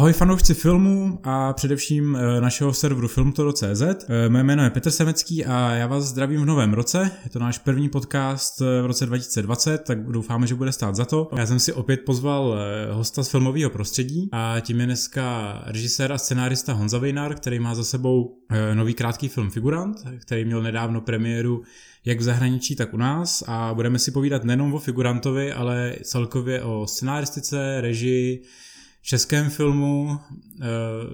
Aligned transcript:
Ahoj 0.00 0.12
fanoušci 0.12 0.54
filmu 0.54 1.18
a 1.22 1.52
především 1.52 2.16
eh, 2.16 2.40
našeho 2.40 2.74
serveru 2.74 3.08
filmtoro.cz. 3.08 3.82
Eh, 3.82 4.28
Moje 4.28 4.44
jméno 4.44 4.64
je 4.64 4.70
Petr 4.70 4.90
Semecký 4.90 5.44
a 5.44 5.70
já 5.70 5.86
vás 5.86 6.04
zdravím 6.04 6.40
v 6.40 6.44
novém 6.44 6.74
roce. 6.74 7.10
Je 7.24 7.30
to 7.30 7.38
náš 7.38 7.58
první 7.58 7.88
podcast 7.88 8.60
eh, 8.60 8.82
v 8.82 8.86
roce 8.86 9.06
2020, 9.06 9.78
tak 9.78 10.06
doufáme, 10.06 10.46
že 10.46 10.54
bude 10.54 10.72
stát 10.72 10.96
za 10.96 11.04
to. 11.04 11.30
Já 11.36 11.46
jsem 11.46 11.60
si 11.60 11.72
opět 11.72 12.00
pozval 12.06 12.58
hosta 12.90 13.22
z 13.22 13.28
filmového 13.28 13.70
prostředí 13.70 14.28
a 14.32 14.60
tím 14.60 14.80
je 14.80 14.86
dneska 14.86 15.54
režisér 15.66 16.12
a 16.12 16.18
scenárista 16.18 16.72
Honza 16.72 16.98
Vejnar, 16.98 17.34
který 17.34 17.58
má 17.58 17.74
za 17.74 17.84
sebou 17.84 18.38
nový 18.74 18.94
krátký 18.94 19.28
film 19.28 19.50
Figurant, 19.50 19.96
který 20.18 20.44
měl 20.44 20.62
nedávno 20.62 21.00
premiéru 21.00 21.62
jak 22.04 22.18
v 22.18 22.22
zahraničí, 22.22 22.76
tak 22.76 22.94
u 22.94 22.96
nás 22.96 23.44
a 23.46 23.74
budeme 23.74 23.98
si 23.98 24.10
povídat 24.10 24.44
nejenom 24.44 24.74
o 24.74 24.78
figurantovi, 24.78 25.52
ale 25.52 25.94
celkově 26.02 26.62
o 26.62 26.86
scenáristice, 26.86 27.80
režii, 27.80 28.42
českém 29.02 29.50
filmu, 29.50 30.18
eh, 30.18 30.66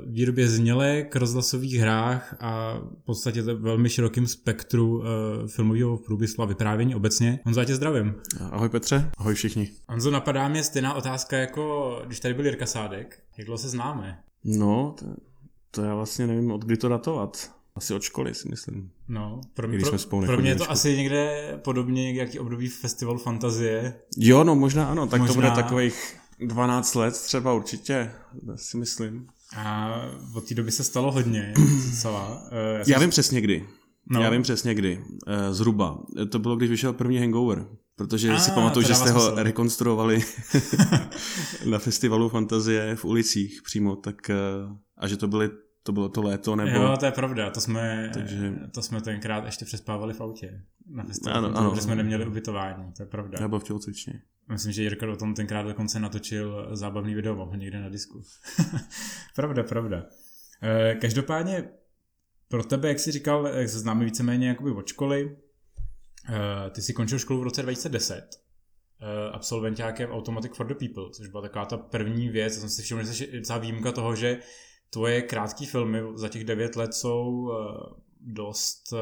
výrobě 0.07 0.49
znělek, 0.49 1.17
rozhlasových 1.17 1.75
hrách 1.75 2.37
a 2.41 2.79
v 2.79 3.05
podstatě 3.05 3.43
to 3.43 3.59
velmi 3.59 3.89
širokým 3.89 4.27
spektru 4.27 5.03
eh, 5.05 5.49
filmového 5.49 5.97
průmyslu 5.97 6.43
a 6.43 6.47
vyprávění 6.47 6.95
obecně. 6.95 7.41
Honzo, 7.45 7.61
já 7.61 7.65
tě 7.65 7.75
zdravím. 7.75 8.15
Ahoj 8.51 8.69
Petře, 8.69 9.11
ahoj 9.19 9.35
všichni. 9.35 9.71
Honzo, 9.89 10.11
napadá 10.11 10.49
mě 10.49 10.65
stejná 10.65 10.95
otázka, 10.95 11.37
jako 11.37 11.97
když 12.07 12.21
tady 12.21 12.35
byl 12.35 12.45
Jirka 12.45 12.67
Sádek. 12.67 13.23
Jak 13.39 13.47
dlouho 13.47 13.59
se 13.59 13.69
známe? 13.69 14.19
No, 14.45 14.95
to, 14.99 15.07
to 15.71 15.83
já 15.83 15.95
vlastně 15.95 16.27
nevím, 16.27 16.51
od 16.51 16.65
kdy 16.65 16.77
to 16.77 16.89
datovat. 16.89 17.57
Asi 17.75 17.95
od 17.95 18.03
školy 18.03 18.35
si 18.35 18.49
myslím. 18.49 18.91
No, 19.09 19.41
pro, 19.55 19.69
mě, 19.69 19.85
jsme 19.85 20.27
pro 20.27 20.39
mě 20.39 20.51
je 20.51 20.55
to 20.55 20.71
asi 20.71 20.97
někde 20.97 21.53
podobně 21.65 22.13
nějaký 22.13 22.39
období 22.39 22.69
festival 22.69 23.19
fantazie. 23.19 23.95
Jo, 24.17 24.45
no 24.45 24.55
možná 24.55 24.87
ano, 24.89 25.07
tak 25.07 25.21
možná... 25.21 25.35
to 25.35 25.41
bude 25.41 25.51
takových 25.51 26.17
12 26.41 26.95
let 26.95 27.15
třeba 27.15 27.53
určitě, 27.53 28.13
si 28.57 28.77
myslím. 28.77 29.27
A 29.57 29.93
od 30.35 30.49
té 30.49 30.55
doby 30.55 30.71
se 30.71 30.85
stalo 30.85 31.13
hodně, 31.13 31.55
celá. 32.01 32.49
Já, 32.53 32.85
Já 32.87 32.99
vím 32.99 33.11
přesně 33.11 33.41
kdy. 33.41 33.67
No. 34.11 34.23
Já 34.23 34.31
vím 34.31 34.43
přesně 34.43 34.75
kdy. 34.75 35.05
Eh, 35.27 35.55
zhruba. 35.55 35.99
To 36.31 36.39
bylo, 36.39 36.57
když 36.57 36.71
vyšel 36.71 36.93
první 36.93 37.19
Hangover. 37.19 37.67
Protože 37.97 38.33
a, 38.33 38.39
si 38.39 38.51
pamatuju, 38.51 38.87
že 38.87 38.95
jste 38.95 39.11
ho 39.11 39.21
smysl. 39.21 39.43
rekonstruovali 39.43 40.25
na 41.65 41.79
festivalu 41.79 42.29
Fantazie 42.29 42.97
v 42.97 43.05
ulicích 43.05 43.63
přímo, 43.65 43.97
tak 43.97 44.31
eh, 44.31 44.35
a 44.97 45.09
že 45.09 45.17
to 45.17 45.29
byly 45.29 45.51
to 45.83 45.93
bylo 45.93 46.09
to 46.09 46.23
léto, 46.23 46.57
nebo... 46.57 46.79
Jo, 46.79 46.97
to 47.01 47.07
je 47.07 47.13
pravda, 47.13 47.51
to 47.51 47.61
jsme, 47.61 48.11
Takže... 48.15 48.55
to 48.75 48.83
jsme 48.83 49.01
tenkrát 49.01 49.45
ještě 49.45 49.65
přespávali 49.65 50.15
v 50.15 50.21
autě 50.21 50.63
na 50.87 51.05
festivalu, 51.05 51.47
ano, 51.47 51.59
ano, 51.59 51.77
jsme 51.77 51.95
neměli 51.95 52.27
ubytování, 52.27 52.93
to 52.93 53.03
je 53.03 53.07
pravda. 53.07 53.39
Já 53.41 53.49
byl 53.49 53.59
v 53.59 53.65
tělocvičně. 53.65 54.23
Myslím, 54.49 54.73
že 54.73 54.83
Jirka 54.83 55.13
o 55.13 55.17
tom 55.17 55.35
tenkrát 55.35 55.63
dokonce 55.63 56.01
natočil 56.01 56.69
zábavný 56.73 57.15
video, 57.15 57.37
mám 57.37 57.49
ho 57.49 57.55
někde 57.55 57.81
na 57.81 57.89
disku. 57.89 58.23
pravda, 59.35 59.63
pravda. 59.63 60.07
Eh, 60.63 60.95
každopádně 60.95 61.69
pro 62.49 62.65
tebe, 62.65 62.89
jak 62.89 62.99
jsi 62.99 63.13
říkal, 63.13 63.47
jak 63.47 63.69
se 63.69 63.79
známe 63.79 64.05
víceméně 64.05 64.49
jakoby 64.49 64.71
od 64.71 64.87
školy, 64.87 65.37
eh, 66.29 66.71
ty 66.71 66.83
jsi 66.83 66.93
končil 66.93 67.19
školu 67.19 67.41
v 67.41 67.43
roce 67.43 67.63
2010, 67.63 68.25
eh, 69.01 69.31
absolventákem 69.33 70.11
Automatic 70.11 70.57
for 70.57 70.67
the 70.67 70.75
People, 70.75 71.11
což 71.11 71.29
byla 71.29 71.43
taková 71.43 71.65
ta 71.65 71.77
první 71.77 72.29
věc, 72.29 72.55
já 72.55 72.61
jsem 72.61 72.69
si 72.69 72.83
všiml, 72.83 73.05
že 73.05 73.25
je 73.25 73.41
docela 73.41 73.59
výjimka 73.59 73.93
toho, 73.93 74.17
že 74.17 74.41
tvoje 74.91 75.23
krátké 75.23 75.67
filmy 75.67 76.03
za 76.15 76.29
těch 76.29 76.45
devět 76.45 76.77
let 76.77 76.95
jsou 76.95 77.53
dost 78.21 78.95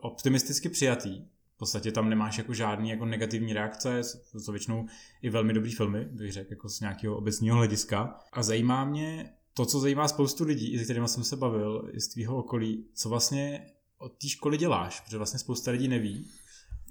optimisticky 0.00 0.68
přijatý, 0.68 1.24
v 1.56 1.58
podstatě 1.58 1.92
tam 1.92 2.08
nemáš 2.08 2.38
jako 2.38 2.54
žádný 2.54 2.90
jako 2.90 3.04
negativní 3.04 3.52
reakce, 3.52 4.02
jsou 4.38 4.52
většinou 4.52 4.86
i 5.22 5.30
velmi 5.30 5.52
dobrý 5.52 5.72
filmy, 5.72 6.04
bych 6.04 6.32
řekl, 6.32 6.52
jako 6.52 6.68
z 6.68 6.80
nějakého 6.80 7.16
obecního 7.16 7.56
hlediska. 7.56 8.18
A 8.32 8.42
zajímá 8.42 8.84
mě 8.84 9.32
to, 9.54 9.66
co 9.66 9.80
zajímá 9.80 10.08
spoustu 10.08 10.44
lidí, 10.44 10.72
i 10.72 10.78
se 10.78 10.84
kterými 10.84 11.08
jsem 11.08 11.24
se 11.24 11.36
bavil, 11.36 11.90
i 11.92 12.00
z 12.00 12.08
tvýho 12.08 12.36
okolí, 12.36 12.86
co 12.94 13.08
vlastně 13.08 13.66
od 13.98 14.12
té 14.18 14.28
školy 14.28 14.58
děláš, 14.58 15.00
protože 15.00 15.16
vlastně 15.16 15.38
spousta 15.38 15.70
lidí 15.70 15.88
neví, 15.88 16.30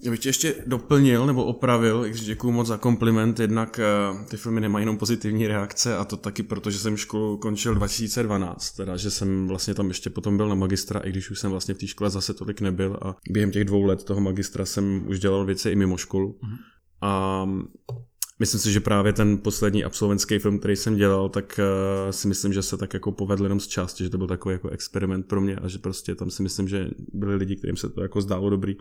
já 0.03 0.11
bych 0.11 0.19
tě 0.19 0.29
ještě 0.29 0.55
doplnil 0.67 1.25
nebo 1.25 1.45
opravil, 1.45 2.03
když 2.03 2.21
děkuju 2.21 2.53
moc 2.53 2.67
za 2.67 2.77
kompliment, 2.77 3.39
jednak 3.39 3.79
uh, 4.11 4.25
ty 4.25 4.37
filmy 4.37 4.61
nemají 4.61 4.83
jenom 4.83 4.97
pozitivní 4.97 5.47
reakce 5.47 5.97
a 5.97 6.05
to 6.05 6.17
taky 6.17 6.43
proto, 6.43 6.71
že 6.71 6.79
jsem 6.79 6.97
školu 6.97 7.37
končil 7.37 7.75
2012, 7.75 8.71
teda 8.71 8.97
že 8.97 9.11
jsem 9.11 9.47
vlastně 9.47 9.73
tam 9.73 9.87
ještě 9.87 10.09
potom 10.09 10.37
byl 10.37 10.49
na 10.49 10.55
magistra, 10.55 10.99
i 10.99 11.09
když 11.09 11.31
už 11.31 11.39
jsem 11.39 11.51
vlastně 11.51 11.73
v 11.73 11.77
té 11.77 11.87
škole 11.87 12.09
zase 12.09 12.33
tolik 12.33 12.61
nebyl 12.61 12.97
a 13.01 13.15
během 13.29 13.51
těch 13.51 13.65
dvou 13.65 13.83
let 13.83 14.03
toho 14.03 14.21
magistra 14.21 14.65
jsem 14.65 15.07
už 15.07 15.19
dělal 15.19 15.45
věci 15.45 15.69
i 15.69 15.75
mimo 15.75 15.97
školu. 15.97 16.39
Uh-huh. 16.43 16.57
A 17.01 17.45
myslím 18.39 18.61
si, 18.61 18.71
že 18.71 18.79
právě 18.79 19.13
ten 19.13 19.37
poslední 19.37 19.83
absolventský 19.83 20.39
film, 20.39 20.59
který 20.59 20.75
jsem 20.75 20.95
dělal, 20.95 21.29
tak 21.29 21.59
uh, 21.59 22.11
si 22.11 22.27
myslím, 22.27 22.53
že 22.53 22.61
se 22.61 22.77
tak 22.77 22.93
jako 22.93 23.11
povedl 23.11 23.43
jenom 23.43 23.59
z 23.59 23.67
části, 23.67 24.03
že 24.03 24.09
to 24.09 24.17
byl 24.17 24.27
takový 24.27 24.53
jako 24.53 24.69
experiment 24.69 25.27
pro 25.27 25.41
mě 25.41 25.55
a 25.55 25.67
že 25.67 25.77
prostě 25.77 26.15
tam 26.15 26.29
si 26.29 26.43
myslím, 26.43 26.67
že 26.67 26.87
byli 27.13 27.35
lidi, 27.35 27.55
kterým 27.55 27.77
se 27.77 27.89
to 27.89 28.01
jako 28.01 28.21
zdálo 28.21 28.49
dobrý 28.49 28.75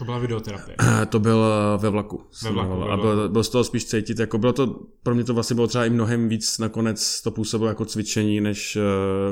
to 0.00 0.04
byla 0.04 0.18
videoterapie. 0.18 0.76
To 1.08 1.18
byl 1.18 1.44
ve 1.78 1.90
vlaku. 1.90 2.20
Ve 2.42 2.50
vlaku, 2.50 2.70
ve 2.70 2.76
vlaku. 2.76 2.92
A 2.92 2.96
bylo, 2.96 3.28
bylo 3.28 3.44
z 3.44 3.48
toho 3.48 3.64
spíš 3.64 3.84
cítit, 3.84 4.18
jako 4.18 4.38
bylo 4.38 4.52
to, 4.52 4.80
pro 5.02 5.14
mě 5.14 5.24
to 5.24 5.34
vlastně 5.34 5.54
bylo 5.54 5.66
třeba 5.66 5.86
i 5.86 5.90
mnohem 5.90 6.28
víc 6.28 6.58
nakonec 6.58 7.22
to 7.22 7.30
působilo 7.30 7.68
jako 7.68 7.84
cvičení, 7.84 8.40
než 8.40 8.76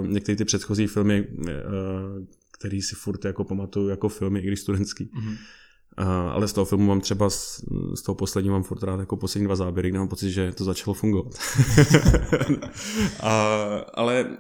uh, 0.00 0.06
některé 0.06 0.36
ty 0.36 0.44
předchozí 0.44 0.86
filmy, 0.86 1.26
uh, 1.28 1.46
který 2.58 2.82
si 2.82 2.94
furt 2.94 3.24
jako 3.24 3.44
pamatuju 3.44 3.88
jako 3.88 4.08
filmy, 4.08 4.40
i 4.40 4.46
když 4.46 4.60
studentský. 4.60 5.04
Mm-hmm. 5.04 5.36
Uh, 6.00 6.06
ale 6.06 6.48
z 6.48 6.52
toho 6.52 6.64
filmu 6.64 6.86
mám 6.86 7.00
třeba, 7.00 7.30
z, 7.30 7.64
z 7.94 8.02
toho 8.02 8.16
posledního 8.16 8.52
mám 8.52 8.62
furt 8.62 8.82
rád 8.82 9.00
jako 9.00 9.16
poslední 9.16 9.46
dva 9.46 9.56
záběry, 9.56 9.90
kde 9.90 9.98
mám 9.98 10.08
pocit, 10.08 10.30
že 10.30 10.52
to 10.52 10.64
začalo 10.64 10.94
fungovat. 10.94 11.34
a, 13.20 13.54
ale, 13.94 14.24
uh, 14.24 14.36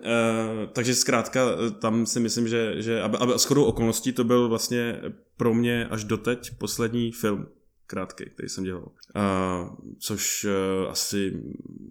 takže 0.72 0.94
zkrátka 0.94 1.40
tam 1.78 2.06
si 2.06 2.20
myslím, 2.20 2.48
že, 2.48 2.82
že 2.82 3.02
a, 3.02 3.06
a 3.06 3.38
shodou 3.38 3.64
okolností 3.64 4.12
to 4.12 4.24
byl 4.24 4.48
vlastně 4.48 5.00
pro 5.38 5.54
mě 5.54 5.86
až 5.86 6.04
doteď 6.04 6.58
poslední 6.58 7.12
film, 7.12 7.46
krátký, 7.86 8.24
který 8.34 8.48
jsem 8.48 8.64
dělal. 8.64 8.88
A, 9.14 9.70
což 9.98 10.44
uh, 10.44 10.90
asi 10.90 11.42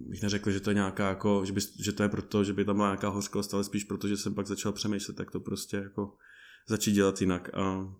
bych 0.09 0.24
neřekl, 0.24 0.52
že 0.52 0.59
to 0.59 0.69
je 0.69 0.74
nějaká 0.74 1.09
jako, 1.09 1.46
že, 1.46 1.53
by, 1.53 1.62
že 1.80 1.91
to 1.91 2.03
je 2.03 2.09
proto, 2.09 2.44
že 2.44 2.53
by 2.53 2.66
tam 2.66 2.75
byla 2.75 2.88
nějaká 2.88 3.09
hořkost, 3.09 3.53
ale 3.53 3.63
spíš 3.63 3.84
proto, 3.84 4.08
že 4.08 4.18
jsem 4.18 4.35
pak 4.35 4.47
začal 4.47 4.72
přemýšlet, 4.72 5.18
tak 5.18 5.31
to 5.31 5.40
prostě 5.40 5.78
jako 5.78 6.13
začít 6.68 6.91
dělat 6.91 7.22
jinak. 7.22 7.50
A, 7.53 7.94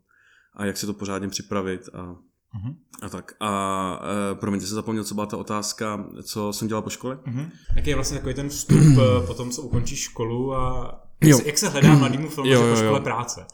a 0.54 0.66
jak 0.66 0.78
si 0.78 0.86
to 0.86 0.94
pořádně 0.94 1.28
připravit 1.28 1.90
a, 1.94 2.04
uh-huh. 2.04 2.76
a 3.02 3.10
tak. 3.10 3.36
A 3.40 4.02
e, 4.32 4.36
promiňte, 4.36 4.68
se 4.68 4.76
zapomněl, 4.76 5.04
co 5.04 5.16
byla 5.16 5.26
ta 5.26 5.38
otázka, 5.38 6.10
co 6.24 6.54
jsem 6.54 6.68
dělal 6.68 6.82
po 6.82 6.90
škole? 6.90 7.16
Uh-huh. 7.16 7.50
Jaký 7.76 7.90
je 7.90 7.96
vlastně 7.96 8.18
takový 8.18 8.34
ten 8.34 8.50
vstup 8.50 8.78
e, 8.80 9.28
po 9.28 9.34
tom, 9.34 9.50
co 9.52 9.62
ukončíš 9.62 10.00
školu 10.00 10.54
a 10.54 11.07
jo. 11.22 11.38
Se, 11.38 11.48
jak 11.48 11.58
se 11.58 11.70
hledá 11.70 11.96
mladýmu 11.96 12.30
filmu 12.30 12.50
jo, 12.50 12.64
jo, 12.64 12.76
po 12.76 12.82
škole 12.82 13.00
práce? 13.00 13.46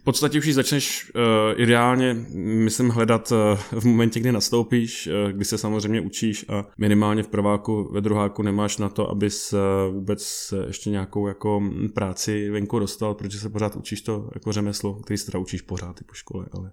V 0.00 0.04
podstatě 0.04 0.38
už 0.38 0.46
ji 0.46 0.52
začneš 0.52 1.10
uh, 1.14 1.60
ideálně, 1.60 2.14
myslím, 2.34 2.88
hledat 2.88 3.32
uh, 3.32 3.80
v 3.80 3.84
momentě, 3.84 4.20
kdy 4.20 4.32
nastoupíš, 4.32 5.06
uh, 5.06 5.32
kdy 5.32 5.44
se 5.44 5.58
samozřejmě 5.58 6.00
učíš 6.00 6.46
a 6.48 6.64
minimálně 6.78 7.22
v 7.22 7.28
prváku, 7.28 7.88
ve 7.92 8.00
druháku 8.00 8.42
nemáš 8.42 8.78
na 8.78 8.88
to, 8.88 9.10
abys 9.10 9.52
uh, 9.52 9.94
vůbec 9.94 10.54
ještě 10.66 10.90
nějakou 10.90 11.26
jako 11.26 11.62
práci 11.94 12.50
venku 12.50 12.78
dostal, 12.78 13.14
protože 13.14 13.38
se 13.38 13.50
pořád 13.50 13.76
učíš 13.76 14.00
to 14.00 14.30
jako 14.34 14.52
řemeslo, 14.52 14.94
který 14.94 15.18
se 15.18 15.26
teda 15.26 15.38
učíš 15.38 15.62
pořád 15.62 16.00
i 16.00 16.04
po 16.04 16.14
škole, 16.14 16.46
ale 16.52 16.70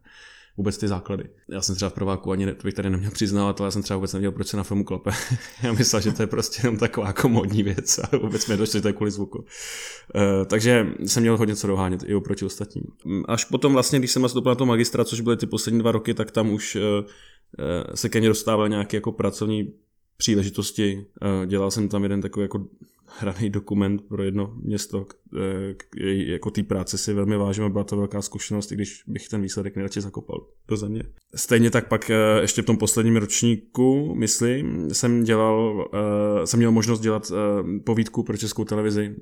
vůbec 0.60 0.78
ty 0.78 0.88
základy. 0.88 1.24
Já 1.50 1.62
jsem 1.62 1.76
třeba 1.76 1.90
v 1.90 1.94
prváku 1.94 2.32
ani 2.32 2.46
to 2.46 2.64
bych 2.64 2.74
tady 2.74 2.90
neměl 2.90 3.12
přiznávat, 3.12 3.62
ale 3.62 3.68
já 3.68 3.72
jsem 3.72 3.84
třeba 3.84 3.98
vůbec 3.98 4.14
nevěděl, 4.14 4.32
proč 4.32 4.48
se 4.48 4.58
na 4.58 4.64
filmu 4.64 4.84
klepe. 4.84 5.12
já 5.64 5.74
myslel, 5.74 6.02
že 6.02 6.12
to 6.12 6.24
je 6.24 6.28
prostě 6.28 6.60
jenom 6.64 6.78
taková 6.78 7.08
jako 7.08 7.30
modní 7.30 7.64
věc 7.64 8.00
a 8.00 8.18
vůbec 8.18 8.48
mi 8.48 8.58
došli, 8.58 8.82
to 8.82 8.88
je 8.88 8.94
kvůli 8.94 9.12
zvuku. 9.12 9.38
Uh, 9.40 9.46
takže 10.46 10.88
jsem 11.06 11.24
měl 11.24 11.38
hodně 11.38 11.56
co 11.56 11.68
dohánět 11.68 12.04
i 12.06 12.16
oproti 12.16 12.46
ostatním. 12.46 12.84
Až 13.28 13.46
potom 13.46 13.74
vlastně, 13.74 14.00
když 14.00 14.12
jsem 14.12 14.22
nastoupil 14.22 14.52
na 14.52 14.56
to 14.56 14.66
magistra, 14.66 15.06
což 15.06 15.22
byly 15.22 15.38
ty 15.38 15.48
poslední 15.48 15.80
dva 15.80 15.92
roky, 15.92 16.14
tak 16.14 16.32
tam 16.32 16.50
už 16.50 16.76
uh, 16.76 16.82
se 17.96 18.10
ke 18.10 18.20
mně 18.20 18.28
dostával 18.28 18.70
nějaké 18.70 18.98
jako 18.98 19.12
pracovní 19.12 19.74
příležitosti. 20.18 21.06
Dělal 21.46 21.72
jsem 21.72 21.90
tam 21.90 22.04
jeden 22.04 22.22
takový 22.22 22.44
jako 22.44 22.66
hraný 23.06 23.50
dokument 23.50 24.02
pro 24.02 24.24
jedno 24.24 24.54
město, 24.62 25.06
jako 26.28 26.52
té 26.52 26.64
práce 26.64 26.98
si 26.98 27.14
velmi 27.14 27.38
vážím 27.38 27.64
a 27.64 27.70
byla 27.70 27.84
to 27.84 27.98
velká 27.98 28.22
zkušenost, 28.22 28.72
i 28.72 28.76
když 28.76 29.04
bych 29.08 29.28
ten 29.28 29.42
výsledek 29.42 29.76
nejradši 29.76 30.02
zakopal 30.02 30.48
do 30.68 30.78
země. 30.78 31.04
Stejně 31.36 31.72
tak 31.72 31.88
pak 31.88 32.10
eh, 32.10 32.42
ještě 32.42 32.62
v 32.62 32.66
tom 32.66 32.78
posledním 32.78 33.18
ročníku, 33.18 34.16
myslím, 34.16 34.90
jsem 34.94 35.24
dělal, 35.24 35.90
eh, 35.94 36.48
jsem 36.48 36.58
měl 36.58 36.72
možnost 36.72 37.00
dělat 37.00 37.32
eh, 37.32 37.80
povídku 37.80 38.24
pro 38.24 38.38
českou 38.38 38.66
televizi 38.66 39.16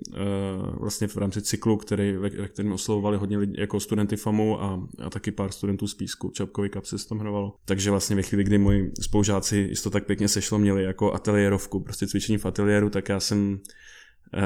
vlastně 0.79 1.07
v 1.07 1.17
rámci 1.17 1.41
cyklu, 1.41 1.77
který, 1.77 2.11
ve 2.11 2.47
kterém 2.47 2.71
oslovovali 2.71 3.17
hodně 3.17 3.37
lidí, 3.37 3.53
jako 3.57 3.79
studenty 3.79 4.15
FAMu 4.15 4.63
a, 4.63 4.87
a 4.99 5.09
taky 5.09 5.31
pár 5.31 5.51
studentů 5.51 5.87
z 5.87 5.93
Písku, 5.93 6.29
Čapkový 6.29 6.69
kapsy 6.69 6.99
se 6.99 7.07
to 7.07 7.15
jmenovalo. 7.15 7.53
Takže 7.65 7.91
vlastně 7.91 8.15
ve 8.15 8.21
chvíli, 8.21 8.43
kdy 8.43 8.57
moji 8.57 8.91
spolužáci, 9.01 9.71
to 9.83 9.89
tak 9.89 10.05
pěkně 10.05 10.27
sešlo, 10.27 10.59
měli 10.59 10.83
jako 10.83 11.13
ateliérovku, 11.13 11.79
prostě 11.79 12.07
cvičení 12.07 12.37
v 12.37 12.45
ateliéru, 12.45 12.89
tak 12.89 13.09
já 13.09 13.19
jsem 13.19 13.59
Eh, 13.59 13.61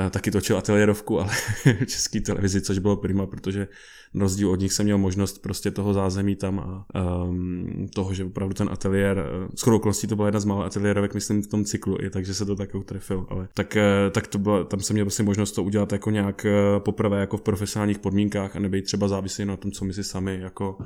taky 0.10 0.32
točil 0.32 0.58
ateliérovku, 0.58 1.20
ale 1.20 1.30
v 1.66 1.86
české 1.86 2.22
televizi, 2.22 2.62
což 2.62 2.80
bylo 2.80 2.98
prima, 2.98 3.26
protože 3.26 3.68
na 4.14 4.24
rozdíl 4.24 4.52
od 4.52 4.60
nich 4.60 4.74
jsem 4.74 4.84
měl 4.84 4.98
možnost 4.98 5.42
prostě 5.42 5.72
toho 5.72 5.94
zázemí 5.94 6.36
tam 6.36 6.60
a 6.60 6.86
um, 7.24 7.88
toho, 7.96 8.14
že 8.14 8.26
opravdu 8.26 8.54
ten 8.54 8.70
ateliér, 8.72 9.18
uh, 9.18 9.50
skoro 9.56 9.76
okolností 9.76 10.08
to 10.08 10.16
byla 10.16 10.28
jedna 10.28 10.40
z 10.40 10.46
mála 10.46 10.66
ateliérovek, 10.66 11.14
myslím, 11.14 11.44
v 11.44 11.48
tom 11.48 11.66
cyklu, 11.66 11.98
i 12.02 12.10
takže 12.10 12.34
se 12.34 12.46
to 12.46 12.56
tak 12.56 12.76
utrefil, 12.76 13.26
ale 13.30 13.48
tak, 13.54 13.78
uh, 13.78 14.12
tak 14.12 14.28
to 14.28 14.38
bylo, 14.38 14.64
tam 14.64 14.80
jsem 14.80 14.94
měl 14.94 15.06
prostě 15.06 15.24
možnost 15.24 15.52
to 15.52 15.64
udělat 15.64 15.92
jako 15.92 16.10
nějak 16.10 16.46
poprvé 16.80 17.20
jako 17.20 17.38
v 17.38 17.42
profesionálních 17.42 18.00
podmínkách 18.00 18.56
a 18.56 18.60
nebejt 18.60 18.86
třeba 18.86 19.08
závislý 19.08 19.46
na 19.46 19.58
tom, 19.58 19.72
co 19.72 19.86
my 19.86 19.94
si 19.94 20.04
sami 20.04 20.40
jako 20.42 20.78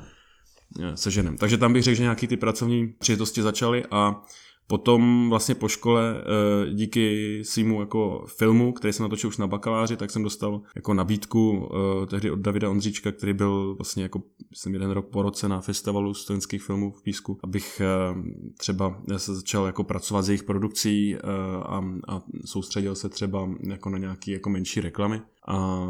seženem. 0.95 1.37
Takže 1.37 1.57
tam 1.57 1.73
bych 1.73 1.83
řekl, 1.83 1.95
že 1.95 2.03
nějaký 2.03 2.27
ty 2.27 2.37
pracovní 2.37 2.87
příležitosti 2.87 3.41
začaly 3.41 3.83
a 3.91 4.21
Potom 4.67 5.29
vlastně 5.29 5.55
po 5.55 5.67
škole 5.67 6.15
eh, 6.17 6.73
díky 6.73 7.39
svýmu 7.43 7.79
jako 7.79 8.25
filmu, 8.37 8.73
který 8.73 8.93
jsem 8.93 9.03
natočil 9.03 9.27
už 9.27 9.37
na 9.37 9.47
bakaláři, 9.47 9.97
tak 9.97 10.11
jsem 10.11 10.23
dostal 10.23 10.61
jako 10.75 10.93
nabídku 10.93 11.69
eh, 12.03 12.05
tehdy 12.05 12.31
od 12.31 12.39
Davida 12.39 12.69
Ondříčka, 12.69 13.11
který 13.11 13.33
byl 13.33 13.75
vlastně 13.75 14.03
jako 14.03 14.21
jsem 14.53 14.73
jeden 14.73 14.91
rok 14.91 15.07
po 15.09 15.21
roce 15.21 15.49
na 15.49 15.61
festivalu 15.61 16.13
studentských 16.13 16.63
filmů 16.63 16.91
v 16.91 17.03
Písku, 17.03 17.39
abych 17.43 17.81
eh, 17.81 18.15
třeba 18.57 19.01
se 19.17 19.35
začal 19.35 19.65
jako 19.65 19.83
pracovat 19.83 20.21
s 20.21 20.29
jejich 20.29 20.43
produkcí 20.43 21.15
a, 21.63 21.83
a 22.07 22.21
soustředil 22.45 22.95
se 22.95 23.09
třeba 23.09 23.49
jako 23.67 23.89
na 23.89 23.97
nějaký 23.97 24.31
jako 24.31 24.49
menší 24.49 24.81
reklamy. 24.81 25.21
A, 25.47 25.85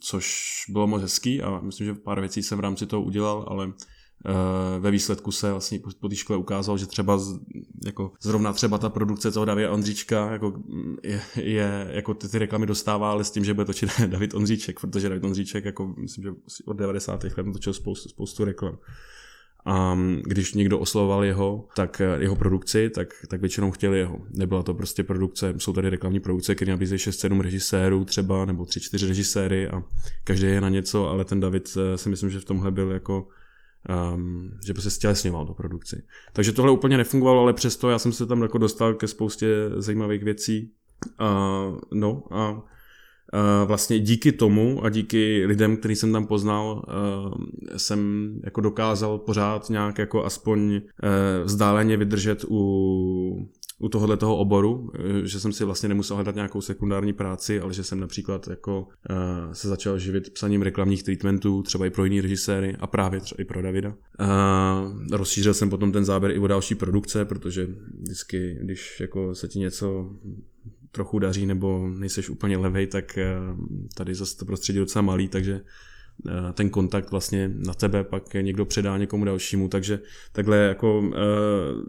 což 0.00 0.34
bylo 0.68 0.86
moc 0.86 1.02
hezký 1.02 1.42
a 1.42 1.60
myslím, 1.60 1.86
že 1.86 1.94
pár 1.94 2.20
věcí 2.20 2.42
jsem 2.42 2.58
v 2.58 2.60
rámci 2.60 2.86
toho 2.86 3.02
udělal, 3.02 3.44
ale 3.48 3.72
ve 4.78 4.90
výsledku 4.90 5.32
se 5.32 5.50
vlastně 5.50 5.80
po 6.00 6.08
té 6.08 6.16
škole 6.16 6.38
ukázalo, 6.38 6.78
že 6.78 6.86
třeba 6.86 7.18
z, 7.18 7.40
jako 7.84 8.12
zrovna 8.22 8.52
třeba 8.52 8.78
ta 8.78 8.88
produkce 8.88 9.30
toho 9.30 9.44
Davida 9.44 9.70
Ondříčka 9.70 10.32
jako 10.32 10.52
je, 11.02 11.22
je, 11.36 11.88
jako 11.90 12.14
ty, 12.14 12.28
ty 12.28 12.38
reklamy 12.38 12.66
dostává, 12.66 13.10
ale 13.10 13.24
s 13.24 13.30
tím, 13.30 13.44
že 13.44 13.54
bude 13.54 13.64
točit 13.64 13.90
David 14.06 14.34
Ondříček, 14.34 14.80
protože 14.80 15.08
David 15.08 15.24
Ondříček 15.24 15.64
jako 15.64 15.94
myslím, 15.98 16.24
že 16.24 16.30
od 16.64 16.72
90. 16.72 17.24
let 17.24 17.34
točil 17.52 17.72
spoustu, 17.72 18.08
spoustu 18.08 18.44
reklam. 18.44 18.78
A 19.64 19.98
když 20.22 20.54
někdo 20.54 20.78
oslovoval 20.78 21.24
jeho, 21.24 21.68
tak 21.76 22.00
eh, 22.00 22.16
jeho 22.20 22.36
produkci, 22.36 22.90
tak, 22.90 23.08
tak 23.28 23.40
většinou 23.40 23.70
chtěli 23.70 23.98
jeho. 23.98 24.20
Nebyla 24.30 24.62
to 24.62 24.74
prostě 24.74 25.04
produkce, 25.04 25.54
jsou 25.58 25.72
tady 25.72 25.90
reklamní 25.90 26.20
produkce, 26.20 26.54
které 26.54 26.70
nabízejí 26.70 26.98
6-7 26.98 27.40
režisérů 27.40 28.04
třeba, 28.04 28.44
nebo 28.44 28.64
3-4 28.64 29.08
režiséry 29.08 29.68
a 29.68 29.82
každý 30.24 30.46
je 30.46 30.60
na 30.60 30.68
něco, 30.68 31.08
ale 31.08 31.24
ten 31.24 31.40
David 31.40 31.76
eh, 31.76 31.98
si 31.98 32.08
myslím, 32.08 32.30
že 32.30 32.40
v 32.40 32.44
tomhle 32.44 32.70
byl 32.70 32.90
jako 32.90 33.28
um, 33.88 34.50
že 34.66 34.72
prostě 34.72 34.90
stělesňoval 34.90 35.46
tu 35.46 35.54
produkci. 35.54 36.02
Takže 36.32 36.52
tohle 36.52 36.72
úplně 36.72 36.96
nefungovalo, 36.96 37.42
ale 37.42 37.52
přesto 37.52 37.90
já 37.90 37.98
jsem 37.98 38.12
se 38.12 38.26
tam 38.26 38.42
jako 38.42 38.58
dostal 38.58 38.94
ke 38.94 39.08
spoustě 39.08 39.46
zajímavých 39.76 40.24
věcí. 40.24 40.72
Uh, 41.20 41.78
no 41.94 42.22
a 42.30 42.52
uh, 42.52 42.60
vlastně 43.64 43.98
díky 43.98 44.32
tomu 44.32 44.84
a 44.84 44.88
díky 44.88 45.46
lidem, 45.46 45.76
který 45.76 45.96
jsem 45.96 46.12
tam 46.12 46.26
poznal, 46.26 46.84
uh, 46.88 47.34
jsem 47.76 48.32
jako 48.44 48.60
dokázal 48.60 49.18
pořád 49.18 49.70
nějak 49.70 49.98
jako 49.98 50.24
aspoň 50.24 50.74
uh, 50.74 50.80
vzdáleně 51.44 51.96
vydržet 51.96 52.44
u 52.48 53.50
u 53.80 53.88
tohohle 53.88 54.16
toho 54.16 54.36
oboru, 54.36 54.90
eh, 54.94 55.26
že 55.26 55.40
jsem 55.40 55.52
si 55.52 55.64
vlastně 55.64 55.88
nemusel 55.88 56.16
hledat 56.16 56.34
nějakou 56.34 56.60
sekundární 56.60 57.12
práci, 57.12 57.60
ale 57.60 57.74
že 57.74 57.84
jsem 57.84 58.00
například 58.00 58.48
jako 58.48 58.80
uh, 58.80 59.52
se 59.52 59.68
začal 59.68 59.98
živit 59.98 60.30
psaním 60.32 60.62
reklamních 60.62 61.02
treatmentů, 61.02 61.62
třeba 61.62 61.86
i 61.86 61.90
pro 61.90 62.04
jiný 62.04 62.20
režiséry 62.20 62.76
a 62.80 62.86
právě 62.86 63.20
třeba 63.20 63.42
i 63.42 63.44
pro 63.44 63.62
Davida. 63.62 63.88
Uh, 63.88 65.06
rozšířil 65.12 65.54
jsem 65.54 65.70
potom 65.70 65.92
ten 65.92 66.04
záběr 66.04 66.32
i 66.32 66.38
o 66.38 66.46
další 66.46 66.74
produkce, 66.74 67.24
protože 67.24 67.68
vždycky, 68.00 68.58
když 68.62 69.00
jako 69.00 69.34
se 69.34 69.48
ti 69.48 69.58
něco 69.58 70.10
trochu 70.92 71.18
daří 71.18 71.46
nebo 71.46 71.88
nejseš 71.88 72.30
úplně 72.30 72.56
levej, 72.56 72.86
tak 72.86 73.18
tady 73.94 74.14
zase 74.14 74.36
to 74.36 74.44
prostředí 74.44 74.78
docela 74.78 75.02
malý, 75.02 75.28
takže 75.28 75.54
Eh, 75.54 75.64
ten 76.52 76.70
kontakt 76.70 77.10
vlastně 77.10 77.50
na 77.54 77.74
tebe 77.74 78.04
pak 78.04 78.34
někdo 78.34 78.64
předá 78.64 78.98
někomu 78.98 79.24
dalšímu, 79.24 79.68
takže 79.68 80.00
takhle 80.32 80.56
jako 80.56 81.10
eh, 81.14 81.18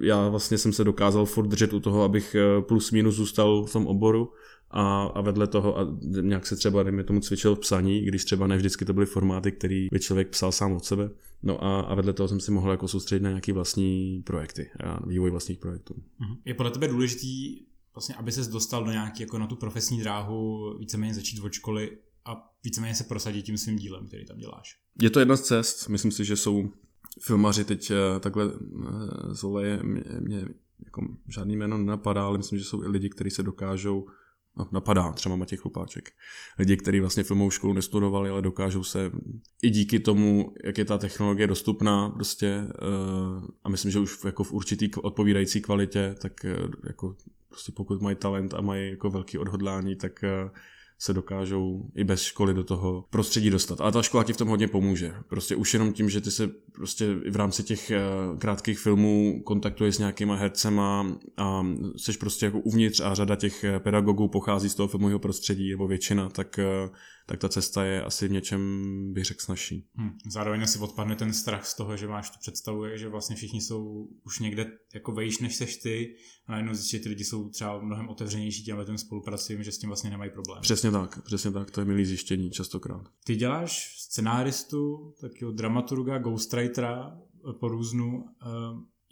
já 0.07 0.29
vlastně 0.29 0.57
jsem 0.57 0.73
se 0.73 0.83
dokázal 0.83 1.25
furt 1.25 1.47
držet 1.47 1.73
u 1.73 1.79
toho, 1.79 2.03
abych 2.03 2.35
eh, 2.35 2.61
plus 2.61 2.91
minus 2.91 3.15
zůstal 3.15 3.65
v 3.65 3.73
tom 3.73 3.87
oboru 3.87 4.31
a, 4.71 5.03
a 5.03 5.21
vedle 5.21 5.47
toho 5.47 5.79
a 5.79 5.87
nějak 6.01 6.47
se 6.47 6.55
třeba, 6.55 6.83
dejme 6.83 7.03
tomu, 7.03 7.19
cvičil 7.19 7.55
v 7.55 7.59
psaní, 7.59 8.01
když 8.01 8.25
třeba 8.25 8.47
ne 8.47 8.57
vždycky 8.57 8.85
to 8.85 8.93
byly 8.93 9.05
formáty, 9.05 9.51
který 9.51 9.87
by 9.91 9.99
člověk 9.99 10.29
psal 10.29 10.51
sám 10.51 10.73
od 10.73 10.85
sebe. 10.85 11.09
No 11.43 11.63
a, 11.63 11.81
a 11.81 11.95
vedle 11.95 12.13
toho 12.13 12.27
jsem 12.27 12.39
si 12.39 12.51
mohl 12.51 12.71
jako 12.71 12.87
soustředit 12.87 13.23
na 13.23 13.29
nějaké 13.29 13.53
vlastní 13.53 14.21
projekty 14.25 14.69
a 14.83 15.07
vývoj 15.07 15.31
vlastních 15.31 15.59
projektů. 15.59 15.95
Mhm. 16.19 16.35
Je 16.45 16.53
podle 16.53 16.71
tebe 16.71 16.87
důležitý 16.87 17.59
vlastně, 17.95 18.15
aby 18.15 18.31
ses 18.31 18.47
dostal 18.47 18.83
do 18.83 18.91
nějaký, 18.91 19.23
jako 19.23 19.39
na 19.39 19.47
tu 19.47 19.55
profesní 19.55 19.99
dráhu, 19.99 20.73
víceméně 20.79 21.13
začít 21.13 21.39
od 21.39 21.53
školy 21.53 21.97
a 22.25 22.53
víceméně 22.63 22.95
se 22.95 23.03
prosadit 23.03 23.41
tím 23.41 23.57
svým 23.57 23.75
dílem, 23.75 24.07
který 24.07 24.25
tam 24.25 24.37
děláš. 24.37 24.79
Je 25.01 25.09
to 25.09 25.19
jedna 25.19 25.35
z 25.35 25.41
cest, 25.41 25.89
myslím 25.89 26.11
si, 26.11 26.25
že 26.25 26.37
jsou 26.37 26.69
filmaři 27.21 27.65
teď 27.65 27.91
eh, 27.91 28.19
takhle 28.19 28.45
eh, 28.45 29.35
z 29.35 29.43
oleje, 29.43 29.83
mě, 29.83 30.03
mě 30.19 30.45
jako 30.85 31.17
žádný 31.27 31.55
jméno 31.55 31.77
nenapadá, 31.77 32.25
ale 32.25 32.37
myslím, 32.37 32.59
že 32.59 32.65
jsou 32.65 32.83
i 32.83 32.87
lidi, 32.87 33.09
kteří 33.09 33.29
se 33.29 33.43
dokážou 33.43 34.07
No, 34.57 34.67
napadá 34.71 35.11
třeba 35.11 35.35
Matěj 35.35 35.57
Chlupáček. 35.57 36.11
Lidi, 36.59 36.77
kteří 36.77 36.99
vlastně 36.99 37.23
filmovou 37.23 37.49
školu 37.49 37.73
nestudovali, 37.73 38.29
ale 38.29 38.41
dokážou 38.41 38.83
se 38.83 39.11
i 39.61 39.69
díky 39.69 39.99
tomu, 39.99 40.53
jak 40.63 40.77
je 40.77 40.85
ta 40.85 40.97
technologie 40.97 41.47
dostupná 41.47 42.09
prostě 42.09 42.61
uh, 42.63 43.45
a 43.63 43.69
myslím, 43.69 43.91
že 43.91 43.99
už 43.99 44.17
jako 44.25 44.43
v 44.43 44.53
určitý 44.53 44.91
odpovídající 44.93 45.61
kvalitě, 45.61 46.15
tak 46.21 46.33
jako 46.87 47.15
prostě 47.49 47.71
pokud 47.71 48.01
mají 48.01 48.15
talent 48.15 48.53
a 48.53 48.61
mají 48.61 48.89
jako 48.89 49.09
velký 49.09 49.37
odhodlání, 49.37 49.95
tak 49.95 50.23
se 51.01 51.13
dokážou 51.13 51.85
i 51.95 52.03
bez 52.03 52.21
školy 52.21 52.53
do 52.53 52.63
toho 52.63 53.05
prostředí 53.09 53.49
dostat. 53.49 53.81
A 53.81 53.91
ta 53.91 54.01
škola 54.01 54.23
ti 54.23 54.33
v 54.33 54.37
tom 54.37 54.47
hodně 54.47 54.67
pomůže. 54.67 55.13
Prostě 55.27 55.55
už 55.55 55.73
jenom 55.73 55.93
tím, 55.93 56.09
že 56.09 56.21
ty 56.21 56.31
se 56.31 56.47
prostě 56.71 57.15
v 57.29 57.35
rámci 57.35 57.63
těch 57.63 57.91
eh, 57.91 58.01
krátkých 58.37 58.79
filmů 58.79 59.41
kontaktuješ 59.45 59.95
s 59.95 59.99
nějakýma 59.99 60.35
hercema 60.35 61.17
a 61.37 61.65
jsi 61.97 62.17
prostě 62.17 62.45
jako 62.45 62.59
uvnitř 62.59 62.99
a 62.99 63.13
řada 63.13 63.35
těch 63.35 63.63
eh, 63.63 63.79
pedagogů 63.79 64.27
pochází 64.27 64.69
z 64.69 64.75
toho 64.75 64.87
filmového 64.87 65.19
prostředí, 65.19 65.71
nebo 65.71 65.87
většina, 65.87 66.29
tak 66.29 66.59
eh, 66.59 66.89
tak 67.25 67.39
ta 67.39 67.49
cesta 67.49 67.85
je 67.85 68.03
asi 68.03 68.27
v 68.27 68.31
něčem, 68.31 68.61
bych 69.13 69.25
řekl, 69.25 69.41
snažší. 69.41 69.87
Hmm. 69.95 70.11
Zároveň 70.31 70.63
asi 70.63 70.79
odpadne 70.79 71.15
ten 71.15 71.33
strach 71.33 71.65
z 71.65 71.75
toho, 71.75 71.97
že 71.97 72.07
máš 72.07 72.29
tu 72.29 72.39
představu, 72.39 72.83
že 72.95 73.09
vlastně 73.09 73.35
všichni 73.35 73.61
jsou 73.61 74.07
už 74.23 74.39
někde 74.39 74.71
jako 74.93 75.11
vejš, 75.11 75.39
než 75.39 75.55
seš 75.55 75.77
ty 75.77 76.15
a 76.47 76.51
najednou 76.51 76.73
zjistíš, 76.73 76.91
že 76.91 77.03
ty 77.03 77.09
lidi 77.09 77.23
jsou 77.23 77.49
třeba 77.49 77.81
mnohem 77.81 78.09
otevřenější 78.09 78.63
těmhle 78.63 78.85
tím 78.85 78.97
spolupracím, 78.97 79.63
že 79.63 79.71
s 79.71 79.77
tím 79.77 79.89
vlastně 79.89 80.09
nemají 80.09 80.31
problém. 80.31 80.61
Přesně 80.61 80.91
tak, 80.91 81.23
přesně 81.23 81.51
tak, 81.51 81.71
to 81.71 81.81
je 81.81 81.85
milý 81.85 82.05
zjištění 82.05 82.51
častokrát. 82.51 83.01
Ty 83.25 83.35
děláš 83.35 83.95
scenáristu, 83.97 85.13
takového 85.21 85.51
dramaturga, 85.51 86.17
ghostwritera 86.17 87.17
po 87.59 87.67
různu. 87.67 88.25
Eh, 88.41 88.47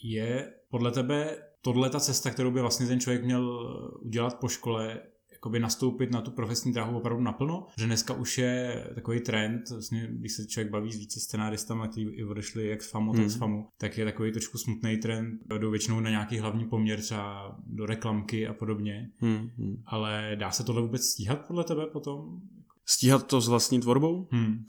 je 0.03 0.53
podle 0.69 0.91
tebe 0.91 1.37
tohle 1.61 1.89
ta 1.89 1.99
cesta, 1.99 2.31
kterou 2.31 2.51
by 2.51 2.61
vlastně 2.61 2.87
ten 2.87 2.99
člověk 2.99 3.25
měl 3.25 3.59
udělat 4.01 4.39
po 4.39 4.47
škole, 4.47 5.01
jakoby 5.39 5.59
nastoupit 5.59 6.11
na 6.11 6.21
tu 6.21 6.31
profesní 6.31 6.73
dráhu 6.73 6.97
opravdu 6.97 7.23
naplno, 7.23 7.67
že 7.77 7.85
dneska 7.85 8.13
už 8.13 8.37
je 8.37 8.85
takový 8.95 9.19
trend, 9.19 9.69
vlastně, 9.69 10.07
když 10.11 10.33
se 10.33 10.45
člověk 10.45 10.71
baví 10.71 10.93
s 10.93 10.97
více 10.97 11.19
scenáristama, 11.19 11.87
kteří 11.87 12.01
i 12.01 12.23
odešli 12.23 12.67
jak 12.67 12.83
z 12.83 12.91
FAMu, 12.91 13.11
hmm. 13.11 13.21
tak 13.21 13.31
z 13.31 13.35
FAMu, 13.35 13.67
tak 13.77 13.97
je 13.97 14.05
takový 14.05 14.31
trošku 14.31 14.57
smutný 14.57 14.97
trend, 14.97 15.39
jdou 15.57 15.71
většinou 15.71 15.99
na 15.99 16.09
nějaký 16.09 16.37
hlavní 16.37 16.65
poměr 16.65 17.01
třeba 17.01 17.55
do 17.67 17.85
reklamky 17.85 18.47
a 18.47 18.53
podobně, 18.53 19.09
hmm. 19.17 19.49
ale 19.85 20.35
dá 20.35 20.51
se 20.51 20.63
tohle 20.63 20.81
vůbec 20.81 21.03
stíhat 21.03 21.47
podle 21.47 21.63
tebe 21.63 21.87
potom? 21.87 22.41
Stíhat 22.85 23.27
to 23.27 23.41
s 23.41 23.47
vlastní 23.47 23.79
tvorbou? 23.79 24.27
Hmm. 24.31 24.65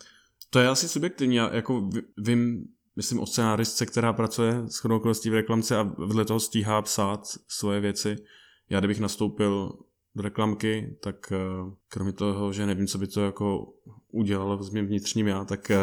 To 0.51 0.59
je 0.59 0.69
asi 0.69 0.89
subjektivní, 0.89 1.37
já 1.37 1.55
jako 1.55 1.91
vím, 2.19 2.65
myslím 2.97 3.21
o 3.21 3.27
scenáristce, 3.27 3.87
která 3.87 4.13
pracuje 4.13 4.63
s 4.67 4.79
chodou 4.79 5.01
v 5.01 5.35
reklamce 5.35 5.77
a 5.77 5.83
vedle 5.83 6.25
toho 6.25 6.41
stíhá 6.41 6.83
psát 6.83 7.21
svoje 7.49 7.81
věci. 7.81 8.17
Já 8.71 8.79
kdybych 8.79 9.01
nastoupil 9.01 9.73
do 10.17 10.23
reklamky, 10.23 10.97
tak 11.03 11.33
eh, 11.33 11.37
kromě 11.89 12.13
toho, 12.13 12.53
že 12.53 12.67
nevím, 12.67 12.87
co 12.87 12.99
by 12.99 13.07
to 13.07 13.25
jako 13.25 13.73
udělalo 14.13 14.63
s 14.63 14.71
mým 14.71 14.87
vnitřním 14.87 15.29
já, 15.29 15.45
tak, 15.45 15.71
eh, 15.71 15.79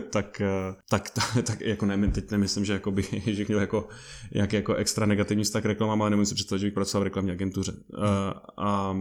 tak, 0.10 0.40
eh, 0.40 0.74
tak, 0.90 1.10
tak, 1.10 1.44
tak 1.46 1.60
jako 1.60 1.86
ne, 1.86 2.08
teď 2.08 2.30
nemyslím, 2.30 2.64
že, 2.64 2.72
jako 2.72 2.90
by, 2.90 3.02
že 3.26 3.44
měl 3.48 3.60
jako 3.60 3.88
nějaký 4.34 4.56
jako 4.56 4.74
extra 4.74 5.06
negativní 5.06 5.44
vztah 5.44 5.62
k 5.62 5.66
reklamám, 5.66 6.02
ale 6.02 6.10
nemůžu 6.10 6.26
si 6.26 6.34
představit, 6.34 6.60
že 6.60 6.66
bych 6.66 6.74
pracoval 6.74 7.00
v 7.00 7.04
reklamní 7.04 7.30
agentuře. 7.30 7.72
A, 7.98 8.34
a 8.56 8.96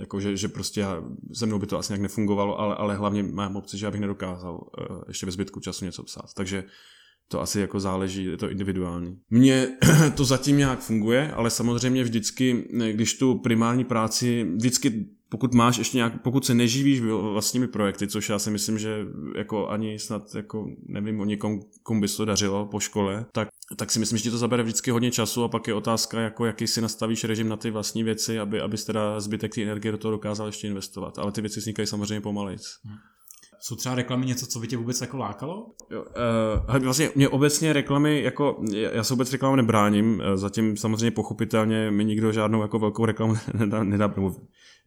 jako, 0.00 0.20
že, 0.20 0.36
že 0.36 0.48
prostě 0.48 0.80
já, 0.80 1.02
se 1.32 1.46
mnou 1.46 1.58
by 1.58 1.66
to 1.66 1.78
asi 1.78 1.92
nějak 1.92 2.02
nefungovalo, 2.02 2.60
ale, 2.60 2.74
ale 2.76 2.96
hlavně 2.96 3.22
mám 3.22 3.56
obci, 3.56 3.78
že 3.78 3.86
já 3.86 3.90
bych 3.90 4.00
nedokázal 4.00 4.60
ještě 5.08 5.26
ve 5.26 5.32
zbytku 5.32 5.60
času 5.60 5.84
něco 5.84 6.02
psát. 6.02 6.34
Takže 6.34 6.64
to 7.30 7.40
asi 7.40 7.60
jako 7.60 7.80
záleží, 7.80 8.24
je 8.24 8.36
to 8.36 8.50
individuální. 8.50 9.18
Mně 9.30 9.68
to 10.14 10.24
zatím 10.24 10.56
nějak 10.56 10.80
funguje, 10.80 11.32
ale 11.32 11.50
samozřejmě 11.50 12.04
vždycky, 12.04 12.68
když 12.92 13.14
tu 13.14 13.38
primární 13.38 13.84
práci, 13.84 14.46
vždycky 14.54 15.06
pokud 15.30 15.54
máš 15.54 15.78
ještě 15.78 15.98
nějak, 15.98 16.22
pokud 16.22 16.46
se 16.46 16.54
neživíš 16.54 17.00
vlastními 17.00 17.68
projekty, 17.68 18.08
což 18.08 18.28
já 18.28 18.38
si 18.38 18.50
myslím, 18.50 18.78
že 18.78 19.06
jako 19.36 19.68
ani 19.68 19.98
snad 19.98 20.34
jako 20.34 20.66
nevím 20.86 21.20
o 21.20 21.24
někom, 21.24 21.60
komu 21.82 22.00
by 22.00 22.08
se 22.08 22.16
to 22.16 22.24
dařilo 22.24 22.66
po 22.66 22.80
škole, 22.80 23.26
tak, 23.32 23.48
tak 23.76 23.90
si 23.90 23.98
myslím, 23.98 24.18
že 24.18 24.22
ti 24.22 24.30
to 24.30 24.38
zabere 24.38 24.62
vždycky 24.62 24.90
hodně 24.90 25.10
času 25.10 25.44
a 25.44 25.48
pak 25.48 25.68
je 25.68 25.74
otázka, 25.74 26.20
jako 26.20 26.46
jaký 26.46 26.66
si 26.66 26.80
nastavíš 26.80 27.24
režim 27.24 27.48
na 27.48 27.56
ty 27.56 27.70
vlastní 27.70 28.04
věci, 28.04 28.38
aby, 28.38 28.60
abys 28.60 28.84
teda 28.84 29.20
zbytek 29.20 29.54
té 29.54 29.62
energie 29.62 29.92
do 29.92 29.98
toho 29.98 30.12
dokázal 30.12 30.46
ještě 30.46 30.66
investovat. 30.66 31.18
Ale 31.18 31.32
ty 31.32 31.40
věci 31.40 31.60
vznikají 31.60 31.86
samozřejmě 31.86 32.20
pomalejc. 32.20 32.62
Hmm. 32.84 32.96
Jsou 33.62 33.76
třeba 33.76 33.94
reklamy 33.94 34.26
něco, 34.26 34.46
co 34.46 34.58
by 34.58 34.66
tě 34.66 34.76
vůbec 34.76 35.00
jako 35.00 35.16
lákalo? 35.16 35.66
Jo, 35.90 36.04
uh, 36.76 36.82
vlastně 36.84 37.10
mě 37.14 37.28
obecně 37.28 37.72
reklamy, 37.72 38.22
jako 38.22 38.62
já 38.72 39.04
se 39.04 39.14
vůbec 39.14 39.32
reklamám 39.32 39.56
nebráním, 39.56 40.22
eh, 40.24 40.36
zatím 40.36 40.76
samozřejmě 40.76 41.10
pochopitelně 41.10 41.90
mi 41.90 42.04
nikdo 42.04 42.32
žádnou 42.32 42.62
jako 42.62 42.78
velkou 42.78 43.04
reklamu 43.04 43.34
nedá, 43.54 43.84
nedá 43.84 44.06
nebo 44.16 44.34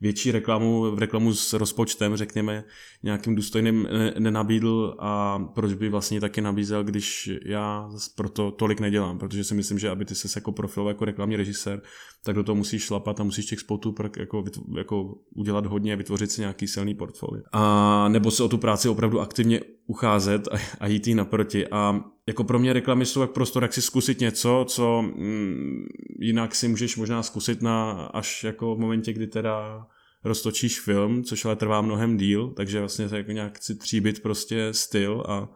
větší 0.01 0.31
reklamu, 0.31 0.95
v 0.95 0.99
reklamu 0.99 1.33
s 1.33 1.53
rozpočtem, 1.53 2.15
řekněme, 2.15 2.63
nějakým 3.03 3.35
důstojným 3.35 3.87
nenabídl 4.19 4.95
a 4.99 5.39
proč 5.39 5.73
by 5.73 5.89
vlastně 5.89 6.21
taky 6.21 6.41
nabízel, 6.41 6.83
když 6.83 7.31
já 7.45 7.89
proto 8.15 8.51
tolik 8.51 8.79
nedělám, 8.79 9.19
protože 9.19 9.43
si 9.43 9.53
myslím, 9.53 9.79
že 9.79 9.89
aby 9.89 10.05
ty 10.05 10.15
se 10.15 10.27
jako 10.35 10.51
profil 10.51 10.87
jako 10.87 11.05
reklamní 11.05 11.35
režisér, 11.35 11.81
tak 12.23 12.35
do 12.35 12.43
toho 12.43 12.55
musíš 12.55 12.83
šlapat 12.83 13.19
a 13.19 13.23
musíš 13.23 13.45
těch 13.45 13.59
spotů 13.59 13.95
jako, 14.17 14.43
jako 14.77 15.15
udělat 15.35 15.65
hodně, 15.65 15.95
vytvořit 15.95 16.31
si 16.31 16.41
nějaký 16.41 16.67
silný 16.67 16.95
portfolio. 16.95 17.43
A 17.51 18.07
nebo 18.09 18.31
se 18.31 18.43
o 18.43 18.49
tu 18.49 18.57
práci 18.63 18.89
opravdu 18.89 19.19
aktivně 19.19 19.61
ucházet 19.87 20.47
a, 20.47 20.57
a 20.79 20.87
jít 20.87 21.07
jí 21.07 21.15
naproti. 21.15 21.67
A 21.67 22.01
jako 22.27 22.43
pro 22.43 22.59
mě 22.59 22.73
reklamy 22.73 23.05
jsou 23.05 23.21
jak 23.21 23.31
prostor, 23.31 23.63
jak 23.63 23.73
si 23.73 23.81
zkusit 23.81 24.19
něco, 24.19 24.65
co 24.67 25.01
mm, 25.01 25.85
jinak 26.19 26.55
si 26.55 26.67
můžeš 26.67 26.97
možná 26.97 27.23
zkusit 27.23 27.61
na 27.61 27.91
až 27.91 28.43
jako 28.43 28.75
v 28.75 28.79
momentě, 28.79 29.13
kdy 29.13 29.27
teda 29.27 29.87
roztočíš 30.23 30.79
film, 30.79 31.23
což 31.23 31.45
ale 31.45 31.55
trvá 31.55 31.81
mnohem 31.81 32.17
díl, 32.17 32.53
takže 32.55 32.79
vlastně 32.79 33.07
jako 33.11 33.31
nějak 33.31 33.63
si 33.63 33.75
tříbit 33.75 34.21
prostě 34.21 34.73
styl 34.73 35.23
a, 35.27 35.49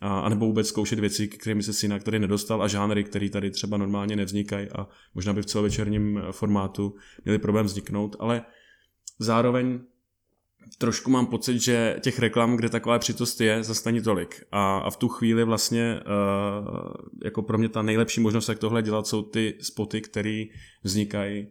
a, 0.00 0.20
a 0.20 0.28
nebo 0.28 0.46
vůbec 0.46 0.68
zkoušet 0.68 0.98
věci, 0.98 1.28
kterými 1.28 1.62
se 1.62 1.72
si 1.72 1.86
jinak 1.86 2.02
tady 2.02 2.18
nedostal 2.18 2.62
a 2.62 2.68
žánry, 2.68 3.04
které 3.04 3.30
tady 3.30 3.50
třeba 3.50 3.76
normálně 3.76 4.16
nevznikají 4.16 4.68
a 4.70 4.88
možná 5.14 5.32
by 5.32 5.42
v 5.42 5.46
celovečerním 5.46 6.22
formátu 6.30 6.94
měli 7.24 7.38
problém 7.38 7.66
vzniknout, 7.66 8.16
ale 8.18 8.42
zároveň 9.18 9.80
trošku 10.78 11.10
mám 11.10 11.26
pocit, 11.26 11.58
že 11.58 11.96
těch 12.00 12.18
reklam, 12.18 12.56
kde 12.56 12.68
taková 12.68 12.98
přitost 12.98 13.40
je, 13.40 13.62
zase 13.62 13.88
není 13.88 14.02
tolik. 14.02 14.46
A, 14.52 14.78
a 14.78 14.90
v 14.90 14.96
tu 14.96 15.08
chvíli 15.08 15.44
vlastně 15.44 16.00
uh, 16.00 16.92
jako 17.24 17.42
pro 17.42 17.58
mě 17.58 17.68
ta 17.68 17.82
nejlepší 17.82 18.20
možnost, 18.20 18.48
jak 18.48 18.58
tohle 18.58 18.82
dělat, 18.82 19.06
jsou 19.06 19.22
ty 19.22 19.58
spoty, 19.60 20.00
které 20.00 20.44
vznikají 20.82 21.46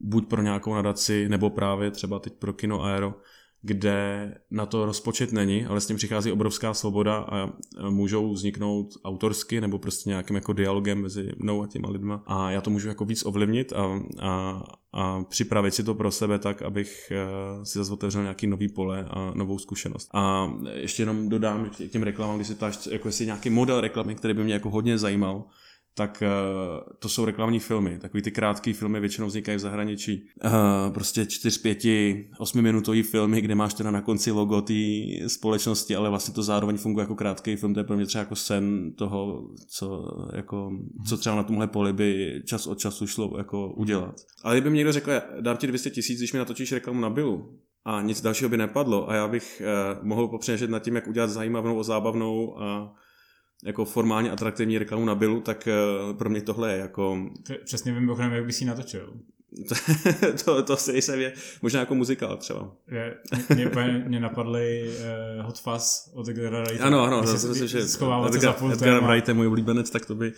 buď 0.00 0.28
pro 0.28 0.42
nějakou 0.42 0.74
nadaci, 0.74 1.28
nebo 1.28 1.50
právě 1.50 1.90
třeba 1.90 2.18
teď 2.18 2.32
pro 2.32 2.52
Kino 2.52 2.84
Aero, 2.84 3.14
kde 3.62 4.34
na 4.50 4.66
to 4.66 4.86
rozpočet 4.86 5.32
není, 5.32 5.66
ale 5.66 5.80
s 5.80 5.86
tím 5.86 5.96
přichází 5.96 6.32
obrovská 6.32 6.74
svoboda 6.74 7.16
a 7.16 7.52
můžou 7.88 8.32
vzniknout 8.32 8.88
autorsky 9.04 9.60
nebo 9.60 9.78
prostě 9.78 10.10
nějakým 10.10 10.36
jako 10.36 10.52
dialogem 10.52 11.02
mezi 11.02 11.32
mnou 11.36 11.62
a 11.62 11.66
těma 11.66 11.90
lidma 11.90 12.22
a 12.26 12.50
já 12.50 12.60
to 12.60 12.70
můžu 12.70 12.88
jako 12.88 13.04
víc 13.04 13.26
ovlivnit 13.26 13.72
a, 13.72 14.00
a, 14.18 14.62
a 14.92 15.22
připravit 15.22 15.74
si 15.74 15.84
to 15.84 15.94
pro 15.94 16.10
sebe 16.10 16.38
tak, 16.38 16.62
abych 16.62 17.12
eh, 17.12 17.64
si 17.64 17.78
zase 17.78 17.92
otevřel 17.92 18.22
nějaký 18.22 18.46
nový 18.46 18.68
pole 18.68 19.06
a 19.10 19.32
novou 19.34 19.58
zkušenost. 19.58 20.10
A 20.14 20.52
ještě 20.74 21.02
jenom 21.02 21.28
dodám 21.28 21.70
k 21.70 21.90
těm 21.90 22.02
reklamám, 22.02 22.36
když 22.36 22.48
si 22.48 22.54
ptáš, 22.54 22.86
jako 22.86 23.08
jestli 23.08 23.26
nějaký 23.26 23.50
model 23.50 23.80
reklamy, 23.80 24.14
který 24.14 24.34
by 24.34 24.44
mě 24.44 24.54
jako 24.54 24.70
hodně 24.70 24.98
zajímal, 24.98 25.44
tak 25.98 26.22
uh, 26.22 26.92
to 26.98 27.08
jsou 27.08 27.24
reklamní 27.24 27.58
filmy. 27.58 27.98
Takový 27.98 28.22
ty 28.22 28.30
krátké 28.30 28.72
filmy 28.72 29.00
většinou 29.00 29.26
vznikají 29.26 29.56
v 29.56 29.60
zahraničí. 29.60 30.28
Uh, 30.44 30.50
prostě 30.94 31.26
4, 31.26 31.60
5, 31.60 31.78
8 32.38 32.62
minutový 32.62 33.02
filmy, 33.02 33.40
kde 33.40 33.54
máš 33.54 33.74
teda 33.74 33.90
na 33.90 34.00
konci 34.00 34.30
logo 34.30 34.60
té 34.60 34.74
společnosti, 35.26 35.96
ale 35.96 36.10
vlastně 36.10 36.34
to 36.34 36.42
zároveň 36.42 36.76
funguje 36.76 37.02
jako 37.02 37.14
krátký 37.14 37.56
film. 37.56 37.74
To 37.74 37.80
je 37.80 37.84
pro 37.84 37.96
mě 37.96 38.06
třeba 38.06 38.22
jako 38.22 38.36
sen 38.36 38.92
toho, 38.92 39.48
co, 39.68 40.04
jako, 40.34 40.70
co 41.08 41.16
třeba 41.16 41.36
na 41.36 41.42
tomhle 41.42 41.66
poli 41.66 41.92
by 41.92 42.42
čas 42.46 42.66
od 42.66 42.78
času 42.78 43.06
šlo 43.06 43.34
jako 43.38 43.72
udělat. 43.72 44.14
Ale 44.44 44.54
kdyby 44.54 44.70
mi 44.70 44.76
někdo 44.76 44.92
řekl, 44.92 45.10
dám 45.40 45.56
ti 45.56 45.66
200 45.66 45.90
tisíc, 45.90 46.18
když 46.18 46.32
mi 46.32 46.38
natočíš 46.38 46.72
reklamu 46.72 47.00
na 47.00 47.10
Bilu, 47.10 47.58
a 47.84 48.02
nic 48.02 48.20
dalšího 48.20 48.50
by 48.50 48.56
nepadlo 48.56 49.10
a 49.10 49.14
já 49.14 49.28
bych 49.28 49.62
uh, 49.98 50.06
mohl 50.06 50.28
popřemýšlet 50.28 50.70
nad 50.70 50.82
tím, 50.82 50.94
jak 50.94 51.06
udělat 51.06 51.30
zajímavou, 51.30 51.82
zábavnou 51.82 52.62
a 52.62 52.94
jako 53.64 53.84
formálně 53.84 54.30
atraktivní 54.30 54.78
reklamu 54.78 55.04
na 55.04 55.14
Billu, 55.14 55.40
tak 55.40 55.68
eh, 55.68 55.74
pro 56.14 56.30
mě 56.30 56.42
tohle 56.42 56.72
je 56.72 56.78
jako... 56.78 57.30
Přesně 57.64 57.92
vím, 57.92 58.06
bohnem, 58.06 58.32
jak 58.32 58.44
bys 58.44 58.60
ji 58.60 58.66
natočil. 58.66 59.12
to, 60.44 60.62
to 60.62 60.76
si 60.76 60.92
nejsem 60.92 61.20
je, 61.20 61.32
možná 61.62 61.80
jako 61.80 61.94
muzikál 61.94 62.36
třeba. 62.36 62.70
Je, 62.90 63.16
mě, 63.54 63.70
mě, 63.74 64.04
mě 64.06 64.20
napadly 64.20 64.90
uh, 65.38 65.46
Hot 65.46 65.58
Fuzz 65.58 66.10
od 66.14 66.28
Edgara 66.28 66.60
Wrighta. 66.60 66.84
Ano, 66.84 67.02
ano, 67.02 67.22
to 67.22 67.32
myslím, 67.32 67.68
že 67.68 67.78
Edgar, 68.26 68.54
Edgar 68.72 69.04
Wright 69.04 69.28
je 69.28 69.34
můj 69.34 69.46
oblíbenec, 69.46 69.90
tak 69.90 70.06
to 70.06 70.14
by, 70.14 70.32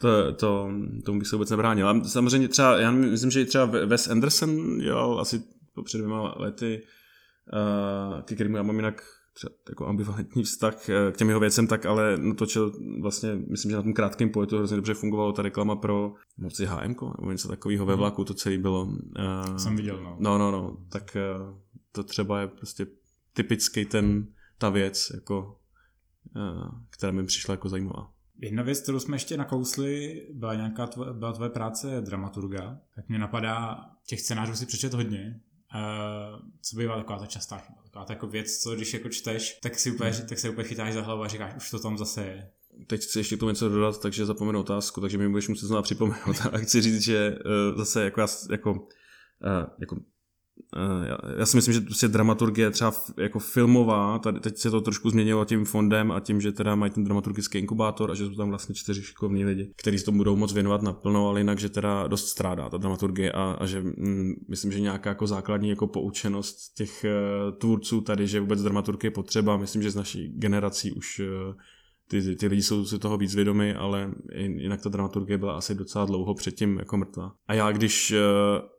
to, 0.00 0.32
to, 0.32 0.70
tomu 1.04 1.18
bych 1.18 1.28
se 1.28 1.36
vůbec 1.36 1.50
nebránil. 1.50 1.88
A 1.88 2.04
samozřejmě 2.04 2.48
třeba, 2.48 2.78
já 2.78 2.90
myslím, 2.90 3.30
že 3.30 3.44
třeba 3.44 3.64
Wes 3.64 4.08
Anderson 4.08 4.78
dělal 4.78 5.20
asi 5.20 5.42
před 5.84 5.98
dvěma 5.98 6.34
lety, 6.36 6.82
uh, 7.52 8.22
ke 8.22 8.34
kterému 8.34 8.56
já 8.56 8.62
mám 8.62 8.76
jinak 8.76 9.02
třeba 9.36 9.54
jako 9.68 9.86
ambivalentní 9.86 10.42
vztah 10.42 10.88
eh, 10.88 11.12
k 11.12 11.16
těm 11.16 11.28
jeho 11.28 11.40
věcem, 11.40 11.66
tak 11.66 11.86
ale 11.86 12.16
natočil 12.16 12.72
vlastně, 13.00 13.36
myslím, 13.50 13.70
že 13.70 13.76
na 13.76 13.82
tom 13.82 13.92
krátkém 13.92 14.30
pojetu 14.30 14.56
hrozně 14.56 14.76
dobře 14.76 14.94
fungovalo 14.94 15.32
ta 15.32 15.42
reklama 15.42 15.76
pro 15.76 16.14
moci 16.36 16.66
HM, 16.66 16.94
nebo 17.20 17.32
něco 17.32 17.48
takového 17.48 17.86
ve 17.86 17.92
mhm. 17.92 17.98
vlaku, 17.98 18.24
to 18.24 18.34
celé 18.34 18.58
bylo. 18.58 18.84
Uh, 18.84 19.56
Jsem 19.56 19.76
viděl, 19.76 20.02
no. 20.02 20.16
No, 20.20 20.38
no, 20.38 20.50
no, 20.50 20.76
tak 20.92 21.16
uh, 21.40 21.58
to 21.92 22.04
třeba 22.04 22.40
je 22.40 22.48
prostě 22.48 22.86
typický 23.32 23.84
ten, 23.84 24.26
ta 24.58 24.70
věc, 24.70 25.10
jako, 25.14 25.58
uh, 26.36 26.68
která 26.90 27.12
mi 27.12 27.26
přišla 27.26 27.52
jako 27.52 27.68
zajímavá. 27.68 28.12
Jedna 28.38 28.62
věc, 28.62 28.80
kterou 28.80 29.00
jsme 29.00 29.16
ještě 29.16 29.36
nakousli, 29.36 30.22
byla 30.32 30.54
nějaká 30.54 30.86
tvoje, 30.86 31.12
byla 31.12 31.32
tvoje 31.32 31.50
práce 31.50 32.00
dramaturga, 32.00 32.78
tak 32.94 33.08
mě 33.08 33.18
napadá, 33.18 33.76
těch 34.06 34.20
scénářů 34.20 34.54
si 34.54 34.66
přečet 34.66 34.94
hodně, 34.94 35.40
Uh, 35.76 36.40
co 36.62 36.76
bývá 36.76 36.96
taková 36.96 37.18
ta 37.18 37.26
častá 37.26 37.58
chyba, 37.58 37.82
taková 37.82 38.04
ta 38.04 38.12
jako 38.12 38.26
věc, 38.26 38.58
co 38.58 38.74
když 38.74 38.94
jako 38.94 39.08
čteš, 39.08 39.58
tak 39.62 39.78
si 39.78 39.90
úplně, 39.90 40.10
hmm. 40.10 40.26
tak 40.26 40.38
se 40.38 40.50
úplně 40.50 40.68
chytáš 40.68 40.94
za 40.94 41.02
hlavu 41.02 41.22
a 41.22 41.28
říkáš, 41.28 41.56
už 41.56 41.70
to 41.70 41.78
tam 41.78 41.98
zase 41.98 42.24
je. 42.24 42.50
Teď 42.86 43.02
chci 43.02 43.18
ještě 43.18 43.36
k 43.36 43.40
tomu 43.40 43.50
něco 43.50 43.68
dodat, 43.68 44.00
takže 44.00 44.26
zapomenu 44.26 44.60
otázku, 44.60 45.00
takže 45.00 45.18
mi 45.18 45.28
budeš 45.28 45.48
muset 45.48 45.66
znovu 45.66 45.82
připomenout. 45.82 46.36
A 46.52 46.58
chci 46.58 46.82
říct, 46.82 47.00
že 47.02 47.30
uh, 47.30 47.78
zase 47.78 48.04
jako, 48.04 48.20
já, 48.20 48.26
jako, 48.50 48.72
uh, 48.72 48.78
jako 49.78 49.96
Eh, 49.96 50.15
já, 51.08 51.18
já 51.38 51.46
si 51.46 51.56
myslím, 51.56 51.74
že 51.74 51.80
prostě 51.80 52.08
dramaturgie 52.08 52.70
třeba 52.70 52.92
jako 53.16 53.38
filmová, 53.38 54.18
tady 54.18 54.40
teď 54.40 54.58
se 54.58 54.70
to 54.70 54.80
trošku 54.80 55.10
změnilo 55.10 55.44
tím 55.44 55.64
fondem 55.64 56.12
a 56.12 56.20
tím, 56.20 56.40
že 56.40 56.52
teda 56.52 56.74
mají 56.74 56.92
ten 56.92 57.04
dramaturgický 57.04 57.58
inkubátor 57.58 58.10
a 58.10 58.14
že 58.14 58.26
jsou 58.26 58.34
tam 58.34 58.48
vlastně 58.48 58.74
čtyři 58.74 59.02
šikovní 59.02 59.44
lidi, 59.44 59.72
kteří 59.76 59.98
se 59.98 60.04
tomu 60.04 60.18
budou 60.18 60.36
moc 60.36 60.52
věnovat 60.52 60.82
naplno, 60.82 61.28
ale 61.28 61.40
jinak, 61.40 61.58
že 61.58 61.68
teda 61.68 62.06
dost 62.06 62.28
strádá 62.28 62.70
ta 62.70 62.76
dramaturgie 62.76 63.32
a, 63.32 63.56
a 63.60 63.66
že 63.66 63.80
mm, 63.80 64.32
myslím, 64.48 64.72
že 64.72 64.80
nějaká 64.80 65.10
jako 65.10 65.26
základní 65.26 65.68
jako 65.68 65.86
poučenost 65.86 66.74
těch 66.76 67.04
uh, 67.04 67.58
tvůrců 67.58 68.00
tady, 68.00 68.26
že 68.26 68.40
vůbec 68.40 68.62
dramaturgie 68.62 69.06
je 69.08 69.14
potřeba, 69.14 69.56
myslím, 69.56 69.82
že 69.82 69.90
z 69.90 69.96
naší 69.96 70.28
generací 70.28 70.92
už 70.92 71.20
uh, 71.20 71.54
ty, 72.08 72.36
ty 72.36 72.46
lidi 72.46 72.62
jsou 72.62 72.84
si 72.84 72.98
toho 72.98 73.18
víc 73.18 73.34
vědomi, 73.34 73.74
ale 73.74 74.10
jinak 74.34 74.82
ta 74.82 74.88
dramaturgie 74.88 75.38
byla 75.38 75.56
asi 75.56 75.74
docela 75.74 76.04
dlouho 76.04 76.34
předtím 76.34 76.78
jako 76.78 76.96
mrtvá. 76.96 77.32
A 77.48 77.54
já 77.54 77.72
když 77.72 78.12
uh, 78.12 78.75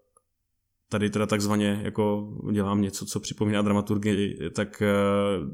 tady 0.89 1.10
teda 1.10 1.25
takzvaně 1.25 1.82
jako 1.84 2.34
dělám 2.51 2.82
něco, 2.82 3.06
co 3.06 3.20
připomíná 3.20 3.62
dramaturgii, 3.62 4.50
tak 4.56 4.84
uh, 5.41 5.50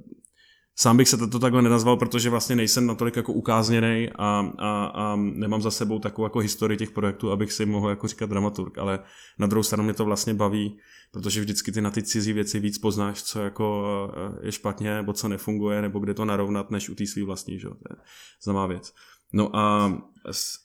sám 0.76 0.98
bych 0.98 1.10
se 1.10 1.18
to, 1.18 1.40
takhle 1.40 1.62
nenazval, 1.62 1.98
protože 1.98 2.30
vlastně 2.30 2.56
nejsem 2.56 2.86
natolik 2.86 3.16
jako 3.16 3.34
ukázněný 3.34 4.10
a, 4.16 4.52
a, 4.58 4.86
a 4.86 5.16
nemám 5.16 5.62
za 5.62 5.72
sebou 5.72 6.00
takovou 6.00 6.26
jako 6.26 6.40
historii 6.40 6.78
těch 6.78 6.92
projektů, 6.92 7.32
abych 7.32 7.52
si 7.52 7.66
mohl 7.66 7.90
jako 7.90 8.08
říkat 8.08 8.30
dramaturg, 8.30 8.78
ale 8.78 9.00
na 9.40 9.48
druhou 9.48 9.64
stranu 9.64 9.84
mě 9.84 9.94
to 9.94 10.06
vlastně 10.06 10.34
baví, 10.34 10.78
protože 11.12 11.42
vždycky 11.42 11.72
ty 11.72 11.82
na 11.82 11.92
ty 11.92 12.04
cizí 12.04 12.34
věci 12.34 12.60
víc 12.60 12.78
poznáš, 12.78 13.24
co 13.24 13.42
jako 13.42 13.86
eh, 14.18 14.46
je 14.46 14.52
špatně, 14.52 14.96
nebo 14.96 15.14
co 15.14 15.28
nefunguje, 15.28 15.82
nebo 15.82 16.00
kde 16.00 16.14
to 16.14 16.26
narovnat, 16.26 16.72
než 16.72 16.90
u 16.90 16.96
té 16.96 17.06
svý 17.06 17.24
vlastní, 17.24 17.60
že? 17.60 17.68
to 17.68 17.76
je 17.90 17.96
známá 18.44 18.68
věc. 18.68 18.94
No 19.34 19.56
a 19.56 19.94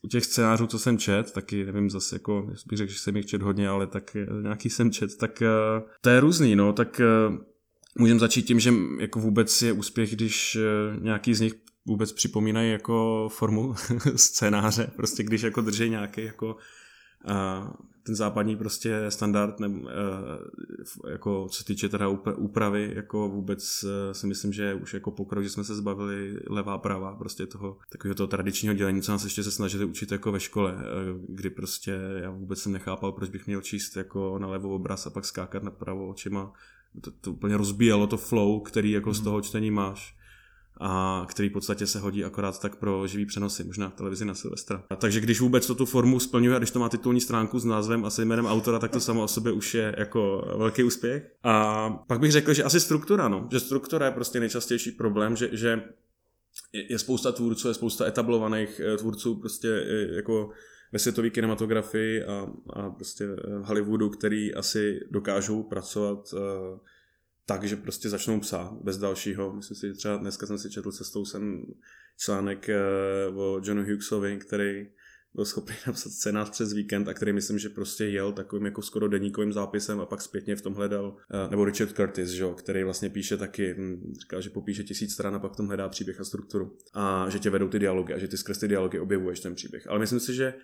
u 0.02 0.08
těch 0.08 0.24
scénářů, 0.24 0.66
co 0.66 0.78
jsem 0.78 0.98
čet, 0.98 1.32
taky 1.32 1.64
nevím 1.64 1.90
zase 1.90 2.14
jako, 2.14 2.46
jestli 2.50 2.68
bych 2.68 2.78
řekl, 2.78 2.92
že 2.92 2.98
jsem 2.98 3.16
jich 3.16 3.26
čet 3.26 3.42
hodně, 3.42 3.68
ale 3.68 3.86
tak 3.86 4.16
nějaký 4.42 4.70
jsem 4.70 4.90
čet, 4.90 5.16
tak 5.16 5.42
eh, 5.42 5.48
to 6.00 6.10
je 6.10 6.20
různý, 6.20 6.56
no, 6.56 6.72
tak 6.72 7.00
eh, 7.00 7.04
můžeme 7.98 8.20
začít 8.20 8.42
tím, 8.42 8.60
že 8.60 8.72
jako 9.00 9.20
vůbec 9.20 9.62
je 9.62 9.72
úspěch, 9.72 10.14
když 10.14 10.56
eh, 10.56 11.00
nějaký 11.00 11.34
z 11.34 11.40
nich 11.40 11.54
vůbec 11.86 12.12
připomínají 12.12 12.72
jako 12.72 13.28
formu 13.32 13.74
scénáře, 14.16 14.90
prostě 14.96 15.22
když 15.22 15.42
jako 15.42 15.60
drží 15.60 15.90
nějaký 15.90 16.24
jako 16.24 16.56
ten 18.02 18.14
západní 18.14 18.56
prostě 18.56 19.04
standard, 19.08 19.60
ne, 19.60 19.70
jako 21.10 21.46
co 21.50 21.58
se 21.58 21.64
týče 21.64 21.88
teda 21.88 22.08
úpravy, 22.36 22.92
jako 22.94 23.28
vůbec 23.28 23.84
si 24.12 24.26
myslím, 24.26 24.52
že 24.52 24.74
už 24.74 24.94
jako 24.94 25.10
pokrok, 25.10 25.44
že 25.44 25.50
jsme 25.50 25.64
se 25.64 25.74
zbavili 25.74 26.40
levá 26.46 26.78
prava, 26.78 27.16
prostě 27.16 27.46
toho 27.46 27.78
takového 27.92 28.14
toho 28.14 28.26
tradičního 28.26 28.74
dělení, 28.74 29.02
co 29.02 29.12
nás 29.12 29.24
ještě 29.24 29.42
se 29.42 29.50
snažili 29.50 29.84
učit 29.84 30.12
jako 30.12 30.32
ve 30.32 30.40
škole, 30.40 30.76
kdy 31.28 31.50
prostě 31.50 31.98
já 32.22 32.30
vůbec 32.30 32.60
jsem 32.60 32.72
nechápal, 32.72 33.12
proč 33.12 33.30
bych 33.30 33.46
měl 33.46 33.60
číst 33.60 33.96
jako 33.96 34.38
na 34.38 34.48
levo 34.48 34.74
obraz 34.74 35.06
a 35.06 35.10
pak 35.10 35.24
skákat 35.24 35.62
na 35.62 35.70
pravo 35.70 36.08
očima. 36.08 36.52
To, 37.00 37.10
to 37.10 37.32
úplně 37.32 37.56
rozbíjelo 37.56 38.06
to 38.06 38.16
flow, 38.16 38.60
který 38.60 38.90
jako 38.90 39.10
mm. 39.10 39.14
z 39.14 39.18
mhm. 39.18 39.24
toho 39.24 39.40
čtení 39.40 39.70
máš 39.70 40.17
a 40.80 41.24
který 41.28 41.48
v 41.48 41.52
podstatě 41.52 41.86
se 41.86 41.98
hodí 41.98 42.24
akorát 42.24 42.60
tak 42.60 42.76
pro 42.76 43.06
živý 43.06 43.26
přenosy, 43.26 43.64
možná 43.64 43.90
televizi 43.90 44.24
na 44.24 44.34
Silvestra. 44.34 44.82
A 44.90 44.96
takže 44.96 45.20
když 45.20 45.40
vůbec 45.40 45.66
to 45.66 45.74
tu 45.74 45.86
formu 45.86 46.20
splňuje 46.20 46.56
a 46.56 46.58
když 46.58 46.70
to 46.70 46.78
má 46.78 46.88
titulní 46.88 47.20
stránku 47.20 47.58
s 47.58 47.64
názvem 47.64 48.04
a 48.04 48.10
se 48.10 48.24
jménem 48.24 48.46
autora, 48.46 48.78
tak 48.78 48.90
to 48.90 49.00
samo 49.00 49.22
o 49.22 49.28
sobě 49.28 49.52
už 49.52 49.74
je 49.74 49.94
jako 49.98 50.54
velký 50.58 50.82
úspěch. 50.82 51.30
A 51.42 51.90
pak 51.90 52.20
bych 52.20 52.32
řekl, 52.32 52.54
že 52.54 52.64
asi 52.64 52.80
struktura, 52.80 53.28
no. 53.28 53.48
Že 53.52 53.60
struktura 53.60 54.06
je 54.06 54.12
prostě 54.12 54.40
nejčastější 54.40 54.90
problém, 54.90 55.36
že, 55.36 55.48
že 55.52 55.82
je 56.72 56.98
spousta 56.98 57.32
tvůrců, 57.32 57.68
je 57.68 57.74
spousta 57.74 58.06
etablovaných 58.06 58.80
eh, 58.80 58.96
tvůrců 58.96 59.34
prostě 59.34 59.68
eh, 59.68 60.14
jako 60.16 60.50
ve 60.92 60.98
světové 60.98 61.30
kinematografii 61.30 62.24
a, 62.24 62.46
a 62.72 62.90
prostě 62.90 63.26
v 63.26 63.62
Hollywoodu, 63.64 64.10
který 64.10 64.54
asi 64.54 65.00
dokážou 65.10 65.62
pracovat 65.62 66.32
uh, 66.32 66.40
tak, 67.48 67.64
že 67.64 67.76
prostě 67.76 68.08
začnou 68.08 68.40
psát 68.40 68.72
bez 68.82 68.98
dalšího. 68.98 69.52
Myslím 69.52 69.76
si, 69.76 69.86
že 69.86 69.94
třeba 69.94 70.16
dneska 70.16 70.46
jsem 70.46 70.58
si 70.58 70.70
četl 70.70 70.92
cestou 70.92 71.24
jsem 71.24 71.66
článek 72.18 72.70
uh, 73.30 73.40
o 73.40 73.60
Johnu 73.64 73.82
Hughesovi, 73.82 74.36
který 74.36 74.86
byl 75.34 75.44
schopný 75.44 75.74
napsat 75.86 76.10
scénář 76.10 76.50
přes 76.50 76.72
víkend 76.72 77.08
a 77.08 77.14
který 77.14 77.32
myslím, 77.32 77.58
že 77.58 77.68
prostě 77.68 78.04
jel 78.04 78.32
takovým 78.32 78.64
jako 78.64 78.82
skoro 78.82 79.08
deníkovým 79.08 79.52
zápisem 79.52 80.00
a 80.00 80.06
pak 80.06 80.22
zpětně 80.22 80.56
v 80.56 80.62
tom 80.62 80.74
hledal, 80.74 81.06
uh, 81.06 81.50
nebo 81.50 81.64
Richard 81.64 81.92
Curtis, 81.92 82.28
že, 82.28 82.44
který 82.56 82.84
vlastně 82.84 83.10
píše 83.10 83.36
taky, 83.36 83.74
hm, 83.78 84.12
říká, 84.20 84.40
že 84.40 84.50
popíše 84.50 84.84
tisíc 84.84 85.12
stran 85.12 85.34
a 85.34 85.38
pak 85.38 85.52
v 85.52 85.56
tom 85.56 85.66
hledá 85.66 85.88
příběh 85.88 86.20
a 86.20 86.24
strukturu 86.24 86.76
a 86.94 87.30
že 87.30 87.38
tě 87.38 87.50
vedou 87.50 87.68
ty 87.68 87.78
dialogy 87.78 88.14
a 88.14 88.18
že 88.18 88.28
ty 88.28 88.36
skrz 88.36 88.58
ty 88.58 88.68
dialogy 88.68 88.98
objevuješ 88.98 89.40
ten 89.40 89.54
příběh. 89.54 89.86
Ale 89.86 89.98
myslím 89.98 90.20
si, 90.20 90.34
že 90.34 90.54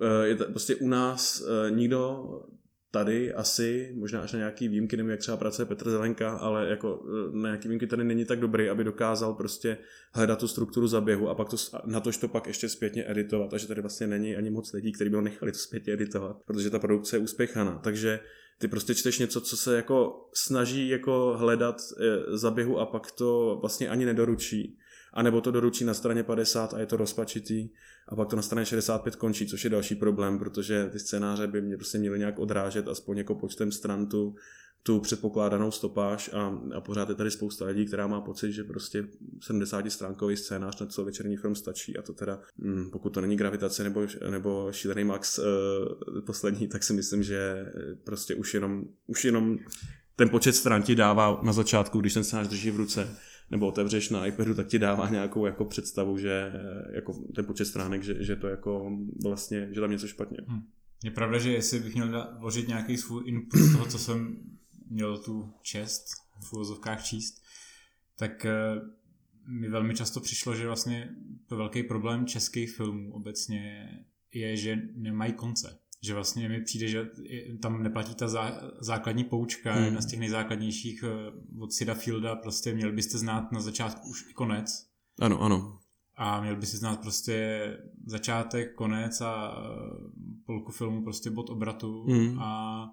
uh, 0.00 0.22
je 0.22 0.36
to, 0.36 0.44
prostě 0.44 0.76
u 0.76 0.88
nás 0.88 1.42
nikdo 1.70 2.26
tady 2.92 3.34
asi, 3.34 3.92
možná 3.94 4.20
až 4.20 4.32
na 4.32 4.38
nějaký 4.38 4.68
výjimky, 4.68 4.96
nevím, 4.96 5.10
jak 5.10 5.20
třeba 5.20 5.36
pracuje 5.36 5.66
Petr 5.66 5.90
Zelenka, 5.90 6.36
ale 6.36 6.68
jako 6.68 7.04
e, 7.32 7.36
na 7.36 7.48
nějaký 7.48 7.68
výjimky 7.68 7.86
tady 7.86 8.04
není 8.04 8.24
tak 8.24 8.40
dobrý, 8.40 8.68
aby 8.68 8.84
dokázal 8.84 9.34
prostě 9.34 9.78
hledat 10.12 10.38
tu 10.38 10.48
strukturu 10.48 10.86
zaběhu 10.86 11.28
a 11.28 11.34
pak 11.34 11.48
to, 11.48 11.56
na 11.84 12.00
tož 12.00 12.16
to 12.16 12.28
pak 12.28 12.46
ještě 12.46 12.68
zpětně 12.68 13.10
editovat. 13.10 13.54
A 13.54 13.58
že 13.58 13.68
tady 13.68 13.80
vlastně 13.80 14.06
není 14.06 14.36
ani 14.36 14.50
moc 14.50 14.72
lidí, 14.72 14.92
kteří 14.92 15.10
by 15.10 15.16
ho 15.16 15.22
nechali 15.22 15.52
to 15.52 15.58
zpětně 15.58 15.92
editovat, 15.92 16.36
protože 16.46 16.70
ta 16.70 16.78
produkce 16.78 17.16
je 17.16 17.20
úspěchaná. 17.20 17.80
Takže 17.84 18.20
ty 18.58 18.68
prostě 18.68 18.94
čteš 18.94 19.18
něco, 19.18 19.40
co 19.40 19.56
se 19.56 19.76
jako 19.76 20.28
snaží 20.34 20.88
jako 20.88 21.34
hledat 21.38 21.76
e, 21.76 22.36
zaběhu 22.36 22.78
a 22.78 22.86
pak 22.86 23.10
to 23.10 23.58
vlastně 23.60 23.88
ani 23.88 24.04
nedoručí 24.04 24.78
anebo 25.12 25.40
to 25.40 25.50
doručí 25.50 25.84
na 25.84 25.94
straně 25.94 26.22
50 26.22 26.74
a 26.74 26.78
je 26.78 26.86
to 26.86 26.96
rozpačitý 26.96 27.68
a 28.08 28.16
pak 28.16 28.28
to 28.28 28.36
na 28.36 28.42
straně 28.42 28.66
65 28.66 29.16
končí, 29.16 29.46
což 29.46 29.64
je 29.64 29.70
další 29.70 29.94
problém, 29.94 30.38
protože 30.38 30.88
ty 30.92 30.98
scénáře 30.98 31.46
by 31.46 31.62
mě 31.62 31.76
prostě 31.76 31.98
měly 31.98 32.18
nějak 32.18 32.38
odrážet 32.38 32.88
aspoň 32.88 33.18
jako 33.18 33.34
počtem 33.34 33.72
stran 33.72 34.06
tu, 34.06 34.34
tu 34.82 35.00
předpokládanou 35.00 35.70
stopáž 35.70 36.30
a, 36.32 36.58
a 36.76 36.80
pořád 36.80 37.08
je 37.08 37.14
tady 37.14 37.30
spousta 37.30 37.64
lidí, 37.64 37.86
která 37.86 38.06
má 38.06 38.20
pocit, 38.20 38.52
že 38.52 38.64
prostě 38.64 39.04
70 39.40 39.90
stránkový 39.90 40.36
scénář 40.36 40.80
na 40.80 40.86
celovečerní 40.86 41.36
film 41.36 41.54
stačí 41.54 41.96
a 41.96 42.02
to 42.02 42.12
teda, 42.12 42.40
hm, 42.58 42.90
pokud 42.92 43.10
to 43.10 43.20
není 43.20 43.36
gravitace 43.36 43.84
nebo, 43.84 44.06
nebo 44.30 44.68
šílený 44.72 45.04
Max 45.04 45.38
uh, 45.38 45.44
poslední, 46.20 46.68
tak 46.68 46.82
si 46.82 46.92
myslím, 46.92 47.22
že 47.22 47.66
prostě 48.04 48.34
už 48.34 48.54
jenom, 48.54 48.84
už 49.06 49.24
jenom 49.24 49.58
ten 50.16 50.28
počet 50.28 50.52
stran 50.52 50.82
ti 50.82 50.94
dává 50.94 51.40
na 51.42 51.52
začátku, 51.52 52.00
když 52.00 52.14
ten 52.14 52.24
scénář 52.24 52.48
drží 52.48 52.70
v 52.70 52.76
ruce, 52.76 53.16
nebo 53.50 53.66
otevřeš 53.66 54.10
na 54.10 54.26
iPadu, 54.26 54.54
tak 54.54 54.66
ti 54.66 54.78
dává 54.78 55.08
nějakou 55.08 55.46
jako 55.46 55.64
představu, 55.64 56.18
že 56.18 56.52
eh, 56.54 56.94
jako 56.94 57.12
ten 57.34 57.44
počet 57.44 57.64
stránek, 57.64 58.02
že, 58.02 58.24
že 58.24 58.36
to 58.36 58.48
jako 58.48 58.98
vlastně, 59.22 59.68
že 59.72 59.80
tam 59.80 59.90
něco 59.90 60.08
špatně. 60.08 60.38
Hmm. 60.46 60.62
Je 61.04 61.10
pravda, 61.10 61.38
že 61.38 61.52
jestli 61.52 61.78
bych 61.78 61.94
měl 61.94 62.36
vložit 62.38 62.68
nějaký 62.68 62.96
svůj 62.96 63.22
input 63.26 63.58
z 63.60 63.72
toho, 63.72 63.86
co 63.86 63.98
jsem 63.98 64.36
měl 64.90 65.18
tu 65.18 65.52
čest 65.62 66.04
v 66.48 66.52
úvozovkách 66.52 67.04
číst, 67.04 67.42
tak 68.16 68.44
eh, 68.44 68.80
mi 69.46 69.68
velmi 69.68 69.94
často 69.94 70.20
přišlo, 70.20 70.54
že 70.54 70.66
vlastně 70.66 71.10
to 71.46 71.56
velký 71.56 71.82
problém 71.82 72.26
českých 72.26 72.76
filmů 72.76 73.12
obecně 73.12 73.88
je, 74.32 74.56
že 74.56 74.78
nemají 74.94 75.32
konce 75.32 75.81
že 76.02 76.14
vlastně 76.14 76.48
mi 76.48 76.60
přijde, 76.60 76.88
že 76.88 77.10
tam 77.62 77.82
neplatí 77.82 78.14
ta 78.14 78.28
zá, 78.28 78.60
základní 78.80 79.24
poučka, 79.24 79.72
hmm. 79.72 79.84
jedna 79.84 80.00
z 80.00 80.06
těch 80.06 80.18
nejzákladnějších 80.18 81.04
eh, 81.06 81.32
od 81.60 81.72
Sida 81.72 81.94
Fielda, 81.94 82.36
prostě 82.36 82.74
měl 82.74 82.92
byste 82.92 83.18
znát 83.18 83.52
na 83.52 83.60
začátku 83.60 84.08
už 84.08 84.30
i 84.30 84.32
konec. 84.32 84.86
Ano, 85.20 85.40
ano. 85.40 85.78
A 86.16 86.40
měl 86.40 86.56
by 86.56 86.66
si 86.66 86.76
znát 86.76 87.00
prostě 87.00 87.66
začátek, 88.06 88.74
konec 88.74 89.20
a 89.20 89.54
eh, 89.56 90.10
polku 90.46 90.72
filmu 90.72 91.04
prostě 91.04 91.30
bod 91.30 91.50
obratu 91.50 92.04
hmm. 92.04 92.38
a 92.38 92.92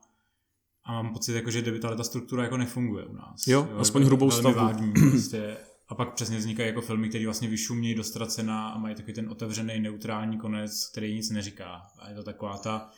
a 0.83 0.93
mám 0.93 1.13
pocit, 1.13 1.33
jako, 1.33 1.51
že 1.51 1.61
kdyby 1.61 1.79
ta 1.79 2.03
struktura 2.03 2.43
jako 2.43 2.57
nefunguje 2.57 3.05
u 3.05 3.13
nás. 3.13 3.47
Jo, 3.47 3.67
jo 3.71 3.77
aspoň 3.77 4.03
hrubou 4.03 4.31
stavbu. 4.31 4.59
Vágní, 4.59 4.93
prostě 5.11 5.57
a 5.89 5.95
pak 5.95 6.13
přesně 6.13 6.37
vznikají 6.37 6.69
jako 6.69 6.81
filmy, 6.81 7.09
které 7.09 7.25
vlastně 7.25 7.47
vyšumějí 7.47 7.95
do 7.95 8.03
ztracena 8.03 8.69
a 8.69 8.77
mají 8.77 8.95
takový 8.95 9.13
ten 9.13 9.29
otevřený 9.29 9.79
neutrální 9.79 10.37
konec, 10.37 10.89
který 10.91 11.15
nic 11.15 11.29
neříká. 11.29 11.87
A 11.99 12.09
je 12.09 12.15
to 12.15 12.23
taková 12.23 12.57
ta 12.57 12.91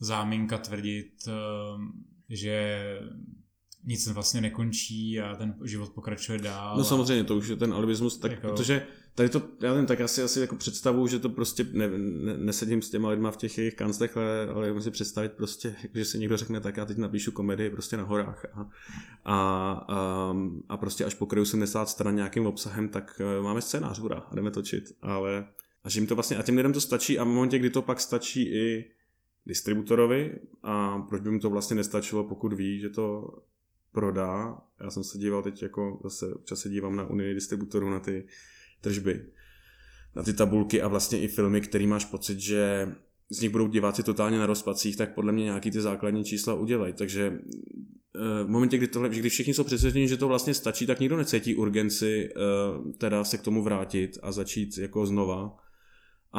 záminka 0.00 0.58
tvrdit, 0.58 1.12
ehm, 1.28 1.92
že 2.28 2.80
nic 3.86 4.08
vlastně 4.08 4.40
nekončí 4.40 5.20
a 5.20 5.36
ten 5.36 5.54
život 5.64 5.90
pokračuje 5.90 6.38
dál. 6.38 6.76
No 6.76 6.84
samozřejmě, 6.84 7.24
to 7.24 7.36
už 7.36 7.48
je 7.48 7.56
ten 7.56 7.72
alibismus, 7.72 8.18
tak, 8.18 8.30
jako... 8.30 8.48
protože 8.48 8.86
tady 9.14 9.28
to, 9.28 9.42
já 9.62 9.70
nevím, 9.70 9.86
tak 9.86 10.00
asi, 10.00 10.22
asi 10.22 10.40
jako 10.40 10.56
představu, 10.56 11.06
že 11.06 11.18
to 11.18 11.28
prostě 11.28 11.66
ne, 11.72 11.88
ne, 11.98 12.36
nesedím 12.36 12.82
s 12.82 12.90
těma 12.90 13.08
lidma 13.08 13.30
v 13.30 13.36
těch 13.36 13.58
jejich 13.58 13.74
kanclech, 13.74 14.16
ale, 14.16 14.48
ale 14.54 14.72
musím 14.72 14.92
představit 14.92 15.32
prostě, 15.32 15.74
že 15.94 16.04
si 16.04 16.18
někdo 16.18 16.36
řekne, 16.36 16.60
tak 16.60 16.76
já 16.76 16.84
teď 16.84 16.96
napíšu 16.96 17.32
komedii 17.32 17.70
prostě 17.70 17.96
na 17.96 18.02
horách 18.02 18.44
a, 18.44 18.68
a, 19.24 19.36
a, 19.88 20.34
a 20.68 20.76
prostě 20.76 21.04
až 21.04 21.14
pokryju 21.14 21.44
70 21.44 21.88
stran 21.88 22.16
nějakým 22.16 22.46
obsahem, 22.46 22.88
tak 22.88 23.20
eh, 23.20 23.42
máme 23.42 23.62
scénář, 23.62 23.98
hurá, 23.98 24.18
a 24.18 24.34
jdeme 24.34 24.50
točit, 24.50 24.84
ale 25.02 25.46
a 25.84 25.88
že 25.88 26.00
jim 26.00 26.06
to 26.06 26.14
vlastně, 26.14 26.36
a 26.36 26.42
těm 26.42 26.56
lidem 26.56 26.72
to 26.72 26.80
stačí 26.80 27.18
a 27.18 27.24
v 27.24 27.26
momentě, 27.26 27.58
kdy 27.58 27.70
to 27.70 27.82
pak 27.82 28.00
stačí 28.00 28.42
i 28.42 28.90
distributorovi 29.46 30.38
a 30.62 30.98
proč 30.98 31.22
by 31.22 31.30
mu 31.30 31.38
to 31.38 31.50
vlastně 31.50 31.76
nestačilo, 31.76 32.24
pokud 32.24 32.52
ví, 32.52 32.80
že 32.80 32.88
to 32.88 33.28
prodá. 33.96 34.58
Já 34.80 34.90
jsem 34.90 35.04
se 35.04 35.18
díval 35.18 35.42
teď 35.42 35.62
jako 35.62 36.00
zase 36.04 36.34
občas 36.34 36.60
se 36.60 36.68
dívám 36.68 36.96
na 36.96 37.04
unii 37.04 37.34
distributorů 37.34 37.90
na 37.90 38.00
ty 38.00 38.26
tržby, 38.80 39.24
na 40.16 40.22
ty 40.22 40.32
tabulky 40.32 40.82
a 40.82 40.88
vlastně 40.88 41.18
i 41.20 41.28
filmy, 41.28 41.60
který 41.60 41.86
máš 41.86 42.04
pocit, 42.04 42.40
že 42.40 42.92
z 43.30 43.40
nich 43.40 43.50
budou 43.50 43.68
diváci 43.68 44.02
totálně 44.02 44.38
na 44.38 44.46
rozpacích, 44.46 44.96
tak 44.96 45.14
podle 45.14 45.32
mě 45.32 45.44
nějaký 45.44 45.70
ty 45.70 45.80
základní 45.80 46.24
čísla 46.24 46.54
udělají. 46.54 46.92
Takže 46.92 47.32
eh, 47.32 48.44
v 48.44 48.48
momentě, 48.48 48.76
kdy, 48.76 48.86
tohle, 48.86 49.08
kdy 49.08 49.28
všichni 49.28 49.54
jsou 49.54 49.64
přesvědčeni, 49.64 50.08
že 50.08 50.16
to 50.16 50.28
vlastně 50.28 50.54
stačí, 50.54 50.86
tak 50.86 51.00
nikdo 51.00 51.16
necítí 51.16 51.54
urgenci 51.54 52.28
eh, 52.28 52.92
teda 52.98 53.24
se 53.24 53.38
k 53.38 53.42
tomu 53.42 53.62
vrátit 53.62 54.18
a 54.22 54.32
začít 54.32 54.78
jako 54.78 55.06
znova 55.06 55.56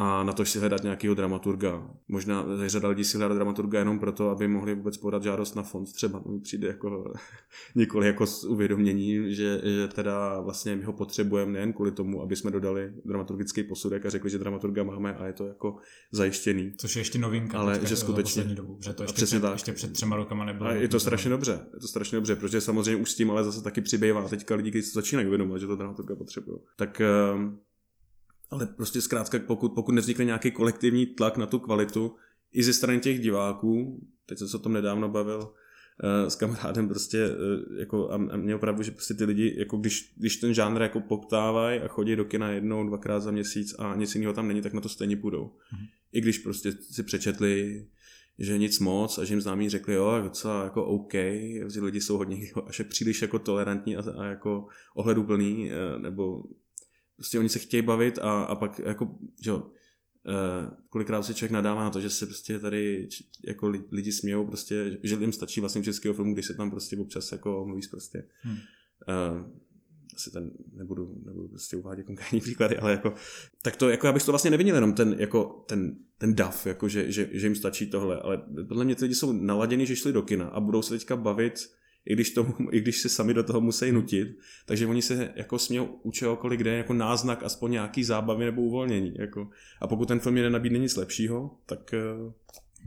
a 0.00 0.22
na 0.22 0.32
to 0.32 0.44
si 0.44 0.58
hledat 0.58 0.82
nějakého 0.82 1.14
dramaturga. 1.14 1.90
Možná 2.08 2.44
řada 2.66 2.88
lidí 2.88 3.04
si 3.04 3.18
hledá 3.18 3.34
dramaturga 3.34 3.78
jenom 3.78 3.98
proto, 3.98 4.30
aby 4.30 4.48
mohli 4.48 4.74
vůbec 4.74 4.96
podat 4.96 5.22
žádost 5.22 5.54
na 5.54 5.62
fond. 5.62 5.92
Třeba 5.92 6.22
mi 6.26 6.40
přijde 6.40 6.68
jako 6.68 7.12
nikoli 7.74 8.06
jako 8.06 8.26
z 8.26 8.44
uvědomění, 8.44 9.34
že, 9.34 9.60
že 9.64 9.88
teda 9.88 10.40
vlastně 10.40 10.76
my 10.76 10.82
ho 10.82 10.92
potřebujeme 10.92 11.52
nejen 11.52 11.72
kvůli 11.72 11.90
tomu, 11.90 12.22
aby 12.22 12.36
jsme 12.36 12.50
dodali 12.50 12.92
dramaturgický 13.04 13.62
posudek 13.62 14.06
a 14.06 14.10
řekli, 14.10 14.30
že 14.30 14.38
dramaturga 14.38 14.82
máme 14.82 15.14
a 15.14 15.26
je 15.26 15.32
to 15.32 15.46
jako 15.46 15.76
zajištěný. 16.12 16.72
Což 16.76 16.96
je 16.96 17.00
ještě 17.00 17.18
novinka. 17.18 17.58
Ale 17.58 17.80
že 17.86 17.96
skutečně. 17.96 18.44
Dobu, 18.44 18.78
že 18.80 18.92
to 18.92 19.02
ještě, 19.02 19.14
přesně 19.14 19.38
před, 19.38 19.42
tak. 19.42 19.52
ještě 19.52 19.72
před 19.72 19.92
třema 19.92 20.16
rokama 20.16 20.44
nebylo. 20.44 20.70
A 20.70 20.72
je 20.72 20.88
to 20.88 21.00
strašně 21.00 21.30
dobře. 21.30 21.60
Je 21.74 21.80
to 21.80 21.88
strašně 21.88 22.16
dobře, 22.16 22.36
protože 22.36 22.60
samozřejmě 22.60 22.96
už 22.96 23.10
s 23.10 23.14
tím 23.14 23.30
ale 23.30 23.44
zase 23.44 23.62
taky 23.62 23.80
přibývá 23.80 24.28
teďka 24.28 24.54
lidi, 24.54 24.70
kteří 24.70 24.86
se 24.86 24.92
začínají 24.94 25.26
uvědomovat, 25.26 25.58
že 25.58 25.66
to 25.66 25.76
dramaturga 25.76 26.16
potřebují. 26.16 26.58
Tak 26.76 27.00
ehm, 27.00 27.58
ale 28.50 28.66
prostě 28.66 29.00
zkrátka, 29.00 29.38
pokud, 29.38 29.72
pokud 29.74 29.92
nevznikne 29.92 30.24
nějaký 30.24 30.50
kolektivní 30.50 31.06
tlak 31.06 31.36
na 31.36 31.46
tu 31.46 31.58
kvalitu, 31.58 32.14
i 32.52 32.62
ze 32.62 32.72
strany 32.72 33.00
těch 33.00 33.20
diváků, 33.20 34.00
teď 34.26 34.38
jsem 34.38 34.48
se 34.48 34.56
o 34.56 34.60
tom 34.60 34.72
nedávno 34.72 35.08
bavil 35.08 35.38
uh, 35.38 36.28
s 36.28 36.36
kamarádem 36.36 36.88
prostě, 36.88 37.28
uh, 37.28 37.78
jako, 37.78 38.10
a, 38.10 38.14
a 38.14 38.36
mě 38.36 38.54
opravdu, 38.54 38.82
že 38.82 38.90
prostě 38.90 39.14
ty 39.14 39.24
lidi, 39.24 39.54
jako 39.58 39.76
když, 39.76 40.14
když 40.16 40.36
ten 40.36 40.54
žánr 40.54 40.82
jako 40.82 41.00
poptávají 41.00 41.80
a 41.80 41.88
chodí 41.88 42.16
do 42.16 42.24
kina 42.24 42.50
jednou, 42.50 42.86
dvakrát 42.86 43.20
za 43.20 43.30
měsíc 43.30 43.74
a 43.78 43.94
nic 43.94 44.14
jiného 44.14 44.32
tam 44.32 44.48
není, 44.48 44.62
tak 44.62 44.72
na 44.72 44.80
to 44.80 44.88
stejně 44.88 45.16
půjdou. 45.16 45.44
Mm-hmm. 45.44 45.88
I 46.12 46.20
když 46.20 46.38
prostě 46.38 46.72
si 46.72 47.02
přečetli 47.02 47.86
že 48.38 48.58
nic 48.58 48.78
moc 48.78 49.18
a 49.18 49.24
že 49.24 49.34
jim 49.34 49.40
známí 49.40 49.68
řekli, 49.68 49.94
jo, 49.94 50.20
docela 50.22 50.64
jako 50.64 50.84
OK, 50.84 51.14
že 51.68 51.80
lidi 51.80 52.00
jsou 52.00 52.16
hodně 52.16 52.36
až 52.66 52.80
příliš 52.88 53.22
jako 53.22 53.38
tolerantní 53.38 53.96
a, 53.96 54.02
a 54.18 54.24
jako 54.24 54.66
ohleduplný, 54.94 55.70
eh, 55.70 55.98
nebo 55.98 56.42
prostě 57.18 57.38
oni 57.38 57.48
se 57.48 57.58
chtějí 57.58 57.82
bavit 57.82 58.18
a, 58.18 58.42
a 58.42 58.54
pak 58.54 58.78
jako, 58.78 59.18
že 59.42 59.50
jo, 59.50 59.70
Uh, 60.28 60.70
kolikrát 60.88 61.22
si 61.22 61.34
člověk 61.34 61.52
nadává 61.52 61.84
na 61.84 61.90
to, 61.90 62.00
že 62.00 62.10
se 62.10 62.26
prostě 62.26 62.58
tady 62.58 63.08
jako 63.46 63.72
lidi 63.90 64.12
smějou 64.12 64.46
prostě, 64.46 64.98
že 65.02 65.16
jim 65.20 65.32
stačí 65.32 65.60
vlastně 65.60 65.82
českého 65.82 66.14
filmu, 66.14 66.34
když 66.34 66.46
se 66.46 66.54
tam 66.54 66.70
prostě 66.70 66.96
občas 66.96 67.32
jako 67.32 67.64
mluví 67.66 67.82
prostě. 67.90 68.28
Hmm. 68.42 68.56
Uh, 68.56 69.50
asi 70.14 70.30
ten 70.30 70.50
nebudu, 70.72 71.22
nebudu 71.26 71.48
prostě 71.48 71.76
uvádět 71.76 72.06
konkrétní 72.06 72.40
příklady, 72.46 72.76
ale 72.76 72.90
jako, 72.90 73.14
tak 73.62 73.76
to, 73.76 73.88
jako 73.88 74.06
já 74.06 74.12
bych 74.12 74.24
to 74.24 74.32
vlastně 74.32 74.50
nevinil 74.50 74.74
jenom 74.74 74.92
ten, 74.92 75.16
jako 75.18 75.64
ten, 75.68 75.96
ten 76.18 76.34
dav, 76.34 76.66
jako 76.66 76.88
že, 76.88 77.12
že, 77.12 77.28
že, 77.32 77.46
jim 77.46 77.54
stačí 77.54 77.86
tohle, 77.86 78.20
ale 78.20 78.42
podle 78.68 78.84
mě 78.84 78.94
ty 78.94 79.04
lidi 79.04 79.14
jsou 79.14 79.32
naladěni, 79.32 79.86
že 79.86 79.96
šli 79.96 80.12
do 80.12 80.22
kina 80.22 80.46
a 80.46 80.60
budou 80.60 80.82
se 80.82 80.94
teďka 80.94 81.16
bavit 81.16 81.54
i 82.08 82.12
když, 82.12 82.30
to, 82.30 82.46
i 82.72 82.80
když 82.80 82.98
se 82.98 83.08
sami 83.08 83.34
do 83.34 83.42
toho 83.42 83.60
musí 83.60 83.92
nutit, 83.92 84.38
takže 84.66 84.86
oni 84.86 85.02
se 85.02 85.32
jako 85.36 85.58
smějou 85.58 85.84
u 85.84 86.10
čehokoliv, 86.10 86.60
kde 86.60 86.70
je 86.70 86.76
jako 86.76 86.94
náznak 86.94 87.42
aspoň 87.42 87.70
nějaký 87.70 88.04
zábavy 88.04 88.44
nebo 88.44 88.62
uvolnění. 88.62 89.14
Jako. 89.18 89.48
A 89.80 89.86
pokud 89.86 90.08
ten 90.08 90.20
film 90.20 90.36
je 90.36 90.42
nenabídne 90.42 90.78
nic 90.78 90.96
lepšího, 90.96 91.50
tak... 91.66 91.94
Uh... 92.24 92.32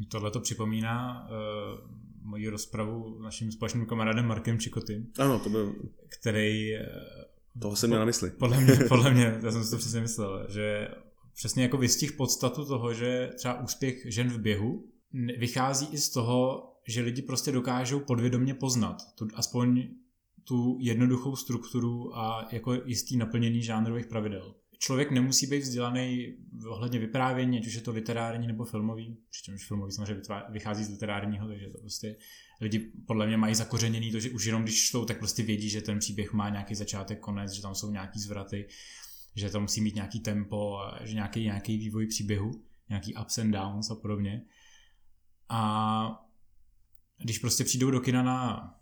Tohle 0.08 0.32
to 0.32 0.40
připomíná 0.40 1.28
uh, 1.30 1.92
moji 2.22 2.50
rozpravu 2.50 3.18
s 3.20 3.24
naším 3.24 3.52
společným 3.52 3.86
kamarádem 3.86 4.26
Markem 4.26 4.60
Čikotym. 4.60 5.08
Ano, 5.20 5.40
to 5.40 5.50
byl... 5.50 5.76
Který... 6.20 6.72
Uh, 6.74 7.62
toho 7.62 7.76
jsem 7.76 7.90
měl 7.90 8.00
na 8.00 8.06
mysli. 8.06 8.32
Podle 8.32 8.62
mě, 8.62 8.76
podle 8.88 9.12
mě, 9.12 9.40
já 9.44 9.52
jsem 9.52 9.64
si 9.64 9.72
to 9.72 9.78
přesně 9.78 10.02
myslel, 10.02 10.48
že 10.50 10.88
přesně 11.34 11.64
jako 11.64 11.78
vystih 11.78 12.12
podstatu 12.12 12.66
toho, 12.66 12.94
že 12.94 13.30
třeba 13.36 13.62
úspěch 13.62 14.02
žen 14.06 14.30
v 14.30 14.40
běhu 14.40 14.86
vychází 15.38 15.88
i 15.92 15.98
z 15.98 16.10
toho, 16.10 16.71
že 16.88 17.02
lidi 17.02 17.22
prostě 17.22 17.52
dokážou 17.52 18.00
podvědomě 18.00 18.54
poznat 18.54 18.98
tu, 19.16 19.28
aspoň 19.34 19.88
tu 20.44 20.78
jednoduchou 20.80 21.36
strukturu 21.36 22.18
a 22.18 22.48
jako 22.52 22.74
jistý 22.74 23.18
naplnění 23.18 23.64
žánrových 23.64 24.06
pravidel. 24.06 24.56
Člověk 24.80 25.12
nemusí 25.12 25.48
být 25.48 25.60
vzdělaný 25.60 26.38
ohledně 26.68 27.00
vyprávění, 27.00 27.58
ať 27.58 27.68
už 27.68 27.74
je 27.74 27.82
to 27.82 27.92
literární 27.92 28.48
nebo 28.48 28.66
filmový, 28.66 29.18
přičemž 29.30 29.68
filmový 29.68 29.92
samozřejmě 29.92 30.22
vychází 30.50 30.84
z 30.84 30.90
literárního, 30.90 31.48
takže 31.48 31.70
to 31.70 31.78
prostě 31.78 32.16
lidi 32.62 32.92
podle 33.08 33.28
mě 33.28 33.38
mají 33.38 33.56
zakořeněný 33.56 34.12
to, 34.12 34.20
že 34.20 34.30
už 34.30 34.46
jenom 34.46 34.64
když 34.64 34.88
čtou, 34.88 35.06
tak 35.06 35.20
prostě 35.20 35.44
vědí, 35.44 35.70
že 35.70 35.82
ten 35.82 36.00
příběh 36.00 36.34
má 36.34 36.50
nějaký 36.50 36.76
začátek, 36.76 37.20
konec, 37.20 37.52
že 37.52 37.62
tam 37.62 37.76
jsou 37.76 37.92
nějaký 37.92 38.20
zvraty, 38.20 38.68
že 39.36 39.50
to 39.50 39.62
musí 39.62 39.82
mít 39.82 39.96
nějaký 39.96 40.20
tempo, 40.20 40.80
že 41.02 41.14
nějaký, 41.14 41.44
nějaký 41.44 41.78
vývoj 41.78 42.08
příběhu, 42.08 42.52
nějaký 42.90 43.16
ups 43.16 43.38
and 43.38 43.52
downs 43.52 43.92
a 43.92 43.96
podobně. 43.96 44.42
A 45.50 46.31
když 47.24 47.40
prostě 47.40 47.64
přijdou 47.64 47.92
do 47.92 48.00
kina 48.00 48.24
na 48.24 48.82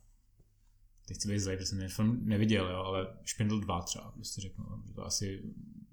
teď 1.10 1.18
chci 1.18 1.28
být 1.28 1.40
zlej, 1.40 1.58
protože 1.58 1.66
jsem 1.66 1.80
ten 1.80 1.90
film 1.90 2.20
neviděl, 2.24 2.70
jo, 2.70 2.78
ale 2.78 3.18
Špindl 3.24 3.60
2 3.60 3.82
třeba, 3.82 4.12
prostě 4.12 4.42
řeknu, 4.42 4.66
to 4.96 5.06
asi, 5.06 5.44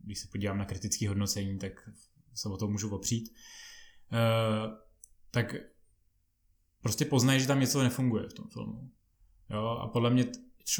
když 0.05 0.19
se 0.19 0.29
podívám 0.29 0.59
na 0.59 0.65
kritické 0.65 1.09
hodnocení, 1.09 1.59
tak 1.59 1.91
se 2.35 2.49
o 2.49 2.57
to 2.57 2.69
můžu 2.69 2.95
opřít, 2.95 3.35
uh, 4.13 4.75
tak 5.31 5.55
prostě 6.81 7.05
poznají, 7.05 7.41
že 7.41 7.47
tam 7.47 7.61
něco 7.61 7.83
nefunguje 7.83 8.29
v 8.29 8.33
tom 8.33 8.49
filmu. 8.49 8.91
Jo, 9.51 9.65
a 9.65 9.89
podle 9.89 10.11
mě 10.11 10.25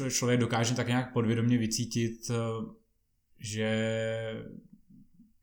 člověk 0.09 0.39
dokáže 0.39 0.75
tak 0.75 0.87
nějak 0.87 1.13
podvědomě 1.13 1.57
vycítit, 1.57 2.29
eh, 2.29 2.35
že 3.39 4.45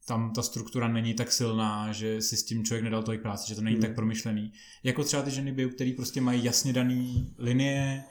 tam 0.07 0.33
ta 0.33 0.43
struktura 0.43 0.89
není 0.89 1.15
tak 1.15 1.33
silná, 1.33 1.93
že 1.93 2.23
si 2.23 2.37
s 2.37 2.45
tím 2.45 2.65
člověk 2.65 2.85
nedal 2.85 3.03
tolik 3.03 3.23
práce, 3.23 3.49
že 3.49 3.55
to 3.55 3.61
není 3.61 3.77
hmm. 3.77 3.83
tak 3.83 3.95
promyšlený. 3.95 4.53
Jako 4.83 5.05
třeba 5.05 5.23
ty 5.23 5.31
ženy 5.31 5.53
bio, 5.53 5.69
které 5.69 5.93
prostě 5.97 6.21
mají 6.21 6.45
jasně 6.45 6.73
daný 6.73 7.35
linie, 7.39 8.05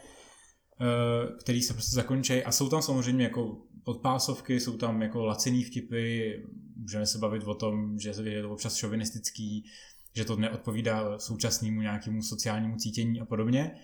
eh, 0.82 1.27
který 1.39 1.62
se 1.62 1.73
prostě 1.73 1.95
zakončí 1.95 2.43
a 2.43 2.51
jsou 2.51 2.69
tam 2.69 2.82
samozřejmě 2.82 3.23
jako 3.23 3.62
podpásovky, 3.84 4.60
jsou 4.60 4.77
tam 4.77 5.01
jako 5.01 5.25
laciný 5.25 5.63
vtipy, 5.63 6.34
můžeme 6.75 7.06
se 7.06 7.17
bavit 7.17 7.43
o 7.43 7.56
tom, 7.56 7.99
že 7.99 8.13
je 8.23 8.41
to 8.41 8.51
občas 8.51 8.75
šovinistický, 8.75 9.65
že 10.15 10.25
to 10.25 10.36
neodpovídá 10.36 11.19
současnému 11.19 11.82
nějakému 11.82 12.21
sociálnímu 12.21 12.75
cítění 12.75 13.21
a 13.21 13.25
podobně, 13.25 13.75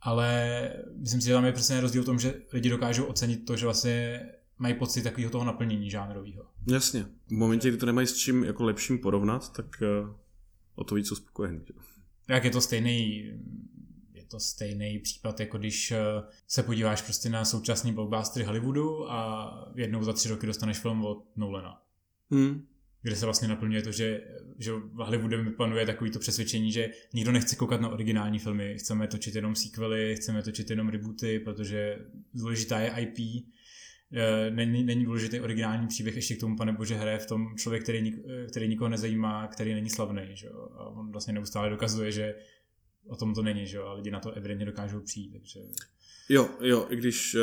ale 0.00 0.70
myslím 0.96 1.20
si, 1.20 1.26
že 1.26 1.32
tam 1.32 1.44
je 1.44 1.52
přesně 1.52 1.80
rozdíl 1.80 2.02
v 2.02 2.06
tom, 2.06 2.18
že 2.18 2.34
lidi 2.52 2.70
dokážou 2.70 3.04
ocenit 3.04 3.46
to, 3.46 3.56
že 3.56 3.66
vlastně 3.66 4.20
mají 4.58 4.74
pocit 4.74 5.02
takového 5.02 5.30
toho 5.30 5.44
naplnění 5.44 5.90
žánrového. 5.90 6.46
Jasně. 6.66 7.06
V 7.26 7.30
momentě, 7.30 7.68
kdy 7.68 7.76
to 7.76 7.86
nemají 7.86 8.06
s 8.06 8.16
čím 8.16 8.44
jako 8.44 8.64
lepším 8.64 8.98
porovnat, 8.98 9.52
tak 9.52 9.66
uh, 10.04 10.16
o 10.74 10.84
to 10.84 10.94
víc 10.94 11.08
jsou 11.08 11.14
spokojení. 11.14 11.60
Jak 12.28 12.44
je 12.44 12.50
to 12.50 12.60
stejný 12.60 13.24
je 14.24 14.24
to 14.28 14.40
stejný 14.40 14.98
případ, 14.98 15.40
jako 15.40 15.58
když 15.58 15.90
eh, 15.90 15.98
se 16.48 16.62
podíváš 16.62 17.02
prostě 17.02 17.28
na 17.28 17.44
současný 17.44 17.92
blockbustery 17.92 18.44
Hollywoodu 18.44 19.12
a 19.12 19.72
jednou 19.74 20.04
za 20.04 20.12
tři 20.12 20.28
roky 20.28 20.46
dostaneš 20.46 20.78
film 20.78 21.04
od 21.04 21.24
Nolana. 21.36 21.82
Hmm. 22.30 22.66
Kde 23.02 23.16
se 23.16 23.24
vlastně 23.24 23.48
naplňuje 23.48 23.82
to, 23.82 23.92
že, 23.92 24.20
že 24.58 24.72
v 24.72 24.96
Hollywoodu 24.96 25.52
panuje 25.56 25.86
takový 25.86 26.10
to 26.10 26.18
přesvědčení, 26.18 26.72
že 26.72 26.90
nikdo 27.12 27.32
nechce 27.32 27.56
koukat 27.56 27.80
na 27.80 27.88
originální 27.88 28.38
filmy, 28.38 28.74
chceme 28.78 29.08
točit 29.08 29.34
jenom 29.34 29.54
sequely, 29.54 30.16
chceme 30.16 30.42
točit 30.42 30.70
jenom 30.70 30.88
rebooty, 30.88 31.38
protože 31.38 31.98
důležitá 32.34 32.80
je 32.80 32.90
IP, 32.96 33.18
Eh, 33.18 33.53
není, 34.50 34.84
není 34.84 35.04
důležitý 35.04 35.40
originální 35.40 35.86
příběh, 35.86 36.16
ještě 36.16 36.34
k 36.34 36.40
tomu, 36.40 36.56
pane 36.56 36.72
bože, 36.72 36.94
hraje 36.94 37.18
v 37.18 37.26
tom 37.26 37.56
člověk, 37.56 37.82
který, 37.82 38.14
eh, 38.28 38.46
který 38.46 38.68
nikoho 38.68 38.88
nezajímá, 38.88 39.46
který 39.46 39.74
není 39.74 39.90
slavný, 39.90 40.22
že 40.32 40.48
a 40.76 40.84
on 40.84 41.12
vlastně 41.12 41.34
neustále 41.34 41.70
dokazuje, 41.70 42.12
že 42.12 42.34
o 43.08 43.16
tom 43.16 43.34
to 43.34 43.42
není, 43.42 43.66
že 43.66 43.78
a 43.78 43.92
lidi 43.92 44.10
na 44.10 44.20
to 44.20 44.32
evidentně 44.32 44.66
dokážou 44.66 45.00
přijít, 45.00 45.32
takže... 45.32 45.60
Jo, 46.28 46.48
jo, 46.60 46.86
i 46.90 46.96
když 46.96 47.36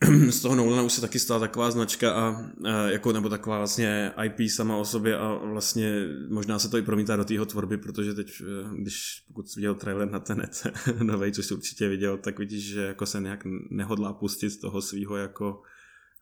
uh, 0.00 0.28
z 0.30 0.40
toho 0.40 0.54
Nolana 0.54 0.82
už 0.82 0.92
se 0.92 1.00
taky 1.00 1.18
stala 1.18 1.40
taková 1.40 1.70
značka 1.70 2.12
a 2.12 2.30
uh, 2.30 2.46
jako 2.86 3.12
nebo 3.12 3.28
taková 3.28 3.58
vlastně 3.58 4.12
IP 4.24 4.50
sama 4.50 4.76
o 4.76 4.84
sobě 4.84 5.18
a 5.18 5.34
vlastně 5.34 5.92
možná 6.28 6.58
se 6.58 6.68
to 6.68 6.78
i 6.78 6.82
promítá 6.82 7.16
do 7.16 7.24
tého 7.24 7.46
tvorby, 7.46 7.76
protože 7.76 8.14
teď, 8.14 8.40
uh, 8.40 8.74
když 8.74 9.24
pokud 9.28 9.48
jsi 9.48 9.60
viděl 9.60 9.74
trailer 9.74 10.10
na 10.10 10.20
Tenet 10.20 10.66
novej, 11.02 11.32
což 11.32 11.46
jsi 11.46 11.54
určitě 11.54 11.88
viděl, 11.88 12.18
tak 12.18 12.38
vidíš, 12.38 12.64
že 12.64 12.80
jako 12.80 13.06
se 13.06 13.20
nějak 13.20 13.42
nehodlá 13.70 14.12
pustit 14.12 14.50
z 14.50 14.58
toho 14.58 14.82
svého 14.82 15.16
jako 15.16 15.62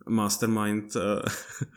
mastermind 0.09 0.97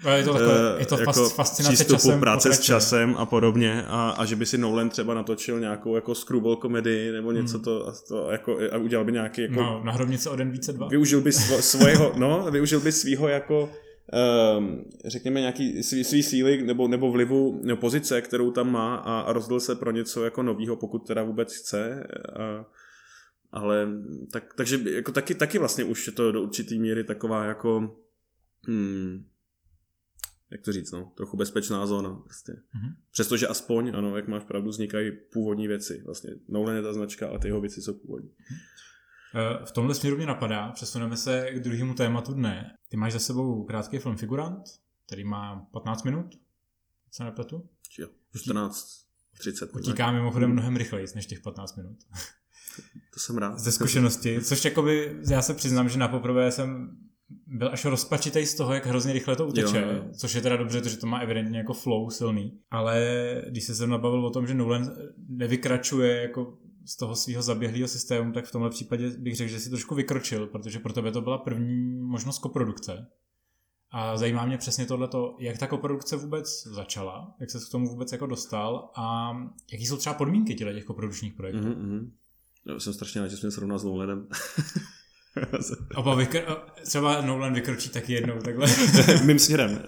no, 0.06 0.12
je 0.12 0.24
to, 0.24 0.34
takové, 0.34 0.76
je 0.80 0.86
to 0.86 1.00
jako 1.00 1.30
fascinace 1.30 1.86
časem, 1.86 2.20
práce 2.20 2.54
s 2.54 2.60
časem 2.60 3.16
a 3.18 3.26
podobně 3.26 3.84
a, 3.88 4.10
a 4.10 4.26
že 4.26 4.36
by 4.36 4.46
si 4.46 4.58
Nolan 4.58 4.90
třeba 4.90 5.14
natočil 5.14 5.60
nějakou 5.60 5.96
jako 5.96 6.16
screwball 6.16 6.56
komedii 6.56 7.12
nebo 7.12 7.32
něco 7.32 7.58
hmm. 7.58 7.64
to, 7.64 7.88
a, 7.88 7.94
to 8.08 8.32
jako, 8.32 8.58
a 8.72 8.78
udělal 8.78 9.06
by 9.06 9.12
nějaký 9.12 9.42
jako... 9.42 9.62
No, 9.62 9.82
na 9.84 9.92
hrobnice 9.92 10.30
o 10.30 10.36
den 10.36 10.52
více 10.52 10.74
dva. 10.74 10.88
Využil 10.88 11.22
by 11.22 11.32
svo, 11.32 11.62
svojho, 11.62 12.14
no, 12.16 12.48
využil 12.52 12.80
by 12.80 12.92
svýho 12.92 13.28
jako 13.28 13.70
um, 14.58 14.86
řekněme 15.06 15.40
nějaký 15.40 15.84
svý, 15.84 16.04
svý 16.04 16.24
síly 16.24 16.62
nebo, 16.62 16.88
nebo 16.88 17.12
vlivu 17.12 17.62
nebo 17.64 17.82
pozice, 17.82 18.22
kterou 18.22 18.52
tam 18.52 18.72
má 18.72 18.96
a, 18.96 19.20
a 19.20 19.34
rozděl 19.34 19.60
se 19.60 19.76
pro 19.76 19.92
něco 19.92 20.24
jako 20.24 20.44
novýho, 20.44 20.76
pokud 20.76 21.08
teda 21.08 21.24
vůbec 21.24 21.56
chce 21.56 22.08
a, 22.36 22.66
ale 23.52 23.88
tak, 24.34 24.54
takže 24.54 24.80
jako 24.96 25.12
taky, 25.12 25.36
taky 25.36 25.60
vlastně 25.60 25.84
už 25.84 26.08
je 26.08 26.14
to 26.14 26.32
do 26.32 26.42
určitý 26.42 26.80
míry 26.80 27.04
taková 27.04 27.46
jako 27.46 27.96
hmm, 28.68 29.26
jak 30.52 30.62
to 30.62 30.72
říct, 30.72 30.92
no, 30.92 31.12
trochu 31.18 31.38
bezpečná 31.38 31.86
zóna. 31.86 32.16
Prostě. 32.16 32.52
Mm-hmm. 32.52 32.96
Přestože 33.12 33.48
aspoň, 33.48 33.92
ano, 33.96 34.16
jak 34.16 34.28
máš 34.28 34.44
pravdu, 34.44 34.70
vznikají 34.70 35.12
původní 35.34 35.68
věci. 35.68 36.02
Vlastně 36.06 36.30
Nolan 36.48 36.76
je 36.76 36.82
ta 36.82 36.94
značka, 36.94 37.28
ale 37.28 37.40
ty 37.40 37.48
jeho 37.48 37.62
věci 37.62 37.82
jsou 37.82 37.94
původní. 37.94 38.30
Mm-hmm. 38.30 39.66
V 39.66 39.72
tomhle 39.72 39.96
směru 39.96 40.18
mě 40.18 40.26
napadá, 40.26 40.72
přesuneme 40.72 41.18
se 41.18 41.52
k 41.52 41.60
druhému 41.60 41.94
tématu 41.94 42.34
dne. 42.34 42.78
Ty 42.90 42.98
máš 42.98 43.14
za 43.14 43.20
sebou 43.20 43.64
krátký 43.64 43.98
film 43.98 44.18
Figurant, 44.18 44.64
který 45.06 45.24
má 45.24 45.68
15 45.72 46.04
minut, 46.04 46.40
se 47.12 47.24
nepletu? 47.24 47.70
Jo, 48.00 48.08
14, 48.38 49.06
30. 49.40 49.76
Utíká 49.76 50.12
mimochodem 50.12 50.52
mnohem 50.52 50.76
rychleji 50.76 51.08
než 51.16 51.26
těch 51.26 51.40
15 51.40 51.76
minut. 51.78 51.98
To 53.14 53.20
jsem 53.20 53.38
rád. 53.38 53.60
Ze 53.60 53.72
zkušenosti, 53.72 54.42
což 54.42 54.66
jakoby, 54.66 55.20
já 55.30 55.42
se 55.42 55.54
přiznám, 55.54 55.90
že 55.90 56.00
na 56.00 56.08
poprvé 56.08 56.52
jsem 56.52 56.98
byl 57.48 57.70
až 57.72 57.86
rozpačitý 57.86 58.46
z 58.46 58.56
toho, 58.56 58.74
jak 58.74 58.86
hrozně 58.86 59.14
rychle 59.14 59.36
to 59.36 59.48
uteče, 59.48 59.82
jo, 59.82 59.94
jo. 59.96 60.04
což 60.18 60.34
je 60.34 60.42
teda 60.42 60.58
dobře, 60.58 60.82
protože 60.82 60.98
to 60.98 61.08
má 61.08 61.20
evidentně 61.20 61.58
jako 61.58 61.74
flow 61.74 62.10
silný. 62.10 62.60
Ale 62.72 63.02
když 63.50 63.64
se 63.64 63.76
jsem 63.76 63.90
nabavil 63.90 64.26
o 64.26 64.30
tom, 64.30 64.48
že 64.48 64.54
Nolan 64.54 64.92
nevykračuje 65.28 66.22
jako 66.22 66.58
z 66.86 66.98
toho 66.98 67.16
svého 67.16 67.42
zaběhlého 67.42 67.88
systému, 67.88 68.32
tak 68.32 68.46
v 68.46 68.52
tomhle 68.52 68.70
případě 68.70 69.10
bych 69.10 69.36
řekl, 69.36 69.52
že 69.52 69.60
si 69.60 69.70
trošku 69.70 69.96
vykročil, 69.96 70.48
protože 70.48 70.80
pro 70.80 70.94
tebe 70.94 71.12
to 71.12 71.22
byla 71.22 71.38
první 71.38 72.00
možnost 72.02 72.40
koprodukce. 72.40 73.08
A 73.92 74.18
zajímá 74.18 74.46
mě 74.46 74.58
přesně 74.58 74.86
tohleto, 74.86 75.36
jak 75.40 75.58
ta 75.58 75.68
koprodukce 75.68 76.16
vůbec 76.16 76.64
začala, 76.68 77.36
jak 77.40 77.50
se 77.52 77.60
k 77.60 77.72
tomu 77.72 77.90
vůbec 77.90 78.12
jako 78.12 78.26
dostal 78.26 78.90
a 78.96 79.38
jaký 79.72 79.86
jsou 79.86 79.98
třeba 79.98 80.14
podmínky 80.14 80.56
těch 80.56 80.86
koprodukčních 80.86 81.34
projektů. 81.34 81.68
Mm-hmm. 81.68 82.10
Já 82.68 82.80
jsem 82.80 82.94
strašně 82.94 83.22
rád, 83.22 83.28
že 83.28 83.38
jsme 83.38 83.52
srovnal 83.52 83.80
s 83.80 83.84
Nolanem. 83.84 84.28
Oba 85.96 86.18
vykr- 86.18 86.58
třeba 86.84 87.22
Nolan 87.22 87.54
vykročí 87.54 87.90
taky 87.90 88.14
jednou 88.14 88.40
takhle. 88.40 88.68
Mým 89.26 89.40
směrem. 89.40 89.82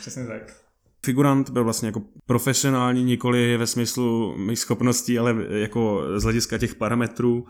Přesně 0.00 0.26
tak. 0.26 0.56
Figurant 1.04 1.50
byl 1.50 1.64
vlastně 1.64 1.88
jako 1.88 2.02
profesionální, 2.26 3.04
nikoli 3.04 3.56
ve 3.56 3.66
smyslu 3.66 4.36
mých 4.36 4.58
schopností, 4.58 5.18
ale 5.18 5.36
jako 5.50 6.02
z 6.16 6.22
hlediska 6.22 6.58
těch 6.58 6.74
parametrů 6.74 7.46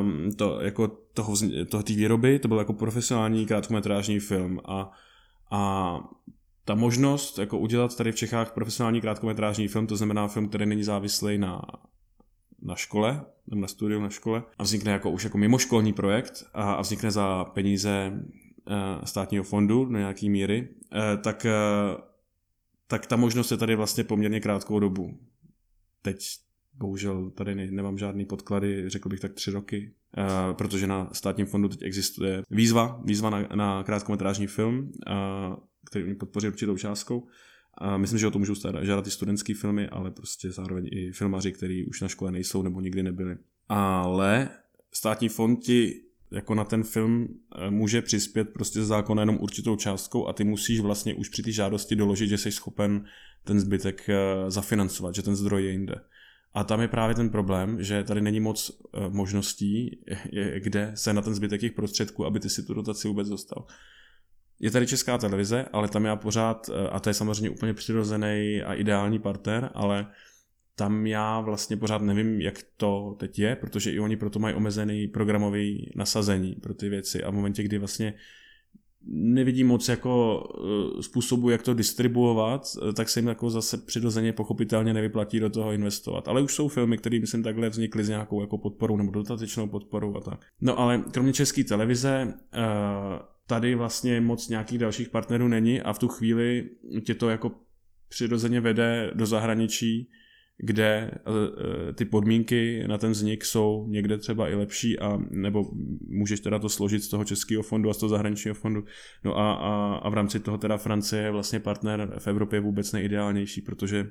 um, 0.00 0.32
to, 0.32 0.60
jako 0.60 0.88
toho, 1.14 1.34
toho 1.68 1.82
té 1.82 1.92
výroby, 1.92 2.38
to 2.38 2.48
byl 2.48 2.58
jako 2.58 2.72
profesionální 2.72 3.46
krátkometrážní 3.46 4.20
film 4.20 4.60
a, 4.64 4.90
a 5.50 5.94
ta 6.64 6.74
možnost 6.74 7.38
jako 7.38 7.58
udělat 7.58 7.96
tady 7.96 8.12
v 8.12 8.16
Čechách 8.16 8.52
profesionální 8.52 9.00
krátkometrážní 9.00 9.68
film, 9.68 9.86
to 9.86 9.96
znamená 9.96 10.28
film, 10.28 10.48
který 10.48 10.66
není 10.66 10.84
závislý 10.84 11.38
na, 11.38 11.62
na 12.64 12.76
škole, 12.76 13.24
nebo 13.46 13.60
na 13.60 13.68
studiu 13.68 14.00
na 14.00 14.10
škole 14.10 14.42
a 14.58 14.62
vznikne 14.62 14.92
jako 14.92 15.10
už 15.10 15.24
jako 15.24 15.38
mimoškolní 15.38 15.92
projekt 15.92 16.44
a, 16.54 16.72
a 16.72 16.80
vznikne 16.80 17.10
za 17.10 17.44
peníze 17.44 18.12
uh, 18.12 19.04
státního 19.04 19.44
fondu 19.44 19.84
do 19.84 19.98
nějaký 19.98 20.30
míry, 20.30 20.68
uh, 20.68 21.22
tak, 21.22 21.46
uh, 21.46 22.00
tak 22.86 23.06
ta 23.06 23.16
možnost 23.16 23.50
je 23.50 23.56
tady 23.56 23.76
vlastně 23.76 24.04
poměrně 24.04 24.40
krátkou 24.40 24.80
dobu. 24.80 25.18
Teď 26.02 26.24
bohužel 26.74 27.30
tady 27.30 27.54
ne, 27.54 27.70
nemám 27.70 27.98
žádný 27.98 28.24
podklady, 28.24 28.88
řekl 28.88 29.08
bych 29.08 29.20
tak 29.20 29.32
tři 29.32 29.50
roky, 29.50 29.94
uh, 30.18 30.56
protože 30.56 30.86
na 30.86 31.08
státním 31.12 31.46
fondu 31.46 31.68
teď 31.68 31.82
existuje 31.82 32.42
výzva, 32.50 33.00
výzva 33.04 33.30
na, 33.30 33.48
na 33.54 33.82
krátkometrážní 33.82 34.46
film, 34.46 34.78
uh, 34.78 35.56
který 35.86 36.04
mi 36.04 36.14
podpoří 36.14 36.48
určitou 36.48 36.76
částkou. 36.76 37.26
A 37.78 37.96
myslím, 37.96 38.18
že 38.18 38.26
o 38.26 38.30
to 38.30 38.38
můžou 38.38 38.54
žádat 38.82 39.06
i 39.06 39.10
studentské 39.10 39.54
filmy, 39.54 39.88
ale 39.88 40.10
prostě 40.10 40.50
zároveň 40.50 40.88
i 40.92 41.12
filmaři, 41.12 41.52
kteří 41.52 41.86
už 41.86 42.00
na 42.00 42.08
škole 42.08 42.32
nejsou 42.32 42.62
nebo 42.62 42.80
nikdy 42.80 43.02
nebyli. 43.02 43.36
Ale 43.68 44.48
státní 44.92 45.28
fond 45.28 45.56
ti 45.56 46.00
jako 46.30 46.54
na 46.54 46.64
ten 46.64 46.82
film 46.82 47.28
eh, 47.28 47.70
může 47.70 48.02
přispět 48.02 48.44
prostě 48.44 48.82
z 48.82 48.86
zákona 48.86 49.22
jenom 49.22 49.38
určitou 49.40 49.76
částkou 49.76 50.26
a 50.26 50.32
ty 50.32 50.44
musíš 50.44 50.80
vlastně 50.80 51.14
už 51.14 51.28
při 51.28 51.42
té 51.42 51.52
žádosti 51.52 51.96
doložit, 51.96 52.28
že 52.28 52.38
jsi 52.38 52.52
schopen 52.52 53.04
ten 53.44 53.60
zbytek 53.60 54.06
zafinancovat, 54.48 55.14
že 55.14 55.22
ten 55.22 55.36
zdroj 55.36 55.64
je 55.64 55.70
jinde. 55.70 55.94
A 56.54 56.64
tam 56.64 56.80
je 56.80 56.88
právě 56.88 57.14
ten 57.14 57.30
problém, 57.30 57.82
že 57.82 58.04
tady 58.04 58.20
není 58.20 58.40
moc 58.40 58.70
eh, 58.70 59.08
možností, 59.08 60.00
kde 60.58 60.92
se 60.94 61.12
na 61.12 61.22
ten 61.22 61.34
zbytek 61.34 61.60
těch 61.60 61.72
prostředků, 61.72 62.26
aby 62.26 62.40
ty 62.40 62.50
si 62.50 62.62
tu 62.62 62.74
dotaci 62.74 63.08
vůbec 63.08 63.28
dostal. 63.28 63.66
Je 64.64 64.70
tady 64.70 64.86
česká 64.86 65.18
televize, 65.18 65.64
ale 65.72 65.88
tam 65.88 66.04
já 66.04 66.16
pořád, 66.16 66.70
eh, 66.70 66.88
a 66.88 67.00
to 67.00 67.10
je 67.10 67.14
samozřejmě 67.14 67.50
úplně 67.50 67.74
přirozený 67.74 68.62
a 68.66 68.74
ideální 68.74 69.18
partner, 69.18 69.70
ale 69.74 70.06
tam 70.74 71.06
já 71.06 71.40
vlastně 71.40 71.76
pořád 71.76 72.02
nevím, 72.02 72.40
jak 72.40 72.54
to 72.76 73.16
teď 73.18 73.38
je, 73.38 73.56
protože 73.56 73.92
i 73.92 74.00
oni 74.00 74.16
proto 74.16 74.38
mají 74.38 74.54
omezený 74.54 75.08
programový 75.08 75.92
nasazení 75.96 76.54
pro 76.54 76.74
ty 76.74 76.88
věci 76.88 77.24
a 77.24 77.30
v 77.30 77.34
momentě, 77.34 77.62
kdy 77.62 77.78
vlastně 77.78 78.14
nevidím 79.12 79.66
moc 79.66 79.88
jako 79.88 80.42
eh, 80.98 81.02
způsobu, 81.02 81.50
jak 81.50 81.62
to 81.62 81.74
distribuovat, 81.74 82.66
eh, 82.88 82.92
tak 82.92 83.08
se 83.08 83.20
jim 83.20 83.28
jako 83.28 83.50
zase 83.50 83.78
přirozeně 83.78 84.32
pochopitelně 84.32 84.94
nevyplatí 84.94 85.40
do 85.40 85.50
toho 85.50 85.72
investovat. 85.72 86.28
Ale 86.28 86.42
už 86.42 86.54
jsou 86.54 86.68
filmy, 86.68 86.98
které 86.98 87.20
myslím 87.20 87.42
takhle 87.42 87.68
vznikly 87.68 88.04
s 88.04 88.08
nějakou 88.08 88.40
jako 88.40 88.58
podporou 88.58 88.96
nebo 88.96 89.10
dotatečnou 89.10 89.66
podporou 89.66 90.16
a 90.16 90.20
tak. 90.20 90.46
No 90.60 90.78
ale 90.78 91.04
kromě 91.12 91.32
české 91.32 91.64
televize 91.64 92.34
tady 93.46 93.74
vlastně 93.74 94.20
moc 94.20 94.48
nějakých 94.48 94.78
dalších 94.78 95.08
partnerů 95.08 95.48
není 95.48 95.82
a 95.82 95.92
v 95.92 95.98
tu 95.98 96.08
chvíli 96.08 96.70
tě 97.06 97.14
to 97.14 97.30
jako 97.30 97.50
přirozeně 98.08 98.60
vede 98.60 99.10
do 99.14 99.26
zahraničí, 99.26 100.10
kde 100.58 101.10
eh, 101.10 101.92
ty 101.92 102.04
podmínky 102.04 102.84
na 102.86 102.98
ten 102.98 103.10
vznik 103.10 103.44
jsou 103.44 103.86
někde 103.88 104.18
třeba 104.18 104.48
i 104.48 104.54
lepší 104.54 104.98
a 104.98 105.18
nebo 105.30 105.70
můžeš 106.08 106.40
teda 106.40 106.58
to 106.58 106.68
složit 106.68 107.04
z 107.04 107.08
toho 107.08 107.24
českého 107.24 107.62
fondu 107.62 107.90
a 107.90 107.94
z 107.94 107.98
toho 107.98 108.10
zahraničního 108.10 108.54
fondu. 108.54 108.84
No 109.24 109.38
a, 109.38 109.52
a, 109.52 109.94
a 109.94 110.08
v 110.08 110.14
rámci 110.14 110.40
toho 110.40 110.58
teda 110.58 110.76
Francie 110.76 111.22
je 111.22 111.30
vlastně 111.30 111.60
partner 111.60 112.16
v 112.18 112.26
Evropě 112.26 112.60
vůbec 112.60 112.92
nejideálnější, 112.92 113.60
protože 113.60 114.06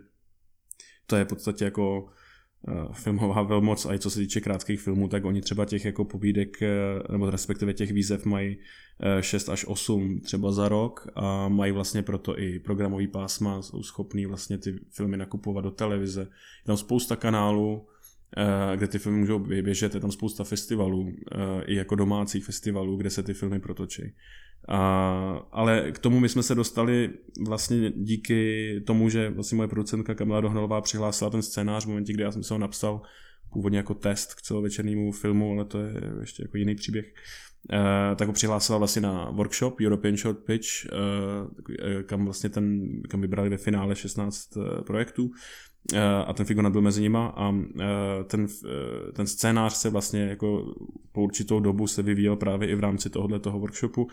to 1.06 1.16
je 1.16 1.26
v 1.26 1.28
podstatě 1.28 1.66
jako 1.66 2.06
Eh, 2.06 2.10
filmová 2.92 3.42
velmoc 3.42 3.86
a 3.86 3.94
i 3.94 4.00
co 4.00 4.10
se 4.10 4.20
týče 4.20 4.42
krátkých 4.42 4.82
filmů, 4.82 5.08
tak 5.08 5.26
oni 5.26 5.42
třeba 5.42 5.66
těch 5.66 5.86
jako 5.86 6.06
pobídek, 6.06 6.62
eh, 6.62 6.68
nebo 7.12 7.30
respektive 7.30 7.74
těch 7.74 7.92
výzev 7.92 8.26
mají 8.26 8.58
6 9.20 9.50
eh, 9.50 9.52
až 9.52 9.66
8 9.66 10.20
třeba 10.20 10.52
za 10.52 10.70
rok 10.70 11.08
a 11.16 11.50
mají 11.50 11.72
vlastně 11.72 12.02
proto 12.02 12.40
i 12.40 12.60
programový 12.60 13.08
pásma, 13.08 13.62
jsou 13.62 13.84
schopní 13.84 14.26
vlastně 14.26 14.58
ty 14.58 14.80
filmy 14.90 15.18
nakupovat 15.18 15.64
do 15.64 15.72
televize. 15.72 16.22
Je 16.22 16.66
tam 16.66 16.78
spousta 16.78 17.16
kanálů, 17.16 17.88
kde 18.76 18.88
ty 18.88 19.00
filmy 19.00 19.18
můžou 19.18 19.40
běžet, 19.40 19.96
je 19.96 20.02
tam 20.02 20.12
spousta 20.12 20.44
festivalů, 20.44 21.14
i 21.66 21.76
jako 21.76 21.96
domácích 21.96 22.46
festivalů, 22.46 22.98
kde 22.98 23.10
se 23.10 23.24
ty 23.24 23.34
filmy 23.34 23.60
protočí. 23.60 24.02
A, 24.68 25.48
ale 25.52 25.92
k 25.92 26.00
tomu 26.00 26.20
my 26.20 26.30
jsme 26.30 26.44
se 26.44 26.56
dostali 26.56 27.10
vlastně 27.48 27.92
díky 27.96 28.82
tomu, 28.88 29.10
že 29.10 29.30
vlastně 29.30 29.56
moje 29.56 29.68
producentka 29.68 30.16
Kamila 30.16 30.42
Dohnalová 30.42 30.82
přihlásila 30.82 31.30
ten 31.30 31.42
scénář 31.42 31.86
v 31.86 31.88
momentě, 31.88 32.14
kdy 32.14 32.24
já 32.24 32.32
jsem 32.32 32.44
se 32.44 32.54
ho 32.54 32.58
napsal 32.58 33.02
původně 33.54 33.78
jako 33.78 33.94
test 33.94 34.34
k 34.34 34.42
celovečernému 34.42 35.12
filmu, 35.12 35.52
ale 35.52 35.66
to 35.66 35.80
je 35.80 35.94
ještě 36.20 36.44
jako 36.44 36.58
jiný 36.58 36.76
příběh. 36.76 37.06
Uh, 37.74 38.16
tak 38.16 38.28
ho 38.28 38.34
přihlásila 38.34 38.78
vlastně 38.78 39.02
na 39.02 39.30
workshop 39.30 39.82
European 39.82 40.18
Short 40.18 40.40
Pitch, 40.46 40.68
uh, 40.86 42.02
kam 42.02 42.26
vlastně 42.26 42.50
ten, 42.50 42.88
kam 43.10 43.22
vybrali 43.22 43.50
ve 43.50 43.58
finále 43.58 43.96
16 43.96 44.58
uh, 44.58 44.82
projektů 44.82 45.24
uh, 45.24 46.00
a 46.26 46.34
ten 46.34 46.46
Figonat 46.46 46.72
byl 46.72 46.82
mezi 46.82 47.02
nima 47.02 47.28
a 47.28 47.54
ten, 48.28 48.48
ten 49.14 49.28
scénář 49.28 49.74
se 49.74 49.90
vlastně 49.90 50.22
jako 50.22 50.74
po 51.12 51.22
určitou 51.22 51.60
dobu 51.60 51.88
se 51.88 52.02
vyvíjel 52.04 52.36
právě 52.36 52.70
i 52.70 52.76
v 52.76 52.80
rámci 52.80 53.10
tohohle 53.10 53.40
toho 53.40 53.60
workshopu 53.60 54.08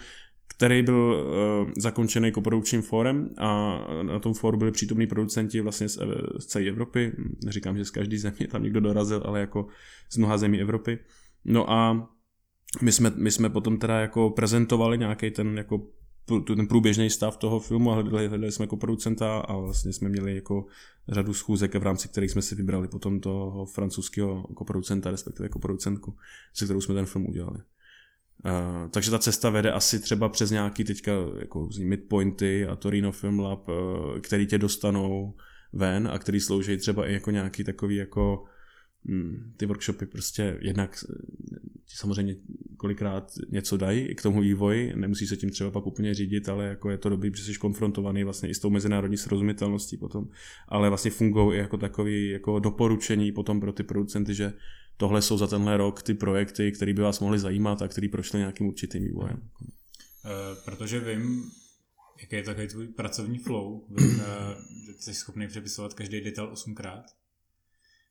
který 0.57 0.83
byl 0.83 1.27
uh, 1.65 1.73
zakončený 1.77 2.33
koprodukčním 2.33 2.83
fórem 2.83 3.31
a 3.39 3.81
na 4.03 4.19
tom 4.19 4.35
fóru 4.35 4.59
byli 4.59 4.71
přítomní 4.73 5.07
producenti 5.07 5.61
vlastně 5.61 5.89
z, 5.89 5.99
z 6.39 6.47
celé 6.47 6.69
Evropy. 6.69 7.13
Neříkám, 7.45 7.77
že 7.77 7.85
z 7.85 7.91
každé 7.91 8.19
země 8.19 8.49
tam 8.51 8.63
někdo 8.63 8.81
dorazil, 8.81 9.23
ale 9.25 9.41
jako 9.41 9.67
z 10.13 10.17
mnoha 10.17 10.39
zemí 10.39 10.61
Evropy. 10.61 10.99
No 11.45 11.71
a 11.71 12.09
my 12.83 12.93
jsme, 12.93 13.13
my 13.17 13.31
jsme 13.31 13.51
potom 13.51 13.79
teda 13.79 14.01
jako 14.01 14.31
prezentovali 14.31 14.99
nějaký 14.99 15.31
ten 15.31 15.57
jako 15.59 15.87
ten 16.47 16.67
průběžný 16.67 17.11
stav 17.11 17.37
toho 17.37 17.61
filmu 17.61 17.91
a 17.91 17.95
hledali, 17.95 18.29
hledali 18.29 18.53
jsme 18.53 18.63
jako 18.63 18.77
producenta 18.77 19.39
a 19.39 19.57
vlastně 19.57 19.93
jsme 19.93 20.09
měli 20.09 20.35
jako 20.35 20.67
řadu 21.09 21.35
schůzek, 21.35 21.75
v 21.75 21.83
rámci 21.83 22.09
kterých 22.09 22.31
jsme 22.31 22.43
si 22.43 22.55
vybrali 22.55 22.89
potom 22.89 23.21
toho 23.21 23.67
francouzského 23.67 24.43
koproducenta, 24.43 25.11
respektive 25.11 25.45
jako 25.45 25.59
producentku, 25.59 26.17
se 26.55 26.65
kterou 26.65 26.81
jsme 26.81 26.95
ten 26.95 27.07
film 27.07 27.27
udělali. 27.27 27.59
Uh, 28.45 28.91
takže 28.91 29.11
ta 29.11 29.19
cesta 29.19 29.51
vede 29.51 29.73
asi 29.73 30.01
třeba 30.01 30.29
přes 30.29 30.51
nějaký 30.51 30.85
teďka 30.85 31.13
jako 31.39 31.69
midpointy 31.81 32.67
a 32.67 32.77
Torino 32.77 33.13
Film 33.13 33.39
Lab, 33.39 33.69
uh, 33.69 33.75
který 34.21 34.47
tě 34.47 34.59
dostanou 34.59 35.35
ven 35.73 36.09
a 36.13 36.19
který 36.19 36.41
slouží 36.41 36.77
třeba 36.77 37.07
i 37.07 37.13
jako 37.13 37.31
nějaký 37.31 37.65
takový 37.65 37.97
jako 37.97 38.45
hm, 39.09 39.53
ty 39.57 39.67
workshopy 39.67 40.07
prostě 40.07 40.59
jednak 40.61 41.05
samozřejmě 41.87 42.37
kolikrát 42.77 43.33
něco 43.49 43.77
dají 43.77 44.15
k 44.15 44.23
tomu 44.23 44.41
vývoji, 44.41 44.93
nemusí 44.97 45.27
se 45.27 45.37
tím 45.37 45.51
třeba 45.51 45.71
pak 45.71 45.87
úplně 45.87 46.15
řídit, 46.15 46.49
ale 46.49 46.67
jako 46.67 46.91
je 46.91 46.99
to 46.99 47.09
dobrý, 47.09 47.31
že 47.35 47.43
jsi 47.43 47.59
konfrontovaný 47.59 48.25
vlastně 48.25 48.49
i 48.49 48.55
s 48.55 48.59
tou 48.59 48.71
mezinárodní 48.71 49.17
srozumitelností 49.17 49.97
potom, 49.97 50.25
ale 50.69 50.89
vlastně 50.89 51.11
fungují 51.11 51.57
i 51.59 51.61
jako 51.61 51.77
takový 51.77 52.29
jako 52.29 52.59
doporučení 52.59 53.33
potom 53.33 53.61
pro 53.61 53.73
ty 53.73 53.83
producenty, 53.83 54.35
že 54.35 54.53
tohle 55.01 55.23
jsou 55.23 55.39
za 55.39 55.47
tenhle 55.47 55.77
rok 55.77 56.03
ty 56.03 56.15
projekty, 56.15 56.73
které 56.73 56.95
by 56.95 57.03
vás 57.03 57.21
mohly 57.21 57.39
zajímat 57.39 57.83
a 57.83 57.89
které 57.89 58.09
prošly 58.09 58.39
nějakým 58.39 58.67
určitým 58.67 59.05
vývojem. 59.05 59.37
Uh, 59.41 60.65
protože 60.65 61.01
vím, 61.01 61.51
jaký 62.21 62.37
je 62.37 62.43
takový 62.43 62.69
tvůj 62.69 62.89
pracovní 62.89 63.39
flow, 63.39 63.87
vím, 63.91 64.09
uh, 64.09 64.25
že 64.87 64.93
jsi 64.99 65.15
schopný 65.15 65.49
přepisovat 65.49 65.95
každý 65.95 66.21
detail 66.21 66.49
osmkrát. 66.53 67.05